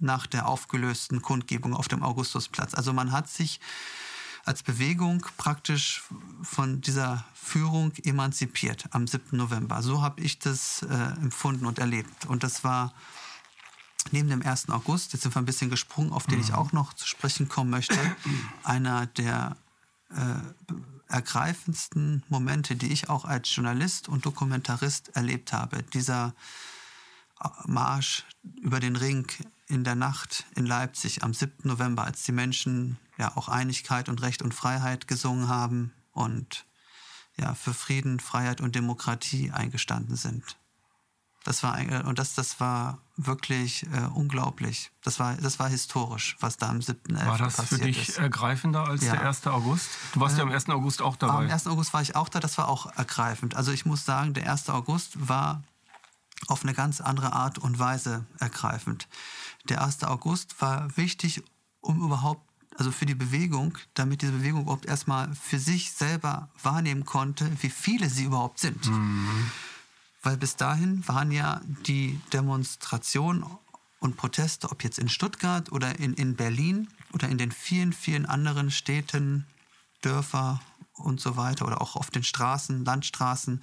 nach 0.00 0.26
der 0.26 0.48
aufgelösten 0.48 1.22
Kundgebung 1.22 1.72
auf 1.72 1.86
dem 1.86 2.02
Augustusplatz. 2.02 2.74
Also 2.74 2.92
man 2.92 3.12
hat 3.12 3.28
sich 3.28 3.60
als 4.46 4.62
Bewegung 4.62 5.26
praktisch 5.36 6.04
von 6.42 6.80
dieser 6.80 7.24
Führung 7.34 7.92
emanzipiert 8.04 8.86
am 8.92 9.06
7. 9.06 9.36
November. 9.36 9.82
So 9.82 10.02
habe 10.02 10.20
ich 10.20 10.38
das 10.38 10.82
äh, 10.82 10.94
empfunden 11.20 11.66
und 11.66 11.78
erlebt. 11.78 12.26
Und 12.26 12.44
das 12.44 12.62
war 12.62 12.94
neben 14.12 14.28
dem 14.28 14.42
1. 14.42 14.68
August, 14.68 15.12
jetzt 15.12 15.22
sind 15.22 15.34
wir 15.34 15.42
ein 15.42 15.46
bisschen 15.46 15.68
gesprungen, 15.68 16.12
auf 16.12 16.26
den 16.26 16.40
ich 16.40 16.50
mhm. 16.50 16.54
auch 16.54 16.72
noch 16.72 16.92
zu 16.92 17.06
sprechen 17.08 17.48
kommen 17.48 17.70
möchte, 17.70 17.98
einer 18.62 19.06
der 19.06 19.56
äh, 20.10 20.14
ergreifendsten 21.08 22.22
Momente, 22.28 22.76
die 22.76 22.92
ich 22.92 23.08
auch 23.08 23.24
als 23.24 23.54
Journalist 23.54 24.08
und 24.08 24.26
Dokumentarist 24.26 25.16
erlebt 25.16 25.52
habe. 25.52 25.82
Dieser 25.82 26.34
äh, 27.42 27.48
Marsch 27.66 28.24
über 28.62 28.78
den 28.78 28.94
Ring 28.94 29.26
in 29.66 29.82
der 29.82 29.96
Nacht 29.96 30.44
in 30.54 30.66
Leipzig 30.66 31.24
am 31.24 31.34
7. 31.34 31.52
November, 31.64 32.04
als 32.04 32.22
die 32.22 32.32
Menschen 32.32 32.96
ja 33.18 33.36
auch 33.36 33.48
Einigkeit 33.48 34.08
und 34.08 34.22
Recht 34.22 34.42
und 34.42 34.54
Freiheit 34.54 35.08
gesungen 35.08 35.48
haben 35.48 35.92
und 36.12 36.66
ja 37.36 37.54
für 37.54 37.74
Frieden, 37.74 38.20
Freiheit 38.20 38.60
und 38.60 38.74
Demokratie 38.74 39.50
eingestanden 39.50 40.16
sind. 40.16 40.56
Das 41.44 41.62
war 41.62 41.78
und 42.04 42.18
das, 42.18 42.34
das 42.34 42.58
war 42.58 42.98
wirklich 43.16 43.86
äh, 43.92 44.06
unglaublich. 44.12 44.90
Das 45.04 45.20
war, 45.20 45.36
das 45.36 45.60
war 45.60 45.68
historisch, 45.68 46.36
was 46.40 46.56
da 46.56 46.68
am 46.68 46.80
7.11. 46.80 47.24
War 47.24 47.38
das 47.38 47.60
für 47.60 47.78
dich 47.78 48.08
ist. 48.08 48.18
ergreifender 48.18 48.88
als 48.88 49.04
ja. 49.04 49.12
der 49.12 49.28
1. 49.28 49.46
August? 49.46 49.88
Du 50.12 50.20
warst 50.20 50.34
äh, 50.34 50.38
ja 50.38 50.44
am 50.44 50.50
1. 50.50 50.68
August 50.70 51.02
auch 51.02 51.14
dabei. 51.14 51.44
Am 51.44 51.50
1. 51.50 51.68
August 51.68 51.92
war 51.94 52.02
ich 52.02 52.16
auch 52.16 52.28
da, 52.28 52.40
das 52.40 52.58
war 52.58 52.66
auch 52.66 52.86
ergreifend. 52.96 53.54
Also 53.54 53.70
ich 53.70 53.86
muss 53.86 54.04
sagen, 54.04 54.34
der 54.34 54.50
1. 54.50 54.68
August 54.70 55.28
war 55.28 55.62
auf 56.48 56.64
eine 56.64 56.74
ganz 56.74 57.00
andere 57.00 57.32
Art 57.32 57.58
und 57.58 57.78
Weise 57.78 58.26
ergreifend. 58.40 59.06
Der 59.68 59.84
1. 59.84 60.02
August 60.02 60.60
war 60.60 60.96
wichtig, 60.96 61.44
um 61.80 62.02
überhaupt 62.02 62.42
also 62.78 62.90
für 62.90 63.06
die 63.06 63.14
Bewegung, 63.14 63.78
damit 63.94 64.22
diese 64.22 64.32
Bewegung 64.32 64.62
überhaupt 64.62 64.86
erstmal 64.86 65.34
für 65.34 65.58
sich 65.58 65.92
selber 65.92 66.50
wahrnehmen 66.62 67.04
konnte, 67.04 67.50
wie 67.60 67.70
viele 67.70 68.08
sie 68.10 68.24
überhaupt 68.24 68.58
sind. 68.58 68.86
Mhm. 68.86 69.50
Weil 70.22 70.36
bis 70.36 70.56
dahin 70.56 71.06
waren 71.08 71.30
ja 71.30 71.60
die 71.86 72.20
Demonstrationen 72.32 73.44
und 74.00 74.16
Proteste, 74.16 74.70
ob 74.70 74.84
jetzt 74.84 74.98
in 74.98 75.08
Stuttgart 75.08 75.72
oder 75.72 75.98
in, 75.98 76.14
in 76.14 76.36
Berlin 76.36 76.88
oder 77.12 77.28
in 77.28 77.38
den 77.38 77.52
vielen, 77.52 77.92
vielen 77.92 78.26
anderen 78.26 78.70
Städten, 78.70 79.46
Dörfer 80.02 80.60
und 80.94 81.20
so 81.20 81.36
weiter 81.36 81.66
oder 81.66 81.80
auch 81.80 81.96
auf 81.96 82.10
den 82.10 82.22
Straßen, 82.22 82.84
Landstraßen, 82.84 83.60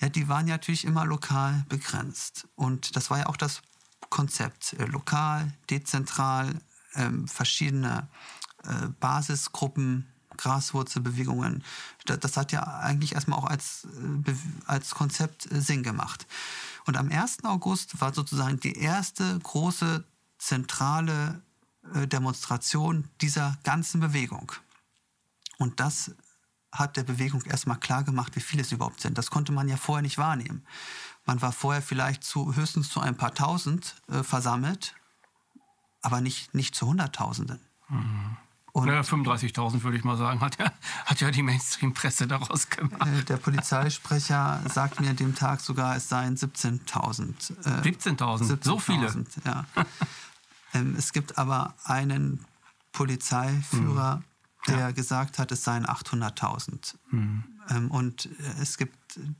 ja, 0.00 0.08
die 0.08 0.28
waren 0.28 0.46
ja 0.46 0.54
natürlich 0.54 0.84
immer 0.84 1.04
lokal 1.04 1.64
begrenzt. 1.68 2.46
Und 2.54 2.96
das 2.96 3.10
war 3.10 3.18
ja 3.18 3.26
auch 3.26 3.36
das 3.36 3.62
Konzept. 4.10 4.74
Äh, 4.74 4.84
lokal, 4.86 5.52
dezentral, 5.70 6.60
äh, 6.96 7.10
verschiedene 7.26 8.08
äh, 8.64 8.88
Basisgruppen 9.00 10.06
Graswurzelbewegungen. 10.36 11.64
Das 12.04 12.36
hat 12.36 12.52
ja 12.52 12.62
eigentlich 12.62 13.14
erstmal 13.14 13.38
auch 13.38 13.46
als, 13.46 13.86
äh, 14.26 14.34
als 14.66 14.90
Konzept 14.94 15.50
äh, 15.50 15.60
Sinn 15.60 15.82
gemacht. 15.82 16.26
Und 16.84 16.96
am 16.96 17.10
1. 17.10 17.44
August 17.44 18.00
war 18.00 18.14
sozusagen 18.14 18.60
die 18.60 18.78
erste 18.78 19.38
große 19.38 20.04
zentrale 20.38 21.42
äh, 21.94 22.06
Demonstration 22.06 23.08
dieser 23.20 23.58
ganzen 23.64 24.00
Bewegung. 24.00 24.52
Und 25.58 25.80
das 25.80 26.12
hat 26.72 26.96
der 26.96 27.04
Bewegung 27.04 27.42
erstmal 27.42 27.80
klar 27.80 28.04
gemacht, 28.04 28.36
wie 28.36 28.40
viele 28.40 28.62
es 28.62 28.72
überhaupt 28.72 29.00
sind. 29.00 29.16
Das 29.16 29.30
konnte 29.30 29.52
man 29.52 29.68
ja 29.68 29.76
vorher 29.76 30.02
nicht 30.02 30.18
wahrnehmen. 30.18 30.66
Man 31.24 31.40
war 31.40 31.52
vorher 31.52 31.82
vielleicht 31.82 32.22
zu, 32.22 32.54
höchstens 32.54 32.90
zu 32.90 33.00
ein 33.00 33.16
paar 33.16 33.34
Tausend 33.34 33.96
äh, 34.08 34.22
versammelt, 34.22 34.94
aber 36.06 36.20
nicht, 36.20 36.54
nicht 36.54 36.76
zu 36.76 36.86
Hunderttausenden. 36.86 37.58
Mhm. 37.88 38.36
Und 38.72 38.88
ja, 38.88 39.00
35.000 39.00 39.82
würde 39.82 39.96
ich 39.96 40.04
mal 40.04 40.16
sagen, 40.16 40.40
hat 40.40 40.56
ja, 40.58 40.70
hat 41.06 41.20
ja 41.20 41.30
die 41.32 41.42
Mainstream-Presse 41.42 42.28
daraus 42.28 42.68
gemacht. 42.68 43.08
Äh, 43.08 43.24
der 43.24 43.38
Polizeisprecher 43.38 44.62
sagt 44.72 45.00
mir 45.00 45.10
an 45.10 45.16
dem 45.16 45.34
Tag 45.34 45.60
sogar, 45.60 45.96
es 45.96 46.08
seien 46.08 46.36
17.000. 46.36 47.56
Äh, 47.64 47.88
17.000, 47.88 48.58
so 48.62 48.78
viele? 48.78 49.12
Ja. 49.44 49.64
ähm, 50.74 50.94
es 50.96 51.12
gibt 51.12 51.38
aber 51.38 51.74
einen 51.84 52.44
Polizeiführer, 52.92 54.16
mhm. 54.16 54.22
der 54.68 54.78
ja. 54.78 54.90
gesagt 54.92 55.40
hat, 55.40 55.50
es 55.50 55.64
seien 55.64 55.86
800.000. 55.86 56.94
Mhm. 57.10 57.44
Ähm, 57.70 57.90
und 57.90 58.28
es 58.60 58.76
gibt 58.76 58.96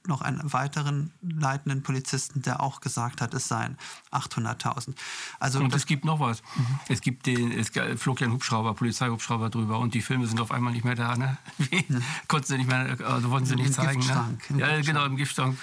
noch 0.06 0.22
einen 0.22 0.52
weiteren 0.52 1.12
leitenden 1.20 1.82
Polizisten, 1.82 2.42
der 2.42 2.60
auch 2.60 2.80
gesagt 2.80 3.20
hat, 3.20 3.34
es 3.34 3.48
seien 3.48 3.76
800.000. 4.12 4.94
Also 5.38 5.60
und 5.60 5.74
es 5.74 5.86
gibt 5.86 6.04
noch 6.04 6.20
was. 6.20 6.42
Mhm. 6.56 6.80
Es 6.88 7.00
gibt 7.00 7.26
den, 7.26 7.52
es 7.52 7.70
flog 8.00 8.20
ja 8.20 8.26
ein 8.26 8.32
Hubschrauber, 8.32 8.74
Polizeihubschrauber 8.74 9.50
drüber 9.50 9.78
und 9.78 9.94
die 9.94 10.02
Filme 10.02 10.26
sind 10.26 10.40
auf 10.40 10.50
einmal 10.50 10.72
nicht 10.72 10.84
mehr 10.84 10.94
da. 10.94 11.16
Ne? 11.16 11.38
Mhm. 11.58 12.02
Konnten 12.28 12.46
sie 12.46 12.58
nicht 12.58 12.68
mehr, 12.68 12.96
also 13.04 13.30
wollten 13.30 13.46
sie 13.46 13.56
nicht 13.56 13.68
Im 13.68 13.72
zeigen. 13.72 14.00
Ne? 14.00 14.38
Ja, 14.58 14.80
genau, 14.80 15.04
im 15.04 15.16
Giftschrank 15.16 15.58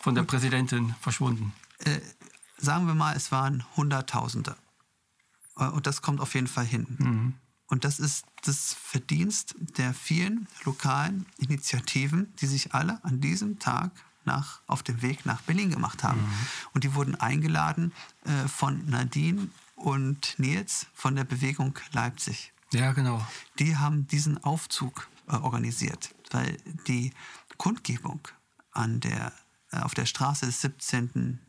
von 0.00 0.14
der 0.14 0.22
Präsidentin 0.22 0.94
verschwunden. 1.00 1.52
Äh, 1.78 2.00
sagen 2.58 2.86
wir 2.86 2.94
mal, 2.94 3.16
es 3.16 3.32
waren 3.32 3.64
Hunderttausende. 3.76 4.56
Äh, 5.56 5.66
und 5.68 5.86
das 5.86 6.02
kommt 6.02 6.20
auf 6.20 6.34
jeden 6.34 6.46
Fall 6.46 6.64
hin. 6.64 6.86
Mhm. 6.98 7.34
Und 7.68 7.84
das 7.84 7.98
ist 7.98 8.26
das 8.44 8.74
Verdienst 8.80 9.54
der 9.58 9.92
vielen 9.92 10.46
lokalen 10.64 11.26
Initiativen, 11.38 12.32
die 12.40 12.46
sich 12.46 12.74
alle 12.74 13.02
an 13.04 13.20
diesem 13.20 13.58
Tag 13.58 13.90
nach, 14.24 14.60
auf 14.66 14.82
dem 14.82 15.02
Weg 15.02 15.24
nach 15.24 15.42
Berlin 15.42 15.70
gemacht 15.70 16.02
haben. 16.04 16.20
Mhm. 16.20 16.46
Und 16.74 16.84
die 16.84 16.94
wurden 16.94 17.14
eingeladen 17.14 17.92
äh, 18.24 18.48
von 18.48 18.88
Nadine 18.88 19.48
und 19.76 20.38
Nils 20.38 20.86
von 20.94 21.16
der 21.16 21.24
Bewegung 21.24 21.78
Leipzig. 21.92 22.52
Ja, 22.72 22.92
genau. 22.92 23.24
Die 23.58 23.76
haben 23.76 24.06
diesen 24.08 24.42
Aufzug 24.42 25.08
äh, 25.28 25.36
organisiert, 25.36 26.14
weil 26.30 26.56
die 26.86 27.12
Kundgebung 27.56 28.20
an 28.72 29.00
der, 29.00 29.32
äh, 29.70 29.78
auf 29.78 29.94
der 29.94 30.06
Straße 30.06 30.46
des 30.46 30.60
17. 30.60 31.40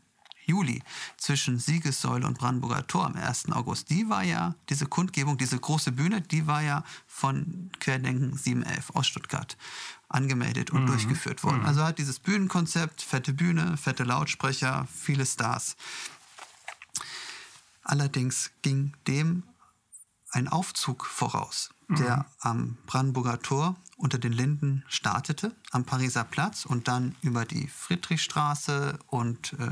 Juli 0.48 0.82
zwischen 1.16 1.58
Siegessäule 1.58 2.26
und 2.26 2.38
Brandenburger 2.38 2.86
Tor 2.86 3.06
am 3.06 3.14
1. 3.14 3.52
August, 3.52 3.90
die 3.90 4.08
war 4.08 4.22
ja, 4.24 4.54
diese 4.68 4.86
Kundgebung, 4.86 5.38
diese 5.38 5.58
große 5.58 5.92
Bühne, 5.92 6.22
die 6.22 6.46
war 6.46 6.62
ja 6.62 6.84
von 7.06 7.70
Querdenken 7.78 8.36
711 8.36 8.90
aus 8.94 9.06
Stuttgart 9.06 9.56
angemeldet 10.08 10.70
und 10.70 10.82
mhm. 10.82 10.86
durchgeführt 10.86 11.44
worden. 11.44 11.60
Mhm. 11.60 11.66
Also 11.66 11.84
hat 11.84 11.98
dieses 11.98 12.18
Bühnenkonzept, 12.18 13.02
fette 13.02 13.32
Bühne, 13.32 13.76
fette 13.76 14.04
Lautsprecher, 14.04 14.88
viele 14.92 15.26
Stars. 15.26 15.76
Allerdings 17.82 18.50
ging 18.62 18.94
dem 19.06 19.42
ein 20.30 20.48
Aufzug 20.48 21.06
voraus, 21.06 21.70
der 21.88 22.18
mhm. 22.18 22.24
am 22.40 22.76
Brandenburger 22.86 23.40
Tor 23.40 23.76
unter 23.98 24.18
den 24.18 24.32
Linden 24.32 24.84
startete, 24.88 25.54
am 25.72 25.84
Pariser 25.84 26.22
Platz 26.22 26.64
und 26.64 26.86
dann 26.86 27.16
über 27.20 27.44
die 27.44 27.66
Friedrichstraße 27.66 28.96
und 29.08 29.54
äh, 29.54 29.70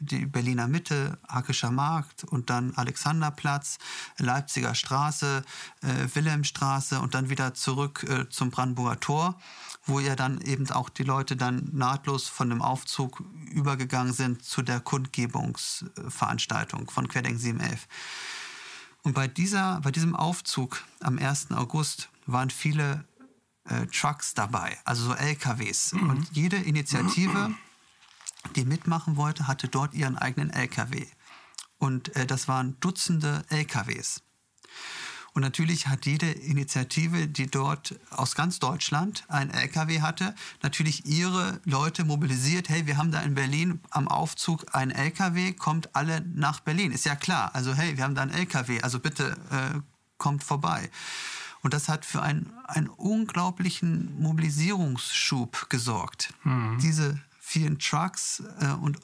die 0.00 0.26
Berliner 0.26 0.68
Mitte, 0.68 1.16
Hackischer 1.26 1.70
Markt 1.70 2.24
und 2.24 2.50
dann 2.50 2.74
Alexanderplatz, 2.74 3.78
Leipziger 4.18 4.74
Straße, 4.74 5.42
äh, 5.80 6.14
Wilhelmstraße 6.14 7.00
und 7.00 7.14
dann 7.14 7.30
wieder 7.30 7.54
zurück 7.54 8.04
äh, 8.06 8.28
zum 8.28 8.50
Brandenburger 8.50 9.00
Tor, 9.00 9.40
wo 9.86 9.98
ja 9.98 10.14
dann 10.14 10.42
eben 10.42 10.70
auch 10.70 10.90
die 10.90 11.04
Leute 11.04 11.34
dann 11.34 11.70
nahtlos 11.72 12.28
von 12.28 12.50
dem 12.50 12.60
Aufzug 12.60 13.24
übergegangen 13.50 14.12
sind 14.12 14.44
zu 14.44 14.60
der 14.60 14.80
Kundgebungsveranstaltung 14.80 16.90
von 16.90 17.08
Querdenken 17.08 17.40
711. 17.40 17.88
Und 19.04 19.12
bei, 19.12 19.28
dieser, 19.28 19.80
bei 19.82 19.90
diesem 19.90 20.16
Aufzug 20.16 20.82
am 21.00 21.18
1. 21.18 21.52
August 21.52 22.08
waren 22.26 22.50
viele 22.50 23.04
äh, 23.64 23.86
Trucks 23.86 24.32
dabei, 24.32 24.78
also 24.84 25.04
so 25.04 25.14
LKWs. 25.14 25.92
Mhm. 25.92 26.10
Und 26.10 26.28
jede 26.32 26.56
Initiative, 26.56 27.54
die 28.56 28.64
mitmachen 28.64 29.16
wollte, 29.16 29.46
hatte 29.46 29.68
dort 29.68 29.94
ihren 29.94 30.16
eigenen 30.16 30.50
LKW. 30.50 31.06
Und 31.78 32.16
äh, 32.16 32.26
das 32.26 32.48
waren 32.48 32.80
Dutzende 32.80 33.44
LKWs. 33.50 34.22
Und 35.34 35.42
natürlich 35.42 35.88
hat 35.88 36.06
jede 36.06 36.30
Initiative, 36.30 37.26
die 37.26 37.48
dort 37.48 37.98
aus 38.10 38.36
ganz 38.36 38.60
Deutschland 38.60 39.24
ein 39.26 39.50
LKW 39.50 40.00
hatte, 40.00 40.32
natürlich 40.62 41.06
ihre 41.06 41.60
Leute 41.64 42.04
mobilisiert. 42.04 42.68
Hey, 42.68 42.86
wir 42.86 42.96
haben 42.96 43.10
da 43.10 43.20
in 43.20 43.34
Berlin 43.34 43.80
am 43.90 44.06
Aufzug 44.06 44.64
ein 44.72 44.92
LKW, 44.92 45.52
kommt 45.52 45.94
alle 45.96 46.20
nach 46.34 46.60
Berlin. 46.60 46.92
Ist 46.92 47.04
ja 47.04 47.16
klar. 47.16 47.50
Also 47.52 47.74
hey, 47.74 47.96
wir 47.96 48.04
haben 48.04 48.14
da 48.14 48.22
ein 48.22 48.30
LKW, 48.30 48.80
also 48.82 49.00
bitte 49.00 49.36
äh, 49.50 49.80
kommt 50.18 50.44
vorbei. 50.44 50.88
Und 51.62 51.74
das 51.74 51.88
hat 51.88 52.04
für 52.04 52.22
einen, 52.22 52.52
einen 52.64 52.88
unglaublichen 52.88 54.20
Mobilisierungsschub 54.20 55.68
gesorgt. 55.68 56.32
Mhm. 56.44 56.78
Diese 56.80 57.20
vielen 57.40 57.80
Trucks 57.80 58.42
äh, 58.60 58.68
und 58.68 58.98
äh, 58.98 59.00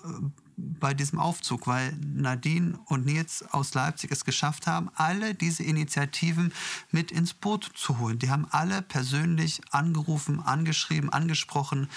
bei 0.79 0.95
diesem 0.95 1.19
Aufzug, 1.19 1.67
weil 1.67 1.97
Nadine 2.15 2.79
und 2.87 3.07
Nils 3.07 3.45
aus 3.53 3.75
Leipzig 3.75 4.11
es 4.11 4.25
geschafft 4.25 4.67
haben, 4.67 4.91
alle 4.95 5.35
diese 5.35 5.63
Initiativen 5.63 6.53
mit 6.91 7.11
ins 7.13 7.35
Boot 7.35 7.71
zu 7.75 7.99
holen. 7.99 8.19
Die 8.19 8.31
haben 8.31 8.47
alle 8.51 8.83
persönlich 8.83 9.61
angerufen, 9.71 10.41
angeschrieben, 10.41 11.11
angesprochen 11.11 11.89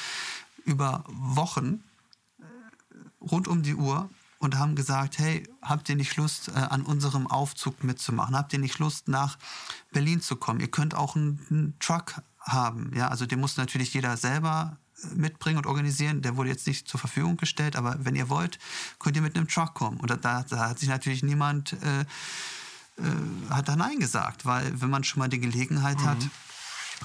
über 0.65 1.03
Wochen 1.07 1.83
äh, 2.39 2.43
rund 3.21 3.47
um 3.47 3.63
die 3.63 3.75
Uhr 3.75 4.09
und 4.39 4.57
haben 4.57 4.75
gesagt, 4.75 5.19
hey, 5.19 5.47
habt 5.61 5.87
ihr 5.89 5.95
nicht 5.95 6.15
Lust, 6.17 6.49
äh, 6.49 6.51
an 6.51 6.83
unserem 6.83 7.27
Aufzug 7.27 7.83
mitzumachen? 7.83 8.35
Habt 8.35 8.53
ihr 8.53 8.59
nicht 8.59 8.79
Lust, 8.79 9.07
nach 9.07 9.37
Berlin 9.91 10.21
zu 10.21 10.35
kommen? 10.35 10.59
Ihr 10.59 10.69
könnt 10.69 10.95
auch 10.95 11.15
einen, 11.15 11.75
Truck 11.79 12.21
haben. 12.39 12.91
Ja, 12.93 13.07
also 13.07 13.25
den 13.25 13.39
muss 13.39 13.55
natürlich 13.55 13.93
jeder 13.93 14.17
selber 14.17 14.77
mitbringen 15.15 15.57
und 15.57 15.67
organisieren. 15.67 16.21
Der 16.21 16.37
wurde 16.37 16.49
jetzt 16.49 16.67
nicht 16.67 16.87
zur 16.87 16.99
Verfügung 16.99 17.37
gestellt, 17.37 17.75
aber 17.75 17.97
wenn 17.99 18.15
ihr 18.15 18.29
wollt, 18.29 18.59
könnt 18.99 19.15
ihr 19.15 19.21
mit 19.21 19.35
einem 19.35 19.47
Truck 19.47 19.73
kommen. 19.73 19.99
Und 19.99 20.09
da, 20.09 20.43
da 20.43 20.69
hat 20.69 20.79
sich 20.79 20.89
natürlich 20.89 21.23
niemand 21.23 21.73
äh, 21.73 22.05
äh, 22.97 23.49
hat 23.49 23.67
da 23.67 23.75
Nein 23.75 23.99
gesagt, 23.99 24.45
weil 24.45 24.79
wenn 24.81 24.89
man 24.89 25.03
schon 25.03 25.19
mal 25.19 25.29
die 25.29 25.39
Gelegenheit 25.39 25.99
mhm. 25.99 26.05
hat, 26.05 26.29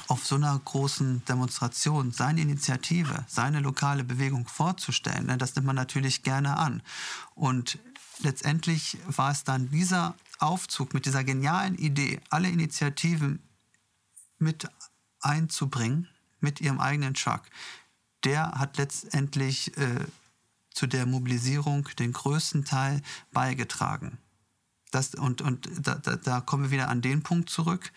auf 0.06 0.24
so 0.24 0.36
einer 0.36 0.58
großen 0.58 1.24
Demonstration 1.24 2.12
seine 2.12 2.42
Initiative, 2.42 3.24
seine 3.26 3.60
lokale 3.60 4.04
Bewegung 4.04 4.46
vorzustellen, 4.46 5.26
ne, 5.26 5.38
das 5.38 5.54
nimmt 5.54 5.66
man 5.66 5.76
natürlich 5.76 6.22
gerne 6.22 6.56
an. 6.56 6.82
Und 7.34 7.78
letztendlich 8.20 8.98
war 9.06 9.32
es 9.32 9.44
dann 9.44 9.70
dieser 9.70 10.14
Aufzug 10.38 10.94
mit 10.94 11.06
dieser 11.06 11.24
genialen 11.24 11.74
Idee, 11.76 12.20
alle 12.30 12.48
Initiativen 12.48 13.42
mit 14.38 14.68
einzubringen, 15.20 16.08
mit 16.40 16.60
ihrem 16.60 16.78
eigenen 16.78 17.14
Truck, 17.14 17.42
der 18.24 18.52
hat 18.52 18.76
letztendlich 18.76 19.76
äh, 19.76 20.04
zu 20.70 20.86
der 20.86 21.06
Mobilisierung 21.06 21.88
den 21.98 22.12
größten 22.12 22.64
Teil 22.64 23.02
beigetragen. 23.32 24.18
Das, 24.90 25.14
und 25.14 25.42
und 25.42 25.68
da, 25.82 25.96
da, 25.96 26.16
da 26.16 26.40
kommen 26.40 26.64
wir 26.64 26.70
wieder 26.70 26.88
an 26.88 27.02
den 27.02 27.22
Punkt 27.22 27.50
zurück, 27.50 27.92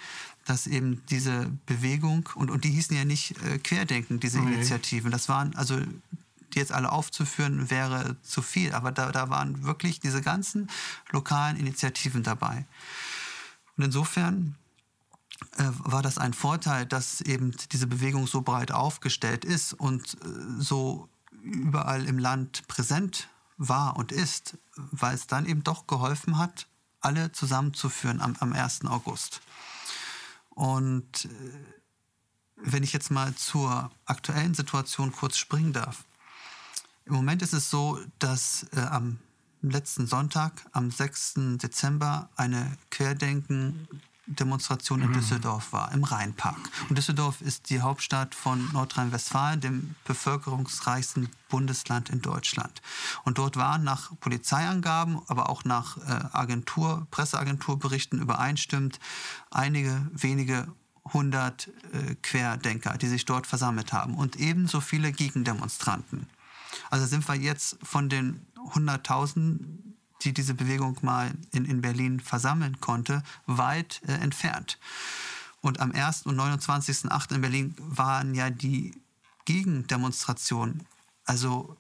dass 0.45 0.67
eben 0.67 1.03
diese 1.09 1.49
Bewegung, 1.65 2.28
und, 2.36 2.51
und 2.51 2.63
die 2.65 2.72
hießen 2.72 2.95
ja 2.95 3.05
nicht 3.05 3.41
äh, 3.43 3.59
Querdenken, 3.59 4.19
diese 4.19 4.39
nee. 4.39 4.55
Initiativen, 4.55 5.11
das 5.11 5.30
waren, 5.30 5.55
also 5.55 5.80
die 6.53 6.59
jetzt 6.59 6.74
alle 6.74 6.91
aufzuführen, 6.91 7.69
wäre 7.69 8.17
zu 8.24 8.41
viel, 8.41 8.74
aber 8.74 8.91
da, 8.91 9.11
da 9.11 9.30
waren 9.30 9.63
wirklich 9.63 9.99
diese 10.01 10.22
ganzen 10.22 10.69
lokalen 11.11 11.55
Initiativen 11.57 12.24
dabei. 12.24 12.65
Und 13.78 13.86
insofern 13.86 14.55
war 15.57 16.01
das 16.01 16.17
ein 16.17 16.33
Vorteil, 16.33 16.85
dass 16.85 17.21
eben 17.21 17.55
diese 17.71 17.87
Bewegung 17.87 18.27
so 18.27 18.41
breit 18.41 18.71
aufgestellt 18.71 19.45
ist 19.45 19.73
und 19.73 20.15
äh, 20.15 20.27
so 20.59 21.09
überall 21.41 22.05
im 22.05 22.19
Land 22.19 22.67
präsent 22.67 23.29
war 23.57 23.97
und 23.97 24.11
ist, 24.11 24.57
weil 24.75 25.15
es 25.15 25.27
dann 25.27 25.45
eben 25.45 25.63
doch 25.63 25.87
geholfen 25.87 26.37
hat, 26.37 26.67
alle 26.99 27.31
zusammenzuführen 27.31 28.21
am, 28.21 28.35
am 28.39 28.53
1. 28.53 28.85
August. 28.85 29.41
Und 30.49 31.25
äh, 31.25 31.29
wenn 32.63 32.83
ich 32.83 32.93
jetzt 32.93 33.11
mal 33.11 33.33
zur 33.35 33.91
aktuellen 34.05 34.53
Situation 34.53 35.11
kurz 35.11 35.37
springen 35.37 35.73
darf. 35.73 36.05
Im 37.05 37.13
Moment 37.13 37.41
ist 37.41 37.53
es 37.53 37.69
so, 37.69 37.99
dass 38.19 38.67
äh, 38.75 38.81
am 38.81 39.19
letzten 39.61 40.07
Sonntag, 40.07 40.65
am 40.71 40.91
6. 40.91 41.33
Dezember, 41.57 42.29
eine 42.35 42.77
Querdenken 42.89 43.87
Demonstration 44.28 45.01
in 45.01 45.09
mhm. 45.09 45.13
Düsseldorf 45.13 45.74
war, 45.74 45.91
im 45.91 46.03
Rheinpark. 46.03 46.59
Und 46.89 46.97
Düsseldorf 46.97 47.41
ist 47.41 47.69
die 47.69 47.82
Hauptstadt 47.82 48.36
von 48.36 48.72
Nordrhein-Westfalen, 48.72 49.61
dem 49.61 49.95
bevölkerungsreichsten 50.05 51.30
Bundesland 51.49 52.09
in 52.09 52.22
Deutschland. 52.22 52.82
Und 53.24 53.38
dort 53.38 53.57
waren 53.57 53.84
nach 53.84 54.11
Polizeiangaben, 54.19 55.22
aber 55.28 55.49
auch 55.49 55.65
nach 55.65 55.97
äh, 55.97 56.26
Agentur, 56.32 57.07
Presseagenturberichten 57.11 58.22
übereinstimmend 58.22 58.99
einige 59.49 60.07
wenige 60.13 60.67
hundert 61.13 61.67
äh, 61.91 62.15
Querdenker, 62.22 62.97
die 62.97 63.07
sich 63.07 63.26
dort 63.26 63.47
versammelt 63.47 63.91
haben 63.91 64.15
und 64.15 64.36
ebenso 64.38 64.82
viele 64.82 65.11
Gegendemonstranten. 65.11 66.28
Also 66.89 67.05
sind 67.05 67.28
wir 67.28 67.36
jetzt 67.36 67.78
von 67.84 68.07
den 68.07 68.45
100.000 68.55 69.80
die 70.24 70.34
diese 70.34 70.53
Bewegung 70.53 70.97
mal 71.01 71.32
in, 71.51 71.65
in 71.65 71.82
Berlin 71.82 72.19
versammeln 72.19 72.80
konnte, 72.80 73.24
weit 73.45 74.01
äh, 74.07 74.13
entfernt. 74.13 74.80
Und 75.61 75.80
am 75.80 75.91
1. 75.91 76.24
und 76.24 76.39
29.8. 76.39 77.36
in 77.36 77.41
Berlin 77.41 77.76
waren 77.78 78.34
ja 78.34 78.49
die 78.49 78.93
Gegendemonstrationen 79.45 80.86
also 81.26 81.78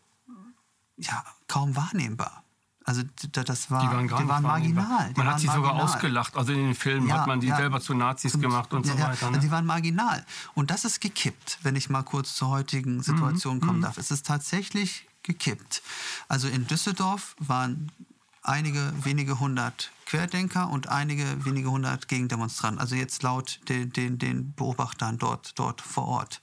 ja, 0.97 1.23
kaum 1.47 1.75
wahrnehmbar. 1.75 2.43
Also 2.83 3.03
das 3.31 3.69
war, 3.69 3.81
die 3.81 3.87
waren, 3.87 4.07
die 4.07 4.27
waren 4.27 4.43
marginal. 4.43 5.09
Die 5.09 5.17
man 5.17 5.17
waren 5.17 5.33
hat 5.33 5.39
sie 5.39 5.47
marginal. 5.47 5.71
sogar 5.71 5.83
ausgelacht. 5.83 6.35
Also 6.35 6.51
in 6.51 6.59
den 6.59 6.75
Filmen 6.75 7.07
ja, 7.07 7.19
hat 7.19 7.27
man 7.27 7.39
die 7.39 7.47
ja. 7.47 7.55
selber 7.55 7.79
zu 7.79 7.93
Nazis 7.93 8.39
gemacht 8.39 8.73
und 8.73 8.87
ja, 8.87 8.93
so 8.93 8.99
weiter. 8.99 9.31
Ne? 9.31 9.39
Die 9.39 9.51
waren 9.51 9.65
marginal. 9.65 10.25
Und 10.55 10.71
das 10.71 10.83
ist 10.83 10.99
gekippt, 10.99 11.59
wenn 11.61 11.75
ich 11.75 11.89
mal 11.89 12.03
kurz 12.03 12.33
zur 12.33 12.49
heutigen 12.49 13.03
Situation 13.03 13.57
mhm. 13.57 13.61
kommen 13.61 13.77
mhm. 13.79 13.83
darf. 13.83 13.97
Es 13.97 14.09
ist 14.09 14.25
tatsächlich 14.25 15.07
gekippt. 15.21 15.83
Also 16.27 16.47
in 16.47 16.65
Düsseldorf 16.65 17.35
waren 17.39 17.91
einige 18.41 18.91
wenige 19.03 19.39
hundert 19.39 19.91
Querdenker 20.05 20.69
und 20.69 20.89
einige 20.89 21.45
wenige 21.45 21.71
hundert 21.71 22.07
Gegendemonstranten. 22.07 22.79
Also 22.79 22.95
jetzt 22.95 23.23
laut 23.23 23.59
den, 23.69 23.91
den, 23.91 24.17
den 24.17 24.53
Beobachtern 24.53 25.17
dort, 25.17 25.57
dort 25.57 25.81
vor 25.81 26.07
Ort. 26.07 26.41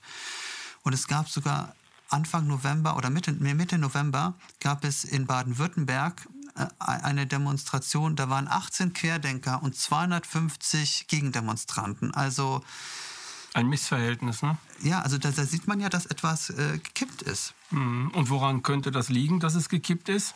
Und 0.83 0.93
es 0.93 1.07
gab 1.07 1.29
sogar 1.29 1.75
Anfang 2.09 2.47
November 2.47 2.97
oder 2.97 3.09
Mitte, 3.09 3.31
Mitte 3.33 3.77
November 3.77 4.33
gab 4.59 4.83
es 4.83 5.03
in 5.03 5.27
Baden-Württemberg 5.27 6.27
äh, 6.55 6.65
eine 6.79 7.27
Demonstration, 7.27 8.15
da 8.15 8.29
waren 8.29 8.47
18 8.47 8.93
Querdenker 8.93 9.61
und 9.61 9.75
250 9.75 11.07
Gegendemonstranten. 11.07 12.13
Also 12.13 12.63
ein 13.53 13.67
Missverhältnis, 13.67 14.41
ne? 14.41 14.57
Ja, 14.81 15.01
also 15.01 15.17
da, 15.17 15.31
da 15.31 15.43
sieht 15.43 15.67
man 15.67 15.79
ja, 15.79 15.89
dass 15.89 16.05
etwas 16.05 16.51
äh, 16.51 16.77
gekippt 16.77 17.23
ist. 17.23 17.53
Mhm. 17.71 18.09
Und 18.13 18.29
woran 18.29 18.63
könnte 18.63 18.91
das 18.91 19.09
liegen, 19.09 19.39
dass 19.39 19.55
es 19.55 19.69
gekippt 19.69 20.09
ist? 20.09 20.35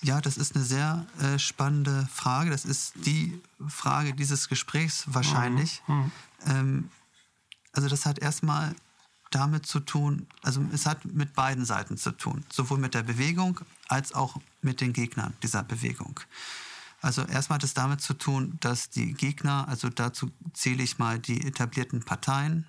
Ja, 0.00 0.20
das 0.20 0.36
ist 0.36 0.54
eine 0.54 0.64
sehr 0.64 1.06
äh, 1.20 1.38
spannende 1.38 2.08
Frage. 2.12 2.50
Das 2.50 2.64
ist 2.64 2.92
die 2.94 3.40
Frage 3.66 4.14
dieses 4.14 4.48
Gesprächs 4.48 5.04
wahrscheinlich. 5.06 5.82
Mhm. 5.86 5.96
mhm. 5.96 6.12
Ähm, 6.46 6.90
also 7.72 7.88
das 7.88 8.06
hat 8.06 8.18
erstmal 8.18 8.74
damit 9.30 9.66
zu 9.66 9.80
tun, 9.80 10.26
also 10.42 10.64
es 10.72 10.86
hat 10.86 11.04
mit 11.04 11.34
beiden 11.34 11.64
Seiten 11.64 11.96
zu 11.96 12.12
tun, 12.12 12.44
sowohl 12.50 12.78
mit 12.78 12.94
der 12.94 13.02
Bewegung 13.02 13.60
als 13.86 14.14
auch 14.14 14.36
mit 14.62 14.80
den 14.80 14.92
Gegnern 14.92 15.34
dieser 15.42 15.62
Bewegung. 15.62 16.18
Also 17.00 17.22
erstmal 17.22 17.56
hat 17.56 17.64
es 17.64 17.74
damit 17.74 18.00
zu 18.00 18.14
tun, 18.14 18.56
dass 18.60 18.90
die 18.90 19.12
Gegner, 19.14 19.68
also 19.68 19.88
dazu 19.88 20.30
zähle 20.52 20.82
ich 20.82 20.98
mal 20.98 21.18
die 21.18 21.46
etablierten 21.46 22.02
Parteien, 22.02 22.66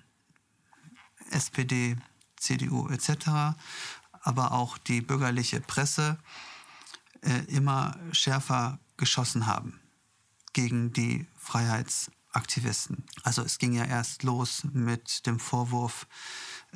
SPD, 1.30 1.96
CDU 2.36 2.88
etc., 2.88 3.56
aber 4.22 4.52
auch 4.52 4.78
die 4.78 5.00
bürgerliche 5.00 5.60
Presse, 5.60 6.18
äh, 7.22 7.44
immer 7.48 7.96
schärfer 8.12 8.78
geschossen 8.96 9.46
haben 9.46 9.80
gegen 10.52 10.92
die 10.92 11.26
Freiheitsaktivisten. 11.36 13.04
Also 13.22 13.42
es 13.42 13.58
ging 13.58 13.72
ja 13.72 13.84
erst 13.84 14.22
los 14.22 14.64
mit 14.72 15.26
dem 15.26 15.38
Vorwurf, 15.38 16.06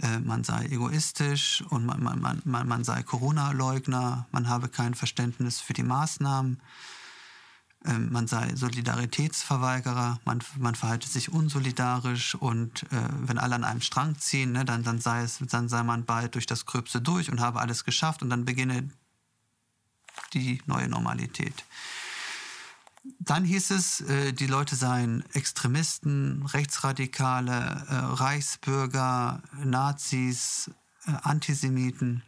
äh, 0.02 0.18
man 0.18 0.44
sei 0.44 0.66
egoistisch 0.66 1.62
und 1.70 1.86
man, 1.86 2.02
man, 2.02 2.42
man, 2.44 2.68
man 2.68 2.84
sei 2.84 3.02
Corona-Leugner, 3.02 4.26
man 4.32 4.48
habe 4.48 4.68
kein 4.68 4.94
Verständnis 4.94 5.60
für 5.60 5.72
die 5.72 5.82
Maßnahmen, 5.82 6.60
äh, 7.84 7.98
man 7.98 8.26
sei 8.26 8.54
Solidaritätsverweigerer, 8.54 10.20
man, 10.24 10.42
man 10.58 10.74
verhalte 10.74 11.08
sich 11.08 11.32
unsolidarisch 11.32 12.34
und 12.34 12.84
äh, 12.84 13.08
wenn 13.20 13.38
alle 13.38 13.54
an 13.54 13.64
einem 13.64 13.82
Strang 13.82 14.18
ziehen, 14.18 14.52
ne, 14.52 14.64
dann, 14.64 14.82
dann, 14.82 15.00
sei 15.00 15.22
es, 15.22 15.38
dann 15.38 15.68
sei 15.68 15.82
man 15.82 16.04
bald 16.04 16.34
durch 16.34 16.46
das 16.46 16.66
Gröbste 16.66 17.00
durch 17.00 17.30
und 17.30 17.40
habe 17.40 17.60
alles 17.60 17.84
geschafft 17.84 18.22
und 18.22 18.30
dann 18.30 18.44
beginne 18.44 18.88
die 20.32 20.62
neue 20.66 20.88
Normalität. 20.88 21.64
Dann 23.18 23.44
hieß 23.44 23.70
es, 23.70 24.00
äh, 24.00 24.32
die 24.32 24.46
Leute 24.46 24.76
seien 24.76 25.24
Extremisten, 25.34 26.44
Rechtsradikale, 26.46 27.86
äh, 27.88 27.94
Reichsbürger, 27.94 29.42
Nazis, 29.62 30.70
äh, 31.06 31.12
Antisemiten. 31.22 32.22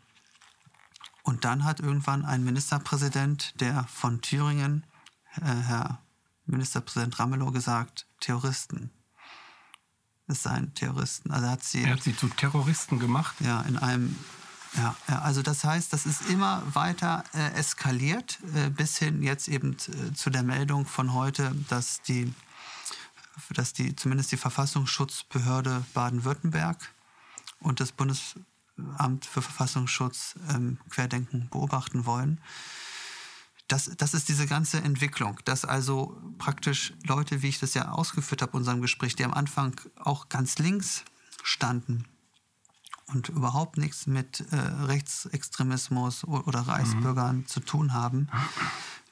Und 1.23 1.45
dann 1.45 1.65
hat 1.65 1.81
irgendwann 1.81 2.25
ein 2.25 2.45
Ministerpräsident, 2.45 3.61
der 3.61 3.85
von 3.85 4.21
Thüringen, 4.21 4.87
Herr 5.33 6.01
Ministerpräsident 6.47 7.19
Ramelow 7.19 7.51
gesagt, 7.51 8.07
Terroristen. 8.21 8.91
Es 10.29 10.45
seien 10.45 10.73
Terroristen. 10.75 11.31
Also 11.31 11.49
hat 11.49 11.65
sie, 11.65 11.83
er 11.83 11.95
hat 11.95 12.03
sie 12.03 12.17
zu 12.17 12.29
Terroristen 12.29 12.99
gemacht? 12.99 13.35
Ja, 13.41 13.63
in 13.63 13.77
einem 13.77 14.17
ja, 14.75 14.97
also 15.07 15.43
das 15.43 15.65
heißt, 15.65 15.93
das 15.93 16.07
ist 16.07 16.29
immer 16.29 16.63
weiter 16.75 17.25
äh, 17.35 17.53
eskaliert, 17.53 18.39
äh, 18.55 18.71
bis 18.71 18.99
hin 18.99 19.23
jetzt 19.23 19.49
eben 19.49 19.73
äh, 19.75 20.13
zu 20.13 20.31
der 20.31 20.43
Meldung 20.43 20.87
von 20.87 21.15
heute, 21.15 21.55
dass 21.69 22.03
die, 22.03 22.33
dass 23.51 23.73
die 23.73 23.97
zumindest 23.97 24.33
die 24.33 24.37
Verfassungsschutzbehörde 24.37 25.85
Baden-Württemberg 25.95 26.91
und 27.61 27.81
das 27.81 27.93
Bundesamt 27.93 29.25
für 29.25 29.43
Verfassungsschutz 29.43 30.35
ähm, 30.51 30.79
Querdenken 30.91 31.49
beobachten 31.51 32.05
wollen. 32.05 32.41
Das, 33.69 33.91
das 33.97 34.15
ist 34.15 34.29
diese 34.29 34.47
ganze 34.47 34.79
Entwicklung, 34.79 35.41
dass 35.45 35.65
also 35.65 36.21
praktisch 36.39 36.93
Leute, 37.05 37.43
wie 37.43 37.49
ich 37.49 37.59
das 37.59 37.75
ja 37.75 37.91
ausgeführt 37.91 38.43
habe 38.43 38.53
in 38.53 38.59
unserem 38.59 38.81
Gespräch, 38.81 39.17
die 39.17 39.25
am 39.25 39.35
Anfang 39.35 39.81
auch 39.97 40.29
ganz 40.29 40.59
links 40.59 41.05
standen, 41.43 42.05
und 43.07 43.29
überhaupt 43.29 43.77
nichts 43.77 44.07
mit 44.07 44.45
äh, 44.51 44.57
Rechtsextremismus 44.57 46.25
oder 46.25 46.61
Reichsbürgern 46.61 47.39
mhm. 47.39 47.47
zu 47.47 47.61
tun 47.61 47.93
haben, 47.93 48.29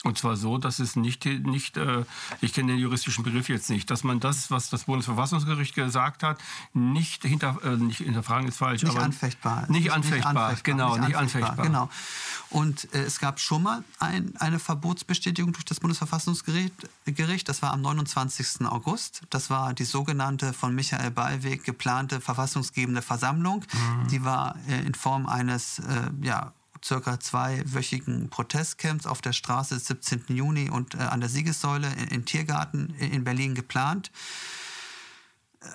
Und 0.04 0.16
zwar 0.18 0.38
so, 0.38 0.60
dass 0.60 0.78
es 0.78 0.96
nicht, 0.96 1.26
nicht 1.26 1.76
äh, 1.76 2.06
ich 2.40 2.54
kenne 2.54 2.74
den 2.74 2.80
juristischen 2.80 3.24
Begriff 3.24 3.50
jetzt 3.50 3.70
nicht, 3.72 3.90
dass 3.90 4.04
man 4.04 4.20
das, 4.20 4.52
was 4.52 4.70
das 4.70 4.84
Bundesverfassungsgericht 4.84 5.74
gesagt 5.74 6.22
hat, 6.22 6.40
nicht, 6.74 7.24
hinter, 7.24 7.58
äh, 7.64 7.78
nicht 7.78 7.98
hinterfragen 7.98 8.48
ist 8.48 8.58
falsch, 8.58 8.84
nicht 8.84 8.96
aber 8.96 9.04
anfechtbar. 9.04 9.66
Nicht, 9.70 9.92
anfechtbar, 9.92 10.34
nicht 10.34 10.38
anfechtbar, 10.38 10.56
genau, 10.64 10.98
nicht 10.98 11.18
anfechtbar. 11.18 11.50
anfechtbar. 11.50 11.66
Genau. 11.66 11.90
Und 12.50 12.94
äh, 12.94 13.04
es 13.04 13.20
gab 13.20 13.40
schon 13.40 13.64
mal 13.64 13.84
ein, 13.98 14.34
eine 14.38 14.60
Verbotsbestätigung 14.60 15.52
durch 15.54 15.66
das 15.66 15.80
Bundesverfassungsgericht. 15.80 16.74
Gericht. 17.06 17.50
Das 17.50 17.62
war 17.62 17.74
am 17.74 17.82
29. 17.82 18.68
August. 18.68 19.24
Das 19.32 19.50
war 19.50 19.74
die 19.74 19.84
sogenannte 19.84 20.54
von 20.54 20.76
Michael 20.76 21.10
Ballweg 21.10 21.64
geplante 21.64 22.22
verfassungsgebende 22.22 23.02
Versammlung. 23.02 23.66
Mhm. 23.74 24.08
Die 24.10 24.24
war 24.24 24.56
äh, 24.68 24.86
in 24.86 24.94
Form 24.94 25.26
eines 25.26 25.80
äh, 25.80 26.12
ja, 26.22 26.54
circa 26.84 27.20
zweiwöchigen 27.20 28.30
Protestcamps 28.30 29.06
auf 29.06 29.22
der 29.22 29.34
Straße 29.34 29.76
des 29.76 29.88
17. 29.88 30.26
Juni 30.30 30.70
und 30.70 30.96
äh, 30.96 31.00
an 31.00 31.20
der 31.20 31.30
Siegessäule 31.30 31.88
in, 31.94 32.08
in 32.08 32.26
Tiergarten 32.26 32.94
in 32.96 33.24
Berlin 33.24 33.56
geplant. 33.56 34.12
Äh, 35.62 35.68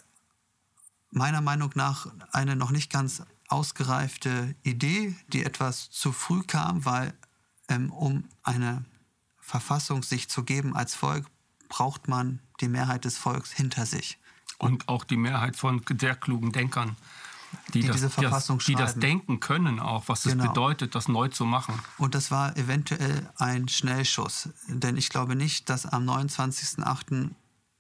meiner 1.11 1.40
Meinung 1.40 1.70
nach 1.74 2.07
eine 2.32 2.57
noch 2.57 2.70
nicht 2.70 2.90
ganz 2.90 3.22
ausgereifte 3.48 4.55
Idee, 4.62 5.14
die 5.28 5.44
etwas 5.44 5.90
zu 5.90 6.12
früh 6.12 6.42
kam, 6.42 6.84
weil 6.84 7.12
ähm, 7.68 7.92
um 7.92 8.24
eine 8.42 8.84
Verfassung 9.40 10.03
sich 10.03 10.28
zu 10.28 10.44
geben 10.44 10.74
als 10.74 10.94
Volk, 10.94 11.26
braucht 11.68 12.09
man 12.09 12.40
die 12.61 12.68
Mehrheit 12.68 13.05
des 13.05 13.18
Volks 13.18 13.53
hinter 13.53 13.86
sich. 13.86 14.18
Und 14.59 14.88
auch 14.88 15.05
die 15.05 15.16
Mehrheit 15.16 15.57
von 15.57 15.82
sehr 15.98 16.14
klugen 16.14 16.53
Denkern 16.53 16.96
die, 17.74 17.80
die 17.80 17.86
das, 17.86 17.96
diese 17.96 18.11
Verfassung 18.11 18.59
die 18.59 18.74
das, 18.74 18.94
die 18.94 19.00
das 19.00 19.00
denken 19.00 19.40
können 19.40 19.80
auch, 19.80 20.09
was 20.09 20.26
es 20.26 20.32
genau. 20.32 20.48
bedeutet, 20.48 20.94
das 20.94 21.09
neu 21.09 21.28
zu 21.28 21.44
machen. 21.44 21.78
Und 21.98 22.14
das 22.14 22.30
war 22.30 22.57
eventuell 22.57 23.30
ein 23.36 23.68
Schnellschuss. 23.68 24.48
Denn 24.68 24.96
ich 24.96 25.09
glaube 25.09 25.36
nicht, 25.36 25.68
dass 25.68 25.86
am 25.86 26.09
29.08 26.09 27.30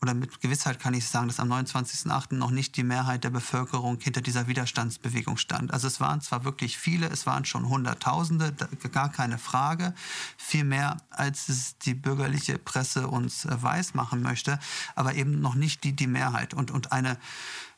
oder 0.02 0.14
mit 0.14 0.40
Gewissheit 0.40 0.80
kann 0.80 0.94
ich 0.94 1.06
sagen, 1.06 1.28
dass 1.28 1.38
am 1.38 1.50
29.08. 1.50 2.34
noch 2.34 2.50
nicht 2.50 2.76
die 2.76 2.82
Mehrheit 2.82 3.22
der 3.22 3.30
Bevölkerung 3.30 4.00
hinter 4.00 4.20
dieser 4.20 4.48
Widerstandsbewegung 4.48 5.36
stand. 5.36 5.72
Also 5.72 5.86
es 5.86 6.00
waren 6.00 6.20
zwar 6.20 6.44
wirklich 6.44 6.76
viele, 6.76 7.08
es 7.08 7.24
waren 7.24 7.44
schon 7.44 7.68
Hunderttausende, 7.68 8.52
gar 8.90 9.12
keine 9.12 9.38
Frage, 9.38 9.94
viel 10.36 10.64
mehr, 10.64 10.96
als 11.10 11.48
es 11.48 11.78
die 11.78 11.94
bürgerliche 11.94 12.58
Presse 12.58 13.06
uns 13.06 13.44
äh, 13.44 13.62
weismachen 13.62 14.22
möchte, 14.22 14.58
aber 14.96 15.14
eben 15.14 15.40
noch 15.40 15.54
nicht 15.54 15.84
die, 15.84 15.92
die 15.92 16.08
Mehrheit. 16.08 16.52
Und, 16.52 16.72
und 16.72 16.90
eine 16.90 17.16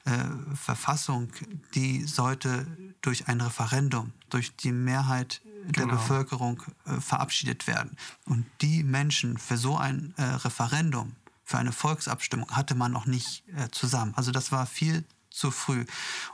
äh, 0.04 0.54
Verfassung, 0.54 1.30
die 1.74 2.04
sollte 2.04 2.66
durch 3.00 3.28
ein 3.28 3.40
Referendum, 3.40 4.12
durch 4.28 4.54
die 4.56 4.72
Mehrheit 4.72 5.40
der 5.64 5.84
genau. 5.84 5.94
Bevölkerung 5.94 6.62
äh, 6.86 7.00
verabschiedet 7.00 7.66
werden. 7.66 7.96
Und 8.26 8.46
die 8.60 8.82
Menschen 8.82 9.38
für 9.38 9.56
so 9.56 9.76
ein 9.76 10.12
äh, 10.16 10.22
Referendum, 10.22 11.16
für 11.44 11.58
eine 11.58 11.72
Volksabstimmung 11.72 12.50
hatte 12.50 12.74
man 12.74 12.92
noch 12.92 13.06
nicht 13.06 13.44
äh, 13.56 13.68
zusammen. 13.70 14.12
Also 14.16 14.30
das 14.30 14.52
war 14.52 14.66
viel 14.66 15.04
zu 15.30 15.50
früh. 15.50 15.84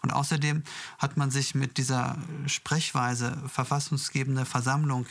Und 0.02 0.12
außerdem 0.12 0.62
hat 0.98 1.16
man 1.16 1.30
sich 1.30 1.54
mit 1.54 1.78
dieser 1.78 2.18
Sprechweise 2.46 3.36
verfassungsgebende 3.48 4.44
Versammlung 4.44 5.06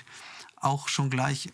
auch 0.57 0.87
schon 0.87 1.09
gleich 1.09 1.49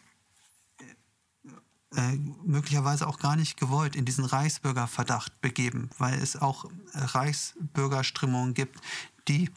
äh, 1.96 2.18
möglicherweise 2.44 3.08
auch 3.08 3.20
gar 3.20 3.36
nicht 3.36 3.58
gewollt 3.58 3.96
in 3.96 4.06
diesen 4.06 4.26
Reichsbürgerverdacht 4.26 5.42
begeben, 5.42 5.90
weil 5.98 6.16
es 6.16 6.36
auch 6.36 6.66
äh, 6.66 6.70
Reichsbürgerströmungen 6.94 8.54
gibt, 8.54 8.80
die 9.28 9.50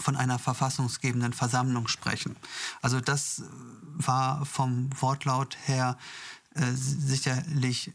von 0.00 0.16
einer 0.16 0.38
verfassungsgebenden 0.38 1.32
Versammlung 1.32 1.88
sprechen. 1.88 2.36
Also 2.80 3.00
das 3.00 3.42
war 3.82 4.46
vom 4.46 4.90
Wortlaut 5.00 5.56
her 5.64 5.98
äh, 6.54 6.72
sicherlich 6.72 7.92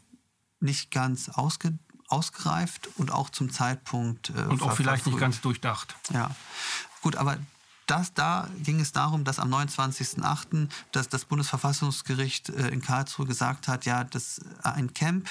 nicht 0.60 0.90
ganz 0.90 1.28
ausge, 1.28 1.78
ausgereift 2.08 2.88
und 2.96 3.10
auch 3.10 3.30
zum 3.30 3.50
Zeitpunkt. 3.50 4.30
Äh, 4.30 4.42
und 4.42 4.62
auch 4.62 4.72
vielleicht 4.72 5.06
nicht 5.06 5.18
ganz 5.18 5.40
durchdacht. 5.40 5.96
Ja, 6.12 6.30
gut, 7.02 7.16
aber 7.16 7.38
das, 7.86 8.12
da 8.14 8.50
ging 8.62 8.80
es 8.80 8.92
darum, 8.92 9.24
dass 9.24 9.38
am 9.38 9.52
29.08. 9.52 10.68
Das, 10.92 11.08
das 11.08 11.24
Bundesverfassungsgericht 11.24 12.48
äh, 12.50 12.68
in 12.68 12.82
Karlsruhe 12.82 13.26
gesagt 13.26 13.68
hat, 13.68 13.86
ja, 13.86 14.04
das, 14.04 14.40
äh, 14.64 14.68
ein 14.68 14.92
Camp 14.92 15.28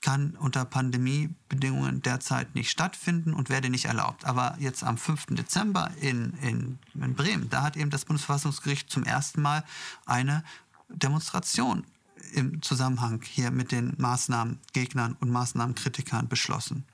kann 0.00 0.36
unter 0.36 0.64
Pandemiebedingungen 0.64 2.00
derzeit 2.02 2.54
nicht 2.54 2.70
stattfinden 2.70 3.34
und 3.34 3.50
werde 3.50 3.68
nicht 3.68 3.84
erlaubt. 3.84 4.24
Aber 4.24 4.56
jetzt 4.58 4.82
am 4.82 4.96
5. 4.96 5.26
Dezember 5.30 5.90
in, 6.00 6.32
in, 6.40 6.78
in 6.94 7.14
Bremen, 7.14 7.50
da 7.50 7.62
hat 7.62 7.76
eben 7.76 7.90
das 7.90 8.06
Bundesverfassungsgericht 8.06 8.90
zum 8.90 9.04
ersten 9.04 9.42
Mal 9.42 9.64
eine 10.06 10.42
Demonstration 10.88 11.84
im 12.32 12.62
Zusammenhang 12.62 13.22
hier 13.22 13.50
mit 13.50 13.72
den 13.72 13.94
Maßnahmengegnern 13.98 15.16
und 15.20 15.30
Maßnahmenkritikern 15.30 16.28
beschlossen. 16.28 16.84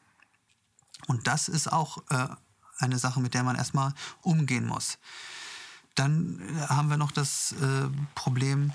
Und 1.07 1.27
das 1.27 1.49
ist 1.49 1.73
auch 1.73 1.99
äh, 2.11 2.29
eine 2.79 2.99
Sache, 2.99 3.21
mit 3.21 3.35
der 3.35 3.43
man 3.43 3.57
erstmal 3.57 3.93
umgehen 4.23 4.67
muss. 4.67 4.99
Dann 5.95 6.41
äh, 6.41 6.67
haben 6.69 6.91
wir 6.91 6.97
noch 6.97 7.13
das 7.13 7.53
äh, 7.53 7.89
Problem, 8.15 8.73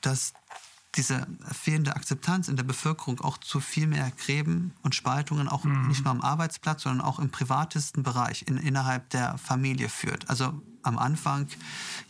dass 0.00 0.32
diese 0.96 1.26
fehlende 1.52 1.94
Akzeptanz 1.94 2.48
in 2.48 2.56
der 2.56 2.64
Bevölkerung 2.64 3.20
auch 3.20 3.38
zu 3.38 3.60
viel 3.60 3.86
mehr 3.86 4.10
Gräben 4.24 4.74
und 4.82 4.94
Spaltungen, 4.94 5.48
auch 5.48 5.64
mhm. 5.64 5.86
nicht 5.86 6.04
nur 6.04 6.10
am 6.10 6.20
Arbeitsplatz, 6.20 6.82
sondern 6.82 7.06
auch 7.06 7.18
im 7.20 7.30
privatesten 7.30 8.02
Bereich, 8.02 8.44
in, 8.48 8.56
innerhalb 8.56 9.08
der 9.10 9.38
Familie 9.38 9.88
führt. 9.88 10.28
Also 10.28 10.60
am 10.82 10.98
Anfang, 10.98 11.48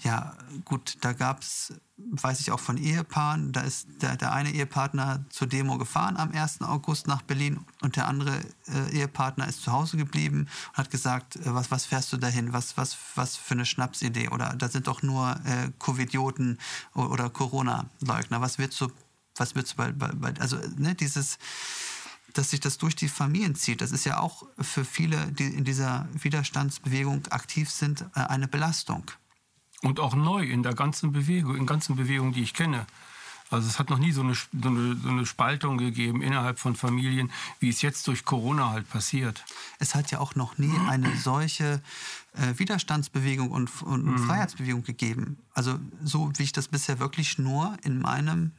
ja 0.02 0.34
gut, 0.64 0.98
da 1.00 1.12
gab 1.12 1.42
es, 1.42 1.74
weiß 1.96 2.40
ich 2.40 2.50
auch 2.50 2.60
von 2.60 2.76
Ehepaaren, 2.76 3.52
da 3.52 3.60
ist 3.60 3.88
der, 4.02 4.16
der 4.16 4.32
eine 4.32 4.52
Ehepartner 4.52 5.24
zur 5.30 5.46
Demo 5.46 5.78
gefahren 5.78 6.16
am 6.16 6.32
1. 6.32 6.62
August 6.62 7.06
nach 7.06 7.22
Berlin 7.22 7.64
und 7.82 7.96
der 7.96 8.08
andere 8.08 8.40
äh, 8.68 8.98
Ehepartner 8.98 9.48
ist 9.48 9.62
zu 9.62 9.72
Hause 9.72 9.96
geblieben 9.96 10.48
und 10.70 10.78
hat 10.78 10.90
gesagt, 10.90 11.36
äh, 11.36 11.54
was, 11.54 11.70
was 11.70 11.86
fährst 11.86 12.12
du 12.12 12.16
dahin, 12.16 12.52
was, 12.52 12.76
was, 12.76 12.96
was 13.14 13.36
für 13.36 13.54
eine 13.54 13.66
Schnapsidee? 13.66 14.28
Oder 14.28 14.54
da 14.56 14.68
sind 14.68 14.86
doch 14.86 15.02
nur 15.02 15.36
äh, 15.44 15.70
Covidioten 15.78 16.58
oder 16.94 17.30
Corona-Leugner, 17.30 18.40
was 18.40 18.58
wird 18.58 18.72
so, 18.72 18.90
was 19.36 19.54
wird 19.54 19.66
so 19.66 19.76
bei, 19.76 19.92
bei, 19.92 20.32
also 20.40 20.56
ne, 20.76 20.94
dieses 20.94 21.38
dass 22.34 22.50
sich 22.50 22.60
das 22.60 22.78
durch 22.78 22.96
die 22.96 23.08
Familien 23.08 23.54
zieht. 23.54 23.80
Das 23.80 23.92
ist 23.92 24.04
ja 24.04 24.20
auch 24.20 24.44
für 24.58 24.84
viele, 24.84 25.32
die 25.32 25.46
in 25.46 25.64
dieser 25.64 26.08
Widerstandsbewegung 26.12 27.26
aktiv 27.28 27.70
sind, 27.70 28.02
äh, 28.14 28.20
eine 28.20 28.48
Belastung. 28.48 29.04
Und 29.82 29.98
auch 29.98 30.14
neu 30.14 30.44
in 30.44 30.62
der 30.62 30.74
ganzen 30.74 31.12
Bewegung, 31.12 31.56
in 31.56 31.66
ganzen 31.66 31.96
Bewegungen, 31.96 32.32
die 32.32 32.42
ich 32.42 32.54
kenne. 32.54 32.86
Also 33.50 33.66
es 33.66 33.80
hat 33.80 33.90
noch 33.90 33.98
nie 33.98 34.12
so 34.12 34.20
eine, 34.20 34.34
so, 34.34 34.68
eine, 34.68 34.96
so 34.96 35.08
eine, 35.08 35.26
Spaltung 35.26 35.76
gegeben 35.76 36.22
innerhalb 36.22 36.60
von 36.60 36.76
Familien, 36.76 37.32
wie 37.58 37.68
es 37.68 37.82
jetzt 37.82 38.06
durch 38.06 38.24
Corona 38.24 38.70
halt 38.70 38.88
passiert. 38.88 39.44
Es 39.80 39.96
hat 39.96 40.12
ja 40.12 40.20
auch 40.20 40.36
noch 40.36 40.56
nie 40.58 40.72
eine 40.88 41.16
solche 41.16 41.82
äh, 42.34 42.58
Widerstandsbewegung 42.58 43.50
und, 43.50 43.82
und 43.82 44.04
mhm. 44.04 44.18
Freiheitsbewegung 44.18 44.84
gegeben. 44.84 45.38
Also 45.52 45.78
so 46.04 46.30
wie 46.36 46.44
ich 46.44 46.52
das 46.52 46.68
bisher 46.68 47.00
wirklich 47.00 47.38
nur 47.38 47.76
in 47.82 47.98
meinem 47.98 48.52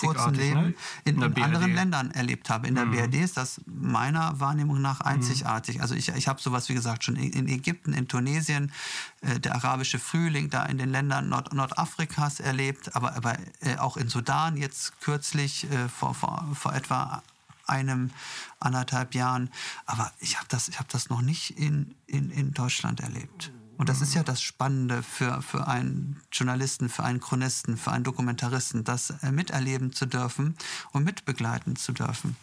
kurzen 0.00 0.34
Leben 0.34 0.60
ne? 0.60 0.74
in, 1.04 1.20
in, 1.20 1.32
in 1.32 1.42
anderen 1.42 1.74
Ländern 1.74 2.10
erlebt 2.12 2.48
habe. 2.48 2.66
In 2.66 2.74
der 2.74 2.86
mhm. 2.86 2.92
BRD 2.92 3.16
ist 3.16 3.36
das 3.36 3.60
meiner 3.66 4.40
Wahrnehmung 4.40 4.80
nach 4.80 5.02
einzigartig. 5.02 5.76
Mhm. 5.76 5.82
Also 5.82 5.94
ich, 5.94 6.08
ich 6.08 6.28
habe 6.28 6.40
sowas, 6.40 6.68
wie 6.70 6.74
gesagt, 6.74 7.04
schon 7.04 7.16
in, 7.16 7.32
in 7.32 7.48
Ägypten, 7.48 7.92
in 7.92 8.08
Tunesien, 8.08 8.72
äh, 9.20 9.38
der 9.38 9.54
arabische 9.54 9.98
Frühling 9.98 10.48
da 10.48 10.64
in 10.64 10.78
den 10.78 10.90
Ländern 10.90 11.28
Nord 11.28 11.52
Nordafrikas 11.52 12.40
erlebt, 12.40 12.96
aber, 12.96 13.16
aber 13.16 13.36
äh, 13.60 13.76
auch 13.76 13.98
in 13.98 14.08
Sudan 14.08 14.56
jetzt 14.56 14.98
kürzlich 15.00 15.70
äh, 15.70 15.88
vor, 15.88 16.14
vor, 16.14 16.48
vor 16.54 16.74
etwa 16.74 17.22
einem, 17.70 18.10
anderthalb 18.58 19.14
Jahren. 19.14 19.50
Aber 19.86 20.12
ich 20.18 20.36
habe 20.36 20.46
das, 20.48 20.70
hab 20.78 20.88
das 20.88 21.08
noch 21.08 21.22
nicht 21.22 21.58
in, 21.58 21.94
in, 22.06 22.30
in 22.30 22.52
Deutschland 22.52 23.00
erlebt. 23.00 23.52
Und 23.78 23.88
das 23.88 24.02
ist 24.02 24.12
ja 24.14 24.22
das 24.22 24.42
Spannende 24.42 25.02
für, 25.02 25.40
für 25.40 25.66
einen 25.66 26.20
Journalisten, 26.30 26.90
für 26.90 27.02
einen 27.02 27.18
Chronisten, 27.18 27.78
für 27.78 27.92
einen 27.92 28.04
Dokumentaristen, 28.04 28.84
das 28.84 29.08
äh, 29.22 29.32
miterleben 29.32 29.94
zu 29.94 30.04
dürfen 30.04 30.54
und 30.92 31.04
mitbegleiten 31.04 31.76
zu 31.76 31.92
dürfen. 31.92 32.36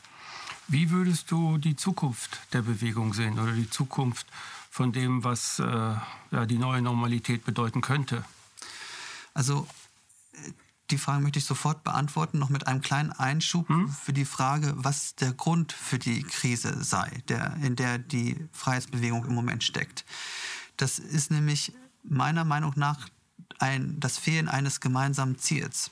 Wie 0.68 0.90
würdest 0.90 1.30
du 1.30 1.60
die 1.60 1.76
Zukunft 1.76 2.40
der 2.54 2.64
Bewegung 2.64 3.14
sehen 3.14 3.38
oder 3.38 3.52
die 3.52 3.70
Zukunft 3.70 4.26
von 4.72 4.92
dem, 4.92 5.24
was 5.24 5.60
äh, 5.60 5.64
ja, 5.64 6.46
die 6.48 6.58
neue 6.58 6.82
Normalität 6.82 7.46
bedeuten 7.46 7.82
könnte? 7.82 8.26
Also 9.36 9.68
die 10.90 10.98
Frage 10.98 11.22
möchte 11.22 11.40
ich 11.40 11.46
sofort 11.46 11.84
beantworten, 11.84 12.40
noch 12.40 12.50
mit 12.50 12.68
einem 12.68 12.82
kleinen 12.82 13.12
Einschub 13.12 13.68
hm? 13.68 13.90
für 13.90 14.14
die 14.14 14.26
Frage, 14.26 14.74
was 14.78 15.16
der 15.16 15.34
Grund 15.34 15.74
für 15.74 16.00
die 16.00 16.24
Krise 16.24 16.84
sei, 16.84 17.24
der, 17.28 17.56
in 17.62 17.76
der 17.76 17.98
die 17.98 18.48
Freiheitsbewegung 18.54 19.26
im 19.26 19.36
Moment 19.36 19.64
steckt. 19.64 20.06
Das 20.78 21.00
ist 21.00 21.32
nämlich 21.32 21.74
meiner 22.04 22.46
Meinung 22.46 22.74
nach 22.76 23.10
ein, 23.60 24.00
das 24.00 24.18
Fehlen 24.18 24.48
eines 24.48 24.80
gemeinsamen 24.80 25.38
Ziels. 25.38 25.92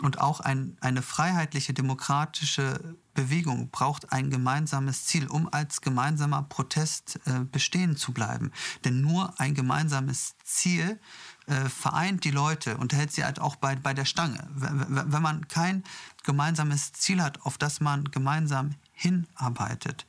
Und 0.00 0.20
auch 0.20 0.40
ein, 0.40 0.76
eine 0.80 1.02
freiheitliche, 1.02 1.74
demokratische 1.74 2.96
Bewegung 3.14 3.70
braucht 3.70 4.12
ein 4.12 4.30
gemeinsames 4.30 5.04
Ziel, 5.04 5.26
um 5.26 5.52
als 5.52 5.80
gemeinsamer 5.80 6.42
Protest 6.42 7.20
äh, 7.26 7.40
bestehen 7.40 7.96
zu 7.96 8.12
bleiben. 8.12 8.52
Denn 8.84 9.00
nur 9.00 9.38
ein 9.38 9.54
gemeinsames 9.54 10.34
Ziel 10.44 10.98
äh, 11.46 11.68
vereint 11.68 12.24
die 12.24 12.30
Leute 12.30 12.76
und 12.76 12.92
hält 12.92 13.12
sie 13.12 13.24
halt 13.24 13.38
auch 13.38 13.56
bei, 13.56 13.76
bei 13.76 13.94
der 13.94 14.04
Stange. 14.04 14.46
Wenn 14.54 15.22
man 15.22 15.48
kein 15.48 15.84
gemeinsames 16.24 16.92
Ziel 16.92 17.22
hat, 17.22 17.42
auf 17.42 17.58
das 17.58 17.80
man 17.80 18.04
gemeinsam 18.04 18.74
hinarbeitet, 18.92 20.06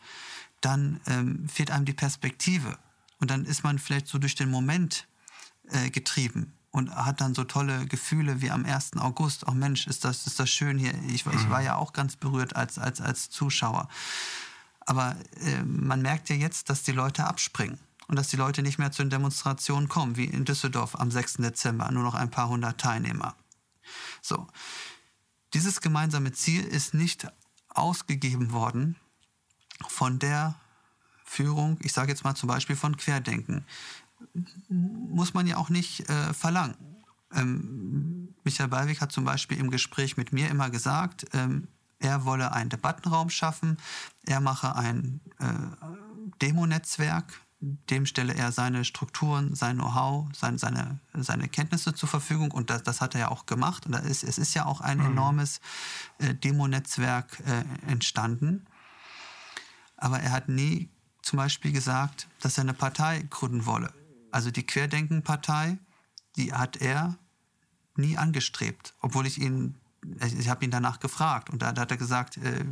dann 0.62 1.01
ähm, 1.08 1.47
fehlt 1.49 1.72
einem 1.72 1.86
die 1.86 1.93
Perspektive. 1.93 2.78
Und 3.20 3.32
dann 3.32 3.45
ist 3.45 3.64
man 3.64 3.80
vielleicht 3.80 4.08
so 4.08 4.18
durch 4.18 4.36
den 4.36 4.49
Moment 4.49 5.08
äh, 5.70 5.89
getrieben 5.89 6.54
und 6.74 6.93
hat 6.93 7.21
dann 7.21 7.36
so 7.36 7.43
tolle 7.43 7.86
Gefühle 7.86 8.41
wie 8.41 8.49
am 8.49 8.65
1. 8.65 8.97
August. 8.97 9.47
Oh 9.47 9.51
Mensch, 9.51 9.86
ist 9.86 10.03
das, 10.03 10.26
ist 10.26 10.39
das 10.39 10.49
schön 10.49 10.80
hier. 10.80 10.93
Ich, 11.07 11.24
ich 11.28 11.49
war 11.49 11.61
ja 11.61 11.76
auch 11.76 11.93
ganz 11.93 12.15
berührt 12.15 12.55
als, 12.55 12.80
als, 12.80 12.99
als 12.99 13.30
Zuschauer. 13.30 13.88
Aber 14.80 15.15
äh, 15.39 15.61
man 15.63 16.01
merkt 16.01 16.30
ja 16.30 16.36
jetzt, 16.36 16.71
dass 16.71 16.82
die 16.82 16.91
Leute 16.91 17.26
abspringen 17.26 17.78
und 18.07 18.15
dass 18.15 18.30
die 18.30 18.38
Leute 18.38 18.63
nicht 18.63 18.80
mehr 18.80 18.91
zu 18.91 19.03
den 19.03 19.11
Demonstrationen 19.11 19.88
kommen, 19.88 20.17
wie 20.17 20.26
in 20.26 20.45
Düsseldorf 20.45 20.99
am 20.99 21.11
6. 21.11 21.34
Dezember, 21.36 21.91
nur 21.91 22.01
noch 22.01 22.15
ein 22.15 22.32
paar 22.32 22.49
hundert 22.49 22.82
Teilnehmer. 22.82 23.36
So, 24.24 24.47
dieses 25.53 25.80
gemeinsame 25.80 26.32
Ziel 26.32 26.63
ist 26.63 26.95
nicht 26.95 27.28
ausgegeben 27.69 28.51
worden 28.51 28.95
von 29.88 30.17
der 30.17 30.55
Führung, 31.24 31.78
ich 31.82 31.93
sage 31.93 32.09
jetzt 32.09 32.24
mal 32.24 32.36
zum 32.36 32.47
Beispiel 32.47 32.76
von 32.76 32.97
Querdenken. 32.97 33.63
Muss 34.69 35.34
man 35.34 35.47
ja 35.47 35.57
auch 35.57 35.69
nicht 35.69 36.09
äh, 36.09 36.34
verlangen. 36.34 36.76
Ähm, 37.34 38.36
Michael 38.43 38.69
Ballweg 38.69 39.01
hat 39.01 39.11
zum 39.11 39.26
Beispiel 39.26 39.57
im 39.57 39.71
Gespräch 39.71 40.17
mit 40.17 40.34
mir 40.34 40.49
immer 40.49 40.69
gesagt, 40.69 41.26
ähm, 41.34 41.67
er 41.99 42.26
wolle 42.26 42.51
einen 42.51 42.69
Debattenraum 42.69 43.30
schaffen, 43.30 43.78
er 44.26 44.41
mache 44.41 44.76
ein 44.76 45.21
äh, 45.39 45.45
Demo-Netzwerk, 46.41 47.41
dem 47.89 48.05
stelle 48.05 48.34
er 48.34 48.51
seine 48.51 48.84
Strukturen, 48.84 49.55
sein 49.55 49.78
Know-how, 49.78 50.28
sein, 50.36 50.57
seine, 50.57 50.99
seine 51.13 51.47
Kenntnisse 51.47 51.93
zur 51.93 52.09
Verfügung 52.09 52.51
und 52.51 52.69
das, 52.69 52.84
das 52.84 52.99
hat 52.99 53.15
er 53.15 53.21
ja 53.21 53.28
auch 53.30 53.45
gemacht. 53.45 53.86
Und 53.86 53.93
ist, 53.93 54.24
es 54.24 54.38
ist 54.38 54.53
ja 54.53 54.65
auch 54.65 54.82
ein 54.82 54.97
mhm. 54.97 55.05
enormes 55.05 55.61
äh, 56.17 56.34
Demo-Netzwerk 56.36 57.41
äh, 57.45 57.89
entstanden. 57.89 58.65
Aber 59.95 60.19
er 60.19 60.32
hat 60.32 60.49
nie 60.49 60.89
zum 61.21 61.38
Beispiel 61.38 61.71
gesagt, 61.71 62.28
dass 62.41 62.57
er 62.57 62.63
eine 62.63 62.74
Partei 62.74 63.26
gründen 63.30 63.65
wolle. 63.65 63.93
Also 64.34 64.51
die 64.51 64.65
Querdenken-Partei, 64.65 65.77
die 66.36 66.53
hat 66.53 66.77
er 66.77 67.17
nie 67.95 68.17
angestrebt, 68.17 68.93
obwohl 69.01 69.27
ich 69.27 69.39
ihn 69.39 69.75
ich 70.19 70.49
habe 70.49 70.65
ihn 70.65 70.71
danach 70.71 70.99
gefragt 70.99 71.49
und 71.49 71.61
da, 71.61 71.71
da 71.71 71.84
hat 71.84 71.91
er 71.91 71.97
gesagt, 71.97 72.36
äh, 72.36 72.65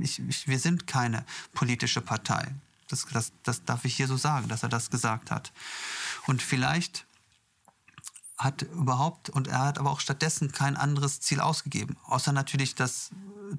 ich, 0.00 0.20
ich, 0.20 0.48
wir 0.48 0.58
sind 0.58 0.86
keine 0.86 1.26
politische 1.52 2.00
Partei. 2.00 2.54
Das, 2.88 3.04
das, 3.12 3.32
das 3.42 3.64
darf 3.64 3.84
ich 3.84 3.94
hier 3.94 4.06
so 4.06 4.16
sagen, 4.16 4.48
dass 4.48 4.62
er 4.62 4.70
das 4.70 4.88
gesagt 4.90 5.30
hat. 5.30 5.52
Und 6.26 6.40
vielleicht 6.40 7.04
hat 8.38 8.62
überhaupt, 8.62 9.28
und 9.28 9.48
er 9.48 9.60
hat 9.60 9.78
aber 9.78 9.90
auch 9.90 10.00
stattdessen 10.00 10.52
kein 10.52 10.76
anderes 10.76 11.20
Ziel 11.20 11.40
ausgegeben, 11.40 11.96
außer 12.04 12.32
natürlich 12.32 12.74
das 12.74 13.10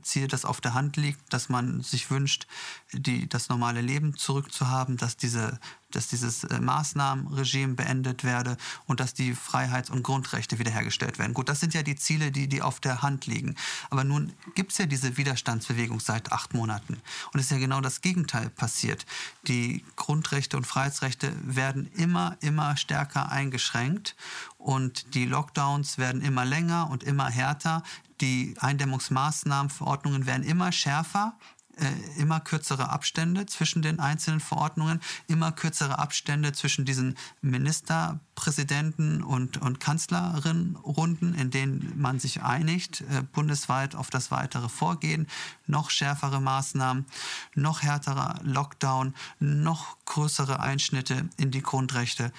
Ziel, 0.01 0.27
das 0.27 0.45
auf 0.45 0.61
der 0.61 0.73
Hand 0.73 0.97
liegt, 0.97 1.33
dass 1.33 1.49
man 1.49 1.81
sich 1.81 2.11
wünscht, 2.11 2.47
die, 2.91 3.27
das 3.27 3.49
normale 3.49 3.81
Leben 3.81 4.15
zurückzuhaben, 4.15 4.97
dass, 4.97 5.17
diese, 5.17 5.59
dass 5.91 6.07
dieses 6.07 6.43
äh, 6.43 6.59
Maßnahmenregime 6.59 7.75
beendet 7.75 8.23
werde 8.23 8.57
und 8.85 8.99
dass 8.99 9.13
die 9.13 9.33
Freiheits- 9.33 9.89
und 9.89 10.03
Grundrechte 10.03 10.59
wiederhergestellt 10.59 11.19
werden. 11.19 11.33
Gut, 11.33 11.49
das 11.49 11.59
sind 11.59 11.73
ja 11.73 11.83
die 11.83 11.95
Ziele, 11.95 12.31
die, 12.31 12.47
die 12.47 12.61
auf 12.61 12.79
der 12.79 13.01
Hand 13.01 13.25
liegen. 13.25 13.55
Aber 13.89 14.03
nun 14.03 14.33
gibt 14.55 14.71
es 14.71 14.77
ja 14.77 14.85
diese 14.85 15.17
Widerstandsbewegung 15.17 15.99
seit 15.99 16.31
acht 16.31 16.53
Monaten. 16.53 17.01
Und 17.33 17.39
es 17.39 17.45
ist 17.45 17.51
ja 17.51 17.57
genau 17.57 17.81
das 17.81 18.01
Gegenteil 18.01 18.49
passiert. 18.49 19.05
Die 19.47 19.83
Grundrechte 19.95 20.57
und 20.57 20.67
Freiheitsrechte 20.67 21.33
werden 21.43 21.89
immer, 21.95 22.37
immer 22.41 22.75
stärker 22.77 23.31
eingeschränkt 23.31 24.15
und 24.57 25.13
die 25.15 25.25
Lockdowns 25.25 25.97
werden 25.97 26.21
immer 26.21 26.43
länger 26.43 26.89
und 26.89 27.03
immer 27.03 27.29
härter. 27.29 27.83
Die 28.19 28.55
Eindämmungsmaßnahmen, 28.59 29.69
Verordnungen 29.69 30.25
werden 30.25 30.43
immer 30.43 30.71
schärfer. 30.71 31.37
Äh, 31.79 32.19
immer 32.21 32.39
kürzere 32.39 32.89
Abstände 32.89 33.45
zwischen 33.45 33.81
den 33.81 33.99
einzelnen 33.99 34.39
Verordnungen, 34.39 34.99
immer 35.27 35.51
kürzere 35.51 35.99
Abstände 35.99 36.51
zwischen 36.51 36.85
diesen 36.85 37.15
Ministerpräsidenten 37.41 39.21
und, 39.21 39.57
und 39.57 39.79
Kanzlerinnenrunden, 39.79 41.35
in 41.35 41.51
denen 41.51 41.93
man 41.95 42.19
sich 42.19 42.41
einigt, 42.41 43.01
äh, 43.01 43.21
bundesweit 43.31 43.95
auf 43.95 44.09
das 44.09 44.31
weitere 44.31 44.69
Vorgehen, 44.69 45.27
noch 45.67 45.89
schärfere 45.89 46.41
Maßnahmen, 46.41 47.05
noch 47.53 47.83
härterer 47.83 48.39
Lockdown, 48.43 49.13
noch 49.39 49.97
größere 50.05 50.59
Einschnitte 50.59 51.29
in 51.37 51.51
die 51.51 51.61
Grundrechte. 51.61 52.31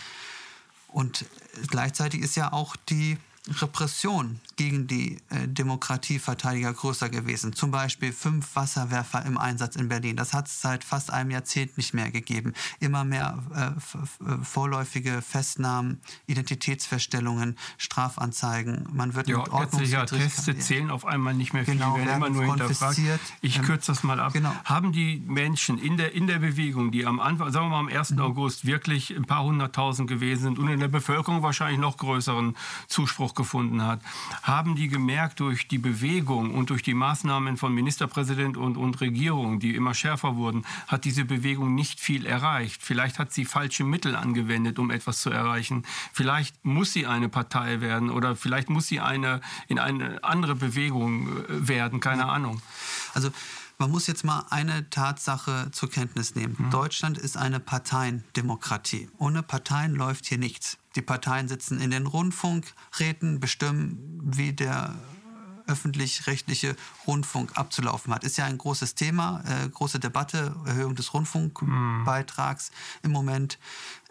Und 0.89 1.27
gleichzeitig 1.69 2.23
ist 2.23 2.35
ja 2.35 2.53
auch 2.53 2.75
die 2.75 3.19
Repression 3.61 4.41
gegen 4.57 4.87
die 4.87 5.19
äh, 5.31 5.47
Demokratieverteidiger 5.47 6.73
größer 6.73 7.09
gewesen. 7.09 7.53
Zum 7.53 7.71
Beispiel 7.71 8.13
fünf 8.13 8.57
Wasserwerfer 8.57 9.25
im 9.25 9.39
Einsatz 9.39 9.77
in 9.77 9.89
Berlin. 9.89 10.17
Das 10.17 10.33
hat 10.33 10.49
es 10.49 10.61
seit 10.61 10.85
fast 10.85 11.13
einem 11.13 11.31
Jahrzehnt 11.31 11.77
nicht 11.79 11.95
mehr 11.95 12.11
gegeben. 12.11 12.55
Immer 12.81 13.05
mehr 13.05 13.39
äh, 13.55 13.67
äh 13.67 14.39
vorläufige 14.43 15.23
Festnahmen, 15.23 16.01
Identitätsfeststellungen, 16.27 17.57
Strafanzeigen. 17.77 18.89
Man 18.93 19.15
wird 19.15 19.29
ja, 19.29 19.39
mit 19.39 19.49
Ordnungswidrigkeiten... 19.51 20.61
zählen 20.61 20.91
auf 20.91 21.07
einmal 21.07 21.35
nicht 21.35 21.53
mehr 21.53 21.65
viel, 21.65 21.75
genau, 21.75 21.97
werden, 21.97 22.07
werden 22.07 22.17
immer 22.17 22.31
nur 22.31 22.45
hinterfragt. 22.45 23.01
Ich 23.41 23.57
ähm, 23.57 23.63
kürze 23.63 23.93
das 23.93 24.03
mal 24.03 24.21
ab. 24.21 24.33
Genau. 24.33 24.53
Haben 24.65 24.93
die 24.93 25.23
Menschen 25.27 25.79
in 25.79 25.97
der, 25.97 26.15
in 26.15 26.27
der 26.27 26.39
Bewegung, 26.39 26.91
die 26.91 27.07
am 27.07 27.21
Anfang, 27.21 27.53
sagen 27.53 27.67
wir 27.67 27.71
mal 27.71 27.81
am 27.81 27.89
1. 27.89 28.11
Mhm. 28.11 28.21
August, 28.21 28.67
wirklich 28.67 29.15
ein 29.17 29.25
paar 29.25 29.45
hunderttausend 29.45 30.09
gewesen 30.09 30.43
sind 30.43 30.59
und 30.59 30.69
in 30.69 30.81
der 30.81 30.89
Bevölkerung 30.89 31.43
wahrscheinlich 31.43 31.79
noch 31.79 31.97
größeren 31.97 32.57
Zuspruch 32.89 33.35
gefunden 33.39 33.83
hat, 33.83 34.01
haben 34.43 34.77
die 34.77 34.89
gemerkt 34.89 35.41
durch 35.41 35.67
die 35.67 35.79
Bewegung 35.79 36.55
und 36.55 36.69
durch 36.69 36.83
die 36.83 36.93
Maßnahmen 36.93 37.57
von 37.57 37.73
Ministerpräsident 37.73 38.59
und, 38.59 38.77
und 38.77 39.01
Regierung, 39.01 39.61
die 39.61 39.75
immer 39.75 39.95
schärfer 39.95 40.37
wurden, 40.37 40.67
hat 40.87 41.07
diese 41.07 41.25
Bewegung 41.25 41.75
nicht 41.75 42.01
viel 42.01 42.27
erreicht. 42.27 42.83
Vielleicht 42.83 43.19
hat 43.19 43.33
sie 43.33 43.47
falsche 43.47 43.85
Mittel 43.85 44.15
angewendet, 44.15 44.79
um 44.79 44.91
etwas 44.91 45.23
zu 45.23 45.31
erreichen. 45.31 45.85
Vielleicht 46.13 46.63
muss 46.67 46.93
sie 46.93 47.07
eine 47.07 47.31
Partei 47.31 47.81
werden 47.81 48.11
oder 48.11 48.37
vielleicht 48.37 48.69
muss 48.69 48.89
sie 48.89 49.01
eine, 49.01 49.41
in 49.69 49.79
eine 49.79 50.23
andere 50.23 50.55
Bewegung 50.55 51.29
äh, 51.29 51.69
werden, 51.69 52.01
keine 52.01 52.27
Ahnung. 52.27 52.61
Also 53.15 53.31
man 53.79 53.91
muss 53.91 54.09
jetzt 54.09 54.25
mal 54.25 54.45
eine 54.51 54.91
Tatsache 54.91 55.71
zur 55.71 55.89
Kenntnis 55.91 56.35
nehmen. 56.35 56.57
Mhm. 56.59 56.71
Deutschland 56.71 57.17
ist 57.17 57.37
eine 57.37 57.61
Parteiendemokratie. 57.61 59.09
Ohne 59.19 59.43
Parteien 59.43 59.95
läuft 59.95 60.27
hier 60.27 60.39
nichts. 60.39 60.79
Die 60.97 61.03
Parteien 61.03 61.49
sitzen 61.49 61.81
in 61.81 61.91
den 61.91 62.07
Rundfunkräten, 62.07 63.39
bestimmen, 63.39 64.21
wie 64.23 64.53
der 64.53 64.97
öffentlich-rechtliche 65.69 66.77
Rundfunk 67.07 67.57
abzulaufen 67.57 68.13
hat. 68.15 68.25
Ist 68.25 68.39
ja 68.39 68.47
ein 68.47 68.59
großes 68.59 68.95
Thema, 68.95 69.43
äh, 69.47 69.69
große 69.69 70.01
Debatte, 70.01 70.55
Erhöhung 70.65 70.95
des 70.95 71.15
Rundfunkbeitrags 71.15 72.71
mhm. 72.71 73.07
im 73.07 73.13
Moment. 73.13 73.59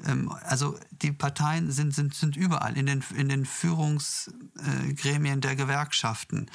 Ähm, 0.05 0.31
also 0.43 0.79
die 0.91 1.11
Parteien 1.11 1.71
sind, 1.71 1.93
sind, 1.93 2.13
sind 2.13 2.35
überall 2.37 2.77
in 2.77 2.85
den, 2.85 3.03
in 3.15 3.29
den 3.29 3.45
Führungsgremien 3.45 5.41
der 5.41 5.55
Gewerkschaften, 5.55 6.49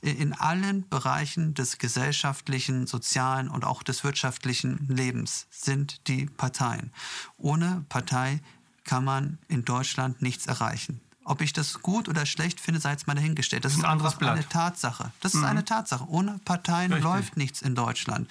in, 0.00 0.16
in 0.16 0.32
allen 0.32 0.88
Bereichen 0.88 1.54
des 1.54 1.78
gesellschaftlichen, 1.78 2.86
sozialen 2.86 3.48
und 3.48 3.64
auch 3.64 3.82
des 3.82 4.04
wirtschaftlichen 4.04 4.86
Lebens 4.88 5.46
sind 5.50 6.06
die 6.08 6.26
Parteien. 6.26 6.92
Ohne 7.36 7.84
Partei 7.88 8.40
kann 8.84 9.04
man 9.04 9.38
in 9.48 9.64
Deutschland 9.64 10.22
nichts 10.22 10.46
erreichen. 10.46 11.00
Ob 11.28 11.42
ich 11.42 11.52
das 11.52 11.82
gut 11.82 12.08
oder 12.08 12.24
schlecht 12.24 12.58
finde, 12.58 12.80
sei 12.80 12.92
jetzt 12.92 13.06
mal 13.06 13.14
dahingestellt. 13.14 13.62
Das 13.62 13.74
ist 13.74 13.84
ein 13.84 13.90
einfach 13.90 14.14
Blatt. 14.14 14.32
eine 14.32 14.48
Tatsache. 14.48 15.12
Das 15.20 15.34
mhm. 15.34 15.40
ist 15.40 15.46
eine 15.46 15.64
Tatsache. 15.64 16.08
Ohne 16.08 16.40
Parteien 16.46 16.90
Richtig. 16.90 17.04
läuft 17.04 17.36
nichts 17.36 17.60
in 17.60 17.74
Deutschland. 17.74 18.30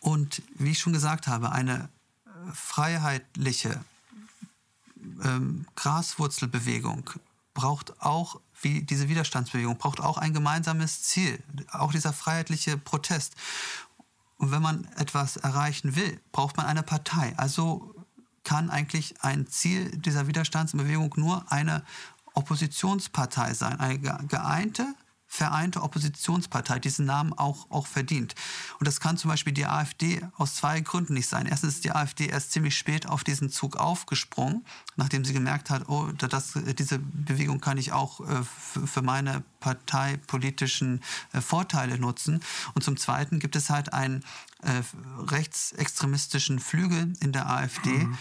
Und 0.00 0.40
wie 0.54 0.70
ich 0.70 0.78
schon 0.78 0.94
gesagt 0.94 1.26
habe, 1.26 1.52
eine 1.52 1.90
äh, 2.24 2.28
freiheitliche 2.54 3.84
ähm, 5.22 5.66
Graswurzelbewegung 5.76 7.10
braucht 7.52 8.00
auch, 8.00 8.40
wie 8.62 8.82
diese 8.82 9.10
Widerstandsbewegung, 9.10 9.76
braucht 9.76 10.00
auch 10.00 10.16
ein 10.16 10.32
gemeinsames 10.32 11.02
Ziel, 11.02 11.42
auch 11.70 11.92
dieser 11.92 12.14
freiheitliche 12.14 12.78
Protest. 12.78 13.34
Und 14.38 14.52
wenn 14.52 14.62
man 14.62 14.84
etwas 14.96 15.36
erreichen 15.36 15.96
will, 15.96 16.18
braucht 16.32 16.56
man 16.56 16.64
eine 16.64 16.82
Partei. 16.82 17.34
Also 17.36 17.94
kann 18.46 18.70
eigentlich 18.70 19.22
ein 19.22 19.48
Ziel 19.48 19.90
dieser 19.98 20.28
Widerstandsbewegung 20.28 21.14
nur 21.16 21.50
eine 21.50 21.82
Oppositionspartei 22.34 23.52
sein, 23.54 23.80
eine 23.80 23.98
geeinte 23.98 24.94
vereinte 25.26 25.82
Oppositionspartei 25.82 26.78
diesen 26.78 27.04
Namen 27.04 27.32
auch, 27.32 27.68
auch 27.70 27.86
verdient. 27.86 28.36
Und 28.78 28.86
das 28.86 29.00
kann 29.00 29.16
zum 29.18 29.28
Beispiel 29.28 29.52
die 29.52 29.66
AfD 29.66 30.20
aus 30.36 30.54
zwei 30.54 30.80
Gründen 30.80 31.14
nicht 31.14 31.28
sein. 31.28 31.46
Erstens 31.46 31.74
ist 31.74 31.84
die 31.84 31.90
AfD 31.90 32.28
erst 32.28 32.52
ziemlich 32.52 32.78
spät 32.78 33.08
auf 33.08 33.24
diesen 33.24 33.50
Zug 33.50 33.76
aufgesprungen, 33.76 34.64
nachdem 34.94 35.24
sie 35.24 35.32
gemerkt 35.32 35.68
hat, 35.68 35.88
oh, 35.88 36.06
das, 36.12 36.52
diese 36.78 37.00
Bewegung 37.00 37.60
kann 37.60 37.76
ich 37.76 37.92
auch 37.92 38.20
äh, 38.20 38.44
für 38.86 39.02
meine 39.02 39.42
parteipolitischen 39.66 41.02
äh, 41.32 41.40
Vorteile 41.40 41.98
nutzen. 41.98 42.40
Und 42.74 42.84
zum 42.84 42.96
Zweiten 42.96 43.40
gibt 43.40 43.56
es 43.56 43.68
halt 43.68 43.92
einen 43.92 44.22
äh, 44.62 44.82
rechtsextremistischen 45.28 46.60
Flügel 46.60 47.12
in 47.20 47.32
der 47.32 47.50
AfD, 47.50 47.90
mhm. 47.90 48.16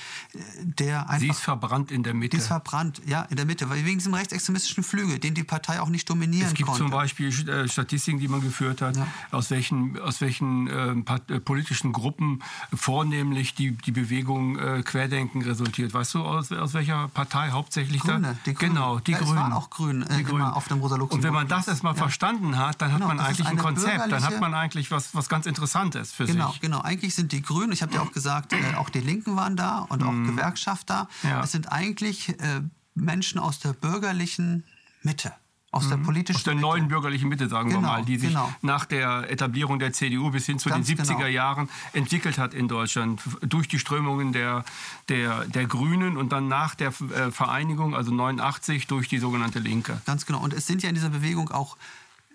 der 0.58 1.02
einfach... 1.10 1.20
Sie 1.20 1.30
ist 1.30 1.40
verbrannt 1.40 1.92
in 1.92 2.04
der 2.04 2.14
Mitte. 2.14 2.36
Sie 2.36 2.42
ist 2.42 2.48
verbrannt, 2.48 3.02
ja, 3.06 3.22
in 3.24 3.38
der 3.38 3.46
Mitte, 3.46 3.70
weil 3.70 3.86
wegen 3.86 4.00
diesem 4.00 4.14
rechtsextremistischen 4.14 4.84
Flügel, 4.84 5.20
den 5.20 5.34
die 5.34 5.44
Partei 5.44 5.80
auch 5.80 5.90
nicht 5.90 6.10
dominieren 6.10 6.48
konnte. 6.48 6.54
Es 6.54 6.58
gibt 6.58 6.68
konnte. 6.68 6.84
zum 6.84 6.92
Beispiel 6.92 7.50
äh, 7.50 7.68
Statistiken, 7.70 8.20
die 8.20 8.28
man 8.28 8.42
geführt 8.42 8.82
hat, 8.82 8.98
ja. 8.98 9.08
aus 9.32 9.52
welchen, 9.52 10.00
aus 10.00 10.20
welchen 10.22 10.68
ähm, 10.68 11.06
äh, 11.30 11.40
politischen 11.40 11.94
Gruppen 11.94 12.44
vornehmlich 12.74 13.54
die, 13.54 13.72
die 13.72 13.92
Bewegung 13.92 14.58
äh, 14.58 14.82
Querdenken 14.84 15.42
resultiert. 15.44 15.94
Weißt 15.94 16.16
du, 16.16 16.24
aus, 16.24 16.52
aus 16.52 16.74
welcher 16.74 17.08
Partei 17.10 17.52
hauptsächlich 17.52 18.02
Grüne, 18.02 18.22
da? 18.22 18.36
Die 18.46 18.54
Grüne. 18.54 18.74
Genau, 18.74 19.00
die 19.00 19.12
ja, 19.12 19.20
Grünen. 19.20 19.32
Es 19.32 19.38
waren 19.38 19.54
auch 19.54 19.70
Grün, 19.70 20.02
äh, 20.02 20.18
die 20.18 20.24
Grünen. 20.24 20.42
auf 20.42 20.68
dem 20.68 20.80
Rosa 20.80 20.98
wenn 21.24 21.34
man 21.36 21.48
das 21.48 21.68
erstmal 21.68 21.94
ja. 21.94 22.00
verstanden 22.00 22.58
hat, 22.58 22.82
dann 22.82 22.92
genau, 22.92 23.08
hat 23.08 23.16
man 23.16 23.26
eigentlich 23.26 23.48
ein 23.48 23.58
Konzept, 23.58 24.12
dann 24.12 24.24
hat 24.24 24.40
man 24.40 24.54
eigentlich 24.54 24.92
was, 24.92 25.14
was 25.14 25.30
ganz 25.30 25.46
Interessantes 25.46 26.12
für 26.12 26.26
genau, 26.26 26.52
sich. 26.52 26.62
Genau, 26.62 26.78
genau. 26.80 26.88
Eigentlich 26.88 27.16
sind 27.16 27.32
die 27.32 27.42
Grünen, 27.42 27.72
ich 27.72 27.82
habe 27.82 27.94
ja 27.94 28.02
auch 28.02 28.12
gesagt, 28.12 28.54
äh, 28.54 28.76
auch 28.78 28.90
die 28.90 29.02
Linken 29.02 29.36
waren 29.36 29.56
da 29.56 29.80
und 29.80 30.04
auch 30.04 30.12
mhm. 30.12 30.36
Gewerkschafter. 30.36 31.08
Ja. 31.24 31.44
Es 31.44 31.52
sind 31.52 31.72
eigentlich 31.72 32.30
äh, 32.30 32.62
Menschen 32.96 33.40
aus 33.40 33.60
der 33.60 33.74
bürgerlichen 33.74 34.64
Mitte. 35.04 35.34
Aus 35.76 35.90
der 35.90 35.98
mhm. 35.98 36.04
politischen 36.04 36.38
Aus 36.38 36.44
der 36.44 36.54
Mitte. 36.56 36.68
neuen 36.68 36.88
bürgerlichen 36.88 37.28
Mitte, 37.28 37.50
sagen 37.50 37.70
genau, 37.70 37.82
wir 37.82 37.88
mal, 37.88 38.06
die 38.06 38.18
sich 38.18 38.30
genau. 38.30 38.50
nach 38.62 38.86
der 38.86 39.30
Etablierung 39.30 39.78
der 39.78 39.92
CDU 39.92 40.32
bis 40.32 40.46
hin 40.46 40.58
zu 40.58 40.70
Ganz 40.70 40.88
den 40.88 40.98
70er 40.98 41.18
genau. 41.18 41.26
Jahren 41.28 41.70
entwickelt 41.92 42.38
hat 42.38 42.54
in 42.54 42.70
Deutschland. 42.70 43.22
Durch 43.42 43.68
die 43.68 43.78
Strömungen 43.78 44.32
der, 44.32 44.64
der, 45.10 45.44
der 45.46 45.66
Grünen 45.66 46.16
und 46.16 46.32
dann 46.32 46.48
nach 46.48 46.76
der 46.76 46.90
äh, 46.90 47.30
Vereinigung, 47.30 47.94
also 47.94 48.14
89, 48.14 48.88
durch 48.88 49.10
die 49.10 49.20
sogenannte 49.20 49.60
Linke. 49.60 50.02
Ganz 50.06 50.26
genau. 50.26 50.40
Und 50.40 50.54
es 50.54 50.66
sind 50.66 50.82
ja 50.82 50.88
in 50.88 50.96
dieser 50.96 51.10
Bewegung 51.10 51.52
auch 51.52 51.76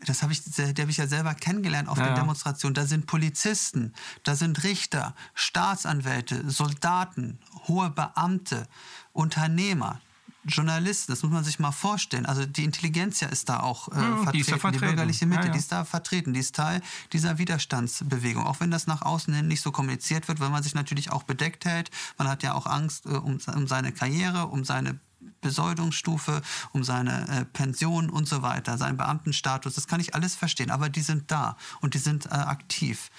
das 0.06 0.22
habe 0.22 0.32
ich, 0.32 0.42
der 0.44 0.68
habe 0.68 0.90
ich 0.90 0.96
ja 0.96 1.06
selber 1.06 1.34
kennengelernt 1.34 1.88
auf 1.88 1.98
ja, 1.98 2.06
der 2.06 2.14
Demonstration. 2.14 2.72
Da 2.72 2.86
sind 2.86 3.06
Polizisten, 3.06 3.92
da 4.22 4.34
sind 4.34 4.64
Richter, 4.64 5.14
Staatsanwälte, 5.34 6.50
Soldaten, 6.50 7.38
hohe 7.68 7.90
Beamte, 7.90 8.66
Unternehmer, 9.12 10.00
Journalisten. 10.44 11.12
Das 11.12 11.22
muss 11.22 11.32
man 11.32 11.44
sich 11.44 11.58
mal 11.58 11.72
vorstellen. 11.72 12.26
Also 12.26 12.46
die 12.46 12.64
Intelligenz 12.64 13.22
ist 13.22 13.48
da 13.48 13.60
auch 13.60 13.88
äh, 13.88 13.96
ja, 13.96 14.16
vertreten. 14.16 14.32
Die, 14.32 14.44
vertreten. 14.44 14.72
die 14.72 14.78
bürgerliche 14.78 15.26
Mitte, 15.26 15.46
ja, 15.46 15.52
die 15.52 15.58
ist 15.58 15.72
da 15.72 15.84
vertreten. 15.84 16.32
Die 16.32 16.40
ist 16.40 16.54
Teil 16.54 16.80
dieser 17.12 17.38
Widerstandsbewegung. 17.38 18.46
Auch 18.46 18.60
wenn 18.60 18.70
das 18.70 18.86
nach 18.86 19.02
außen 19.02 19.32
hin 19.34 19.48
nicht 19.48 19.60
so 19.62 19.70
kommuniziert 19.70 20.28
wird, 20.28 20.40
weil 20.40 20.50
man 20.50 20.62
sich 20.62 20.74
natürlich 20.74 21.10
auch 21.10 21.22
bedeckt 21.24 21.64
hält. 21.64 21.90
Man 22.18 22.28
hat 22.28 22.42
ja 22.42 22.54
auch 22.54 22.66
Angst 22.66 23.06
äh, 23.06 23.10
um, 23.10 23.38
um 23.54 23.66
seine 23.66 23.92
Karriere, 23.92 24.46
um 24.46 24.64
seine 24.64 24.98
Besoldungsstufe, 25.40 26.42
um 26.72 26.84
seine 26.84 27.28
äh, 27.28 27.44
Pension 27.44 28.10
und 28.10 28.28
so 28.28 28.42
weiter, 28.42 28.78
seinen 28.78 28.96
Beamtenstatus. 28.96 29.74
Das 29.74 29.86
kann 29.86 30.00
ich 30.00 30.14
alles 30.14 30.34
verstehen, 30.34 30.70
aber 30.70 30.88
die 30.88 31.02
sind 31.02 31.30
da 31.30 31.56
und 31.80 31.94
die 31.94 31.98
sind 31.98 32.26
äh, 32.26 32.30
aktiv. 32.30 33.10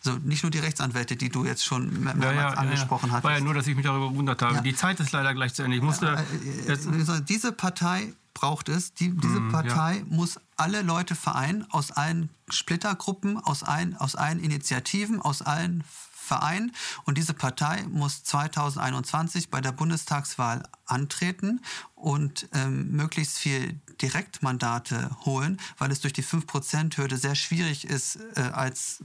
So, 0.00 0.12
nicht 0.12 0.42
nur 0.42 0.50
die 0.50 0.58
Rechtsanwälte, 0.58 1.16
die 1.16 1.28
du 1.28 1.44
jetzt 1.44 1.64
schon 1.64 2.04
mehrmals 2.04 2.24
ja, 2.24 2.32
ja, 2.32 2.48
angesprochen 2.50 3.08
ja, 3.08 3.16
hast. 3.16 3.24
War 3.24 3.32
ja 3.32 3.40
nur, 3.40 3.54
dass 3.54 3.66
ich 3.66 3.74
mich 3.74 3.84
darüber 3.84 4.10
gewundert 4.10 4.40
habe. 4.42 4.62
Die 4.62 4.74
Zeit 4.74 5.00
ist 5.00 5.12
leider 5.12 5.34
gleich 5.34 5.54
zu 5.54 5.62
Ende. 5.62 5.76
Ich 5.76 5.82
musste 5.82 6.24
äh, 6.66 6.72
äh, 6.72 7.22
diese 7.28 7.52
Partei 7.52 8.12
braucht 8.34 8.68
es. 8.68 8.94
Die, 8.94 9.10
diese 9.10 9.40
mm, 9.40 9.50
Partei 9.50 10.04
muss 10.08 10.38
alle 10.56 10.82
Leute 10.82 11.16
vereinen 11.16 11.66
aus 11.70 11.90
allen 11.90 12.28
Splittergruppen, 12.48 13.38
aus 13.38 13.64
allen, 13.64 13.96
aus 13.96 14.14
allen 14.14 14.38
Initiativen, 14.38 15.20
aus 15.20 15.42
allen 15.42 15.82
Verein 16.28 16.72
und 17.04 17.16
diese 17.16 17.32
Partei 17.32 17.84
muss 17.90 18.22
2021 18.22 19.50
bei 19.50 19.62
der 19.62 19.72
Bundestagswahl 19.72 20.62
antreten 20.84 21.62
und 21.94 22.48
ähm, 22.52 22.92
möglichst 22.92 23.38
viel 23.38 23.80
Direktmandate 24.02 25.10
holen, 25.24 25.58
weil 25.78 25.90
es 25.90 26.00
durch 26.00 26.12
die 26.12 26.22
5%-Hürde 26.22 27.16
sehr 27.16 27.34
schwierig 27.34 27.86
ist, 27.86 28.18
äh, 28.36 28.40
als 28.40 29.02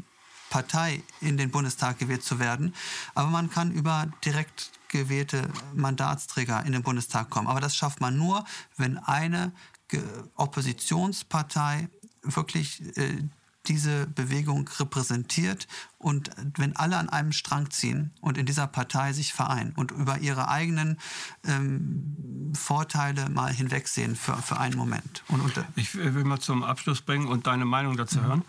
Partei 0.54 1.02
in 1.20 1.36
den 1.36 1.50
Bundestag 1.50 1.98
gewählt 1.98 2.24
zu 2.24 2.38
werden. 2.38 2.76
Aber 3.16 3.32
man 3.32 3.50
kann 3.50 3.72
über 3.72 4.06
direkt 4.24 4.70
gewählte 4.88 5.50
Mandatsträger 5.74 6.64
in 6.64 6.74
den 6.74 6.84
Bundestag 6.84 7.32
kommen. 7.32 7.48
Aber 7.48 7.60
das 7.60 7.76
schafft 7.76 8.02
man 8.02 8.16
nur, 8.16 8.46
wenn 8.78 9.00
eine 9.00 9.52
Oppositionspartei 10.36 11.90
wirklich 12.22 12.84
äh, 12.98 13.24
diese 13.66 14.06
Bewegung 14.06 14.70
repräsentiert 14.80 15.68
und 15.98 16.30
wenn 16.58 16.76
alle 16.76 16.98
an 16.98 17.10
einem 17.10 17.32
Strang 17.32 17.72
ziehen 17.72 18.12
und 18.22 18.38
in 18.38 18.46
dieser 18.46 18.68
Partei 18.68 19.14
sich 19.14 19.34
vereinen 19.34 19.72
und 19.76 19.92
über 19.92 20.20
ihre 20.20 20.50
eigenen 20.50 21.00
ähm, 21.46 22.52
Vorteile 22.54 23.30
mal 23.30 23.52
hinwegsehen 23.52 24.16
für, 24.16 24.36
für 24.36 24.60
einen 24.60 24.76
Moment. 24.76 25.24
Und, 25.30 25.42
und, 25.42 25.66
ich 25.76 25.96
will 25.96 26.26
mal 26.26 26.40
zum 26.40 26.62
Abschluss 26.64 27.02
bringen 27.02 27.28
und 27.28 27.48
deine 27.48 27.66
Meinung 27.66 27.98
dazu 27.98 28.20
mhm. 28.20 28.26
hören. 28.26 28.42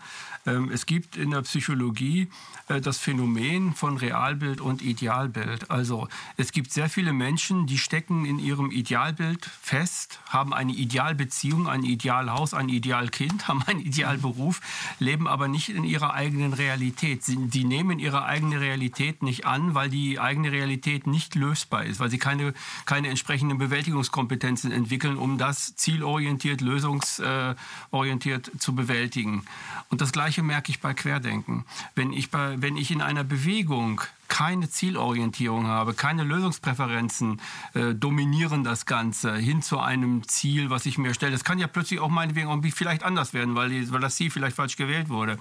Ähm, 0.45 0.69
es 0.71 0.85
gibt 0.85 1.17
in 1.17 1.31
der 1.31 1.41
Psychologie 1.41 2.29
äh, 2.67 2.81
das 2.81 2.97
Phänomen 2.97 3.73
von 3.73 3.97
Realbild 3.97 4.61
und 4.61 4.81
Idealbild. 4.81 5.71
Also 5.71 6.07
es 6.37 6.51
gibt 6.51 6.71
sehr 6.71 6.89
viele 6.89 7.13
Menschen, 7.13 7.67
die 7.67 7.77
stecken 7.77 8.25
in 8.25 8.39
ihrem 8.39 8.71
Idealbild 8.71 9.45
fest, 9.45 10.19
haben 10.29 10.53
eine 10.53 10.73
Idealbeziehung, 10.73 11.67
ein 11.67 11.83
Idealhaus, 11.83 12.53
ein 12.53 12.69
Idealkind, 12.69 13.47
haben 13.47 13.63
einen 13.63 13.81
Idealberuf, 13.81 14.61
leben 14.99 15.27
aber 15.27 15.47
nicht 15.47 15.69
in 15.69 15.83
ihrer 15.83 16.13
eigenen 16.13 16.53
Realität. 16.53 17.23
Sie, 17.23 17.37
die 17.37 17.63
nehmen 17.63 17.99
ihre 17.99 18.25
eigene 18.25 18.59
Realität 18.59 19.23
nicht 19.23 19.45
an, 19.45 19.73
weil 19.73 19.89
die 19.89 20.19
eigene 20.19 20.51
Realität 20.51 21.07
nicht 21.07 21.35
lösbar 21.35 21.85
ist, 21.85 21.99
weil 21.99 22.09
sie 22.09 22.19
keine, 22.19 22.53
keine 22.85 23.09
entsprechenden 23.09 23.57
Bewältigungskompetenzen 23.57 24.71
entwickeln, 24.71 25.17
um 25.17 25.37
das 25.37 25.75
zielorientiert, 25.75 26.61
lösungsorientiert 26.61 28.51
zu 28.59 28.75
bewältigen. 28.75 29.43
Und 29.89 30.01
das 30.01 30.11
Gleiche 30.11 30.34
merke 30.43 30.71
ich 30.71 30.79
bei 30.79 30.93
Querdenken. 30.93 31.65
Wenn 31.95 32.13
ich, 32.13 32.31
bei, 32.31 32.61
wenn 32.61 32.77
ich 32.77 32.91
in 32.91 33.01
einer 33.01 33.23
Bewegung 33.23 34.01
keine 34.27 34.69
Zielorientierung 34.69 35.67
habe, 35.67 35.93
keine 35.93 36.23
Lösungspräferenzen 36.23 37.41
äh, 37.73 37.93
dominieren 37.93 38.63
das 38.63 38.85
Ganze 38.85 39.35
hin 39.35 39.61
zu 39.61 39.79
einem 39.79 40.27
Ziel, 40.27 40.69
was 40.69 40.85
ich 40.85 40.97
mir 40.97 41.13
stelle. 41.13 41.31
Das 41.31 41.43
kann 41.43 41.59
ja 41.59 41.67
plötzlich 41.67 41.99
auch 41.99 42.09
meinetwegen 42.09 42.47
auch 42.47 42.61
vielleicht 42.73 43.03
anders 43.03 43.33
werden, 43.33 43.55
weil, 43.55 43.91
weil 43.91 44.01
das 44.01 44.15
Ziel 44.15 44.31
vielleicht 44.31 44.55
falsch 44.55 44.77
gewählt 44.77 45.09
wurde. 45.09 45.37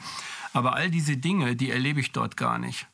Aber 0.53 0.75
all 0.75 0.91
diese 0.91 1.17
Dinge, 1.17 1.57
die 1.57 1.71
erlebe 1.71 2.01
ich 2.01 2.13
dort 2.13 2.37
gar 2.37 2.59
nicht. 2.59 2.87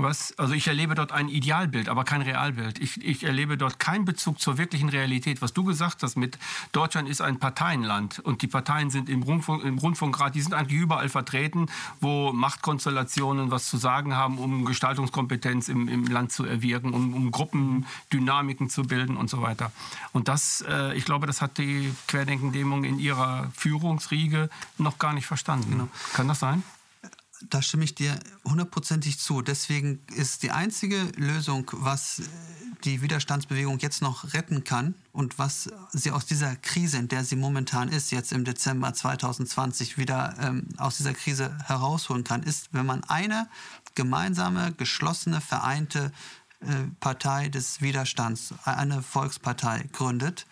Was, 0.00 0.32
also 0.38 0.54
ich 0.54 0.68
erlebe 0.68 0.94
dort 0.94 1.10
ein 1.10 1.28
Idealbild, 1.28 1.88
aber 1.88 2.04
kein 2.04 2.22
Realbild. 2.22 2.78
Ich, 2.78 3.04
ich 3.04 3.24
erlebe 3.24 3.58
dort 3.58 3.80
keinen 3.80 4.04
Bezug 4.04 4.40
zur 4.40 4.56
wirklichen 4.56 4.88
Realität. 4.88 5.42
Was 5.42 5.52
du 5.52 5.64
gesagt 5.64 6.04
hast 6.04 6.16
mit 6.16 6.38
Deutschland 6.70 7.08
ist 7.08 7.20
ein 7.20 7.40
Parteienland 7.40 8.20
und 8.20 8.42
die 8.42 8.46
Parteien 8.46 8.90
sind 8.90 9.08
im, 9.08 9.24
Rundfunk, 9.24 9.64
im 9.64 9.76
Rundfunkrat, 9.78 10.36
die 10.36 10.40
sind 10.40 10.54
eigentlich 10.54 10.78
überall 10.78 11.08
vertreten, 11.08 11.66
wo 12.00 12.32
Machtkonstellationen 12.32 13.50
was 13.50 13.68
zu 13.68 13.76
sagen 13.76 14.14
haben, 14.14 14.38
um 14.38 14.64
Gestaltungskompetenz 14.64 15.68
im, 15.68 15.88
im 15.88 16.06
Land 16.06 16.30
zu 16.30 16.44
erwirken, 16.44 16.94
um, 16.94 17.12
um 17.12 17.32
Gruppendynamiken 17.32 18.70
zu 18.70 18.84
bilden 18.84 19.16
und 19.16 19.28
so 19.28 19.42
weiter. 19.42 19.72
Und 20.12 20.28
das, 20.28 20.64
äh, 20.68 20.96
ich 20.96 21.06
glaube, 21.06 21.26
das 21.26 21.42
hat 21.42 21.58
die 21.58 21.92
Querdenken-Dämung 22.06 22.84
in 22.84 23.00
ihrer 23.00 23.50
Führungsriege 23.52 24.48
noch 24.78 24.98
gar 24.98 25.12
nicht 25.12 25.26
verstanden. 25.26 25.72
Genau. 25.72 25.88
Kann 26.12 26.28
das 26.28 26.38
sein? 26.38 26.62
Da 27.48 27.62
stimme 27.62 27.84
ich 27.84 27.94
dir 27.94 28.18
hundertprozentig 28.44 29.18
zu. 29.18 29.42
Deswegen 29.42 30.00
ist 30.16 30.42
die 30.42 30.50
einzige 30.50 31.00
Lösung, 31.16 31.70
was 31.72 32.22
die 32.84 33.02
Widerstandsbewegung 33.02 33.78
jetzt 33.78 34.02
noch 34.02 34.32
retten 34.34 34.64
kann 34.64 34.94
und 35.12 35.38
was 35.38 35.68
sie 35.92 36.10
aus 36.10 36.26
dieser 36.26 36.56
Krise, 36.56 36.98
in 36.98 37.08
der 37.08 37.24
sie 37.24 37.36
momentan 37.36 37.88
ist, 37.88 38.10
jetzt 38.10 38.32
im 38.32 38.44
Dezember 38.44 38.92
2020 38.92 39.98
wieder 39.98 40.36
ähm, 40.40 40.68
aus 40.76 40.96
dieser 40.96 41.14
Krise 41.14 41.56
herausholen 41.64 42.24
kann, 42.24 42.42
ist, 42.42 42.68
wenn 42.72 42.86
man 42.86 43.04
eine 43.04 43.48
gemeinsame, 43.94 44.72
geschlossene, 44.72 45.40
vereinte 45.40 46.12
äh, 46.60 46.66
Partei 47.00 47.48
des 47.48 47.80
Widerstands, 47.80 48.54
eine 48.64 49.02
Volkspartei 49.02 49.88
gründet 49.92 50.46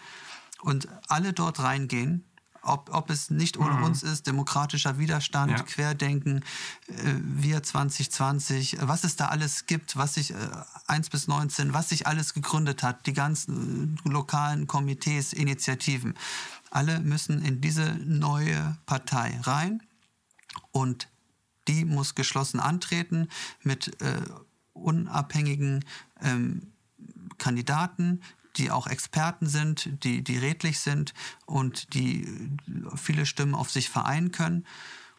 und 0.62 0.89
alle 1.09 1.32
dort 1.32 1.61
reingehen 1.61 2.24
ob, 2.67 2.91
ob 2.93 3.11
es 3.11 3.31
nicht 3.31 3.57
ohne 3.57 3.75
mhm. 3.75 3.85
uns 3.85 4.03
ist, 4.03 4.27
demokratischer 4.27 4.99
Widerstand, 4.99 5.53
ja. 5.53 5.62
Querdenken, 5.62 6.45
äh, 6.89 6.93
wir 7.21 7.62
2020, 7.62 8.79
was 8.81 9.05
es 9.05 9.17
da 9.17 9.27
alles 9.27 9.67
gibt, 9.67 9.97
was 9.97 10.14
sich 10.14 10.33
äh, 10.33 10.37
1 10.87 11.11
bis 11.11 11.29
19, 11.29 11.73
was 11.73 11.89
sich 11.91 12.07
alles 12.07 12.35
gegründet 12.35 12.83
hat, 12.83 13.07
die 13.07 13.12
ganzen 13.12 13.99
äh, 14.05 14.09
lokalen 14.09 14.67
Komitees, 14.67 15.33
Initiativen, 15.33 16.14
alle 16.71 17.01
müssen 17.01 17.43
in 17.43 17.61
diese 17.61 17.95
neue 18.05 18.77
Partei 18.87 19.39
rein 19.43 19.83
und 20.73 21.09
die 21.69 21.85
muss 21.85 22.14
geschlossen 22.14 22.61
antreten 22.61 23.29
mit 23.62 24.01
äh, 24.01 24.23
unabhängigen 24.73 25.85
ähm, 26.21 26.73
Kandidaten, 27.39 28.21
die 28.57 28.70
auch 28.70 28.86
Experten 28.86 29.46
sind, 29.46 30.04
die, 30.04 30.22
die 30.22 30.38
redlich 30.38 30.80
sind 30.80 31.14
und 31.44 31.94
die 31.94 32.26
viele 32.96 33.26
Stimmen 33.26 33.54
auf 33.54 33.70
sich 33.70 33.90
vereinen 33.90 34.32
können. 34.32 34.64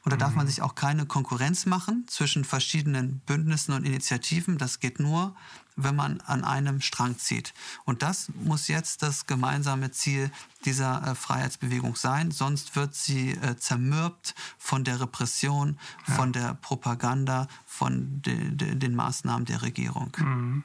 Und 0.03 0.11
da 0.11 0.17
darf 0.17 0.35
man 0.35 0.45
mhm. 0.45 0.49
sich 0.49 0.61
auch 0.61 0.73
keine 0.73 1.05
Konkurrenz 1.05 1.65
machen 1.65 2.05
zwischen 2.07 2.45
verschiedenen 2.45 3.19
Bündnissen 3.25 3.73
und 3.73 3.85
Initiativen. 3.85 4.57
Das 4.57 4.79
geht 4.79 5.01
nur, 5.01 5.35
wenn 5.75 5.97
man 5.97 6.21
an 6.21 6.45
einem 6.45 6.79
Strang 6.79 7.17
zieht. 7.17 7.53
Und 7.83 8.03
das 8.03 8.29
muss 8.33 8.69
jetzt 8.69 9.03
das 9.03 9.25
gemeinsame 9.25 9.91
Ziel 9.91 10.31
dieser 10.63 11.05
äh, 11.05 11.13
Freiheitsbewegung 11.13 11.97
sein. 11.97 12.31
Sonst 12.31 12.77
wird 12.77 12.95
sie 12.95 13.31
äh, 13.31 13.57
zermürbt 13.57 14.33
von 14.57 14.85
der 14.85 15.01
Repression, 15.01 15.77
ja. 16.07 16.13
von 16.15 16.31
der 16.31 16.53
Propaganda, 16.55 17.49
von 17.65 18.21
de, 18.21 18.51
de, 18.51 18.75
den 18.75 18.95
Maßnahmen 18.95 19.43
der 19.45 19.61
Regierung. 19.61 20.11
Mhm. 20.17 20.63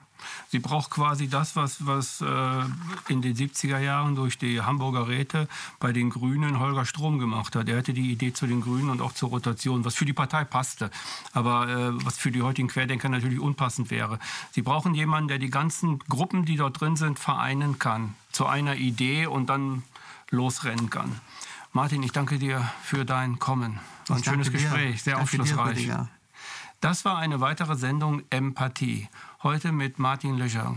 Sie 0.48 0.58
braucht 0.58 0.90
quasi 0.90 1.28
das, 1.28 1.56
was, 1.56 1.86
was 1.86 2.20
äh, 2.20 2.24
in 3.08 3.22
den 3.22 3.34
70er 3.34 3.78
Jahren 3.78 4.14
durch 4.14 4.38
die 4.38 4.60
Hamburger 4.60 5.08
Räte 5.08 5.48
bei 5.78 5.92
den 5.92 6.10
Grünen 6.10 6.58
Holger 6.58 6.84
Strom 6.84 7.18
gemacht 7.18 7.56
hat. 7.56 7.68
Er 7.68 7.78
hatte 7.78 7.92
die 7.92 8.10
Idee 8.10 8.32
zu 8.32 8.46
den 8.46 8.60
Grünen 8.60 8.90
und 8.90 9.00
auch 9.00 9.12
zur 9.12 9.30
Rotation, 9.30 9.84
was 9.84 9.94
für 9.94 10.04
die 10.04 10.12
Partei 10.12 10.44
passte, 10.44 10.90
aber 11.32 11.68
äh, 11.68 12.04
was 12.04 12.18
für 12.18 12.30
die 12.30 12.42
heutigen 12.42 12.68
Querdenker 12.68 13.08
natürlich 13.08 13.40
unpassend 13.40 13.90
wäre. 13.90 14.18
Sie 14.52 14.62
brauchen 14.62 14.94
jemanden, 14.94 15.28
der 15.28 15.38
die 15.38 15.50
ganzen 15.50 15.98
Gruppen, 16.00 16.44
die 16.44 16.56
dort 16.56 16.80
drin 16.80 16.96
sind, 16.96 17.18
vereinen 17.18 17.78
kann 17.78 18.14
zu 18.32 18.46
einer 18.46 18.76
Idee 18.76 19.26
und 19.26 19.46
dann 19.46 19.82
losrennen 20.30 20.90
kann. 20.90 21.20
Martin, 21.72 22.02
ich 22.02 22.12
danke 22.12 22.38
dir 22.38 22.70
für 22.82 23.04
dein 23.04 23.38
Kommen. 23.38 23.80
War 24.06 24.16
ein 24.16 24.24
schönes 24.24 24.50
Gespräch, 24.50 25.02
sehr 25.02 25.18
aufschlussreich. 25.20 25.84
Dir, 25.84 26.08
das 26.80 27.04
war 27.04 27.18
eine 27.18 27.40
weitere 27.40 27.76
Sendung 27.76 28.22
Empathie. 28.30 29.08
Heute 29.42 29.72
mit 29.72 29.98
Martin 29.98 30.38
Löcher. 30.38 30.76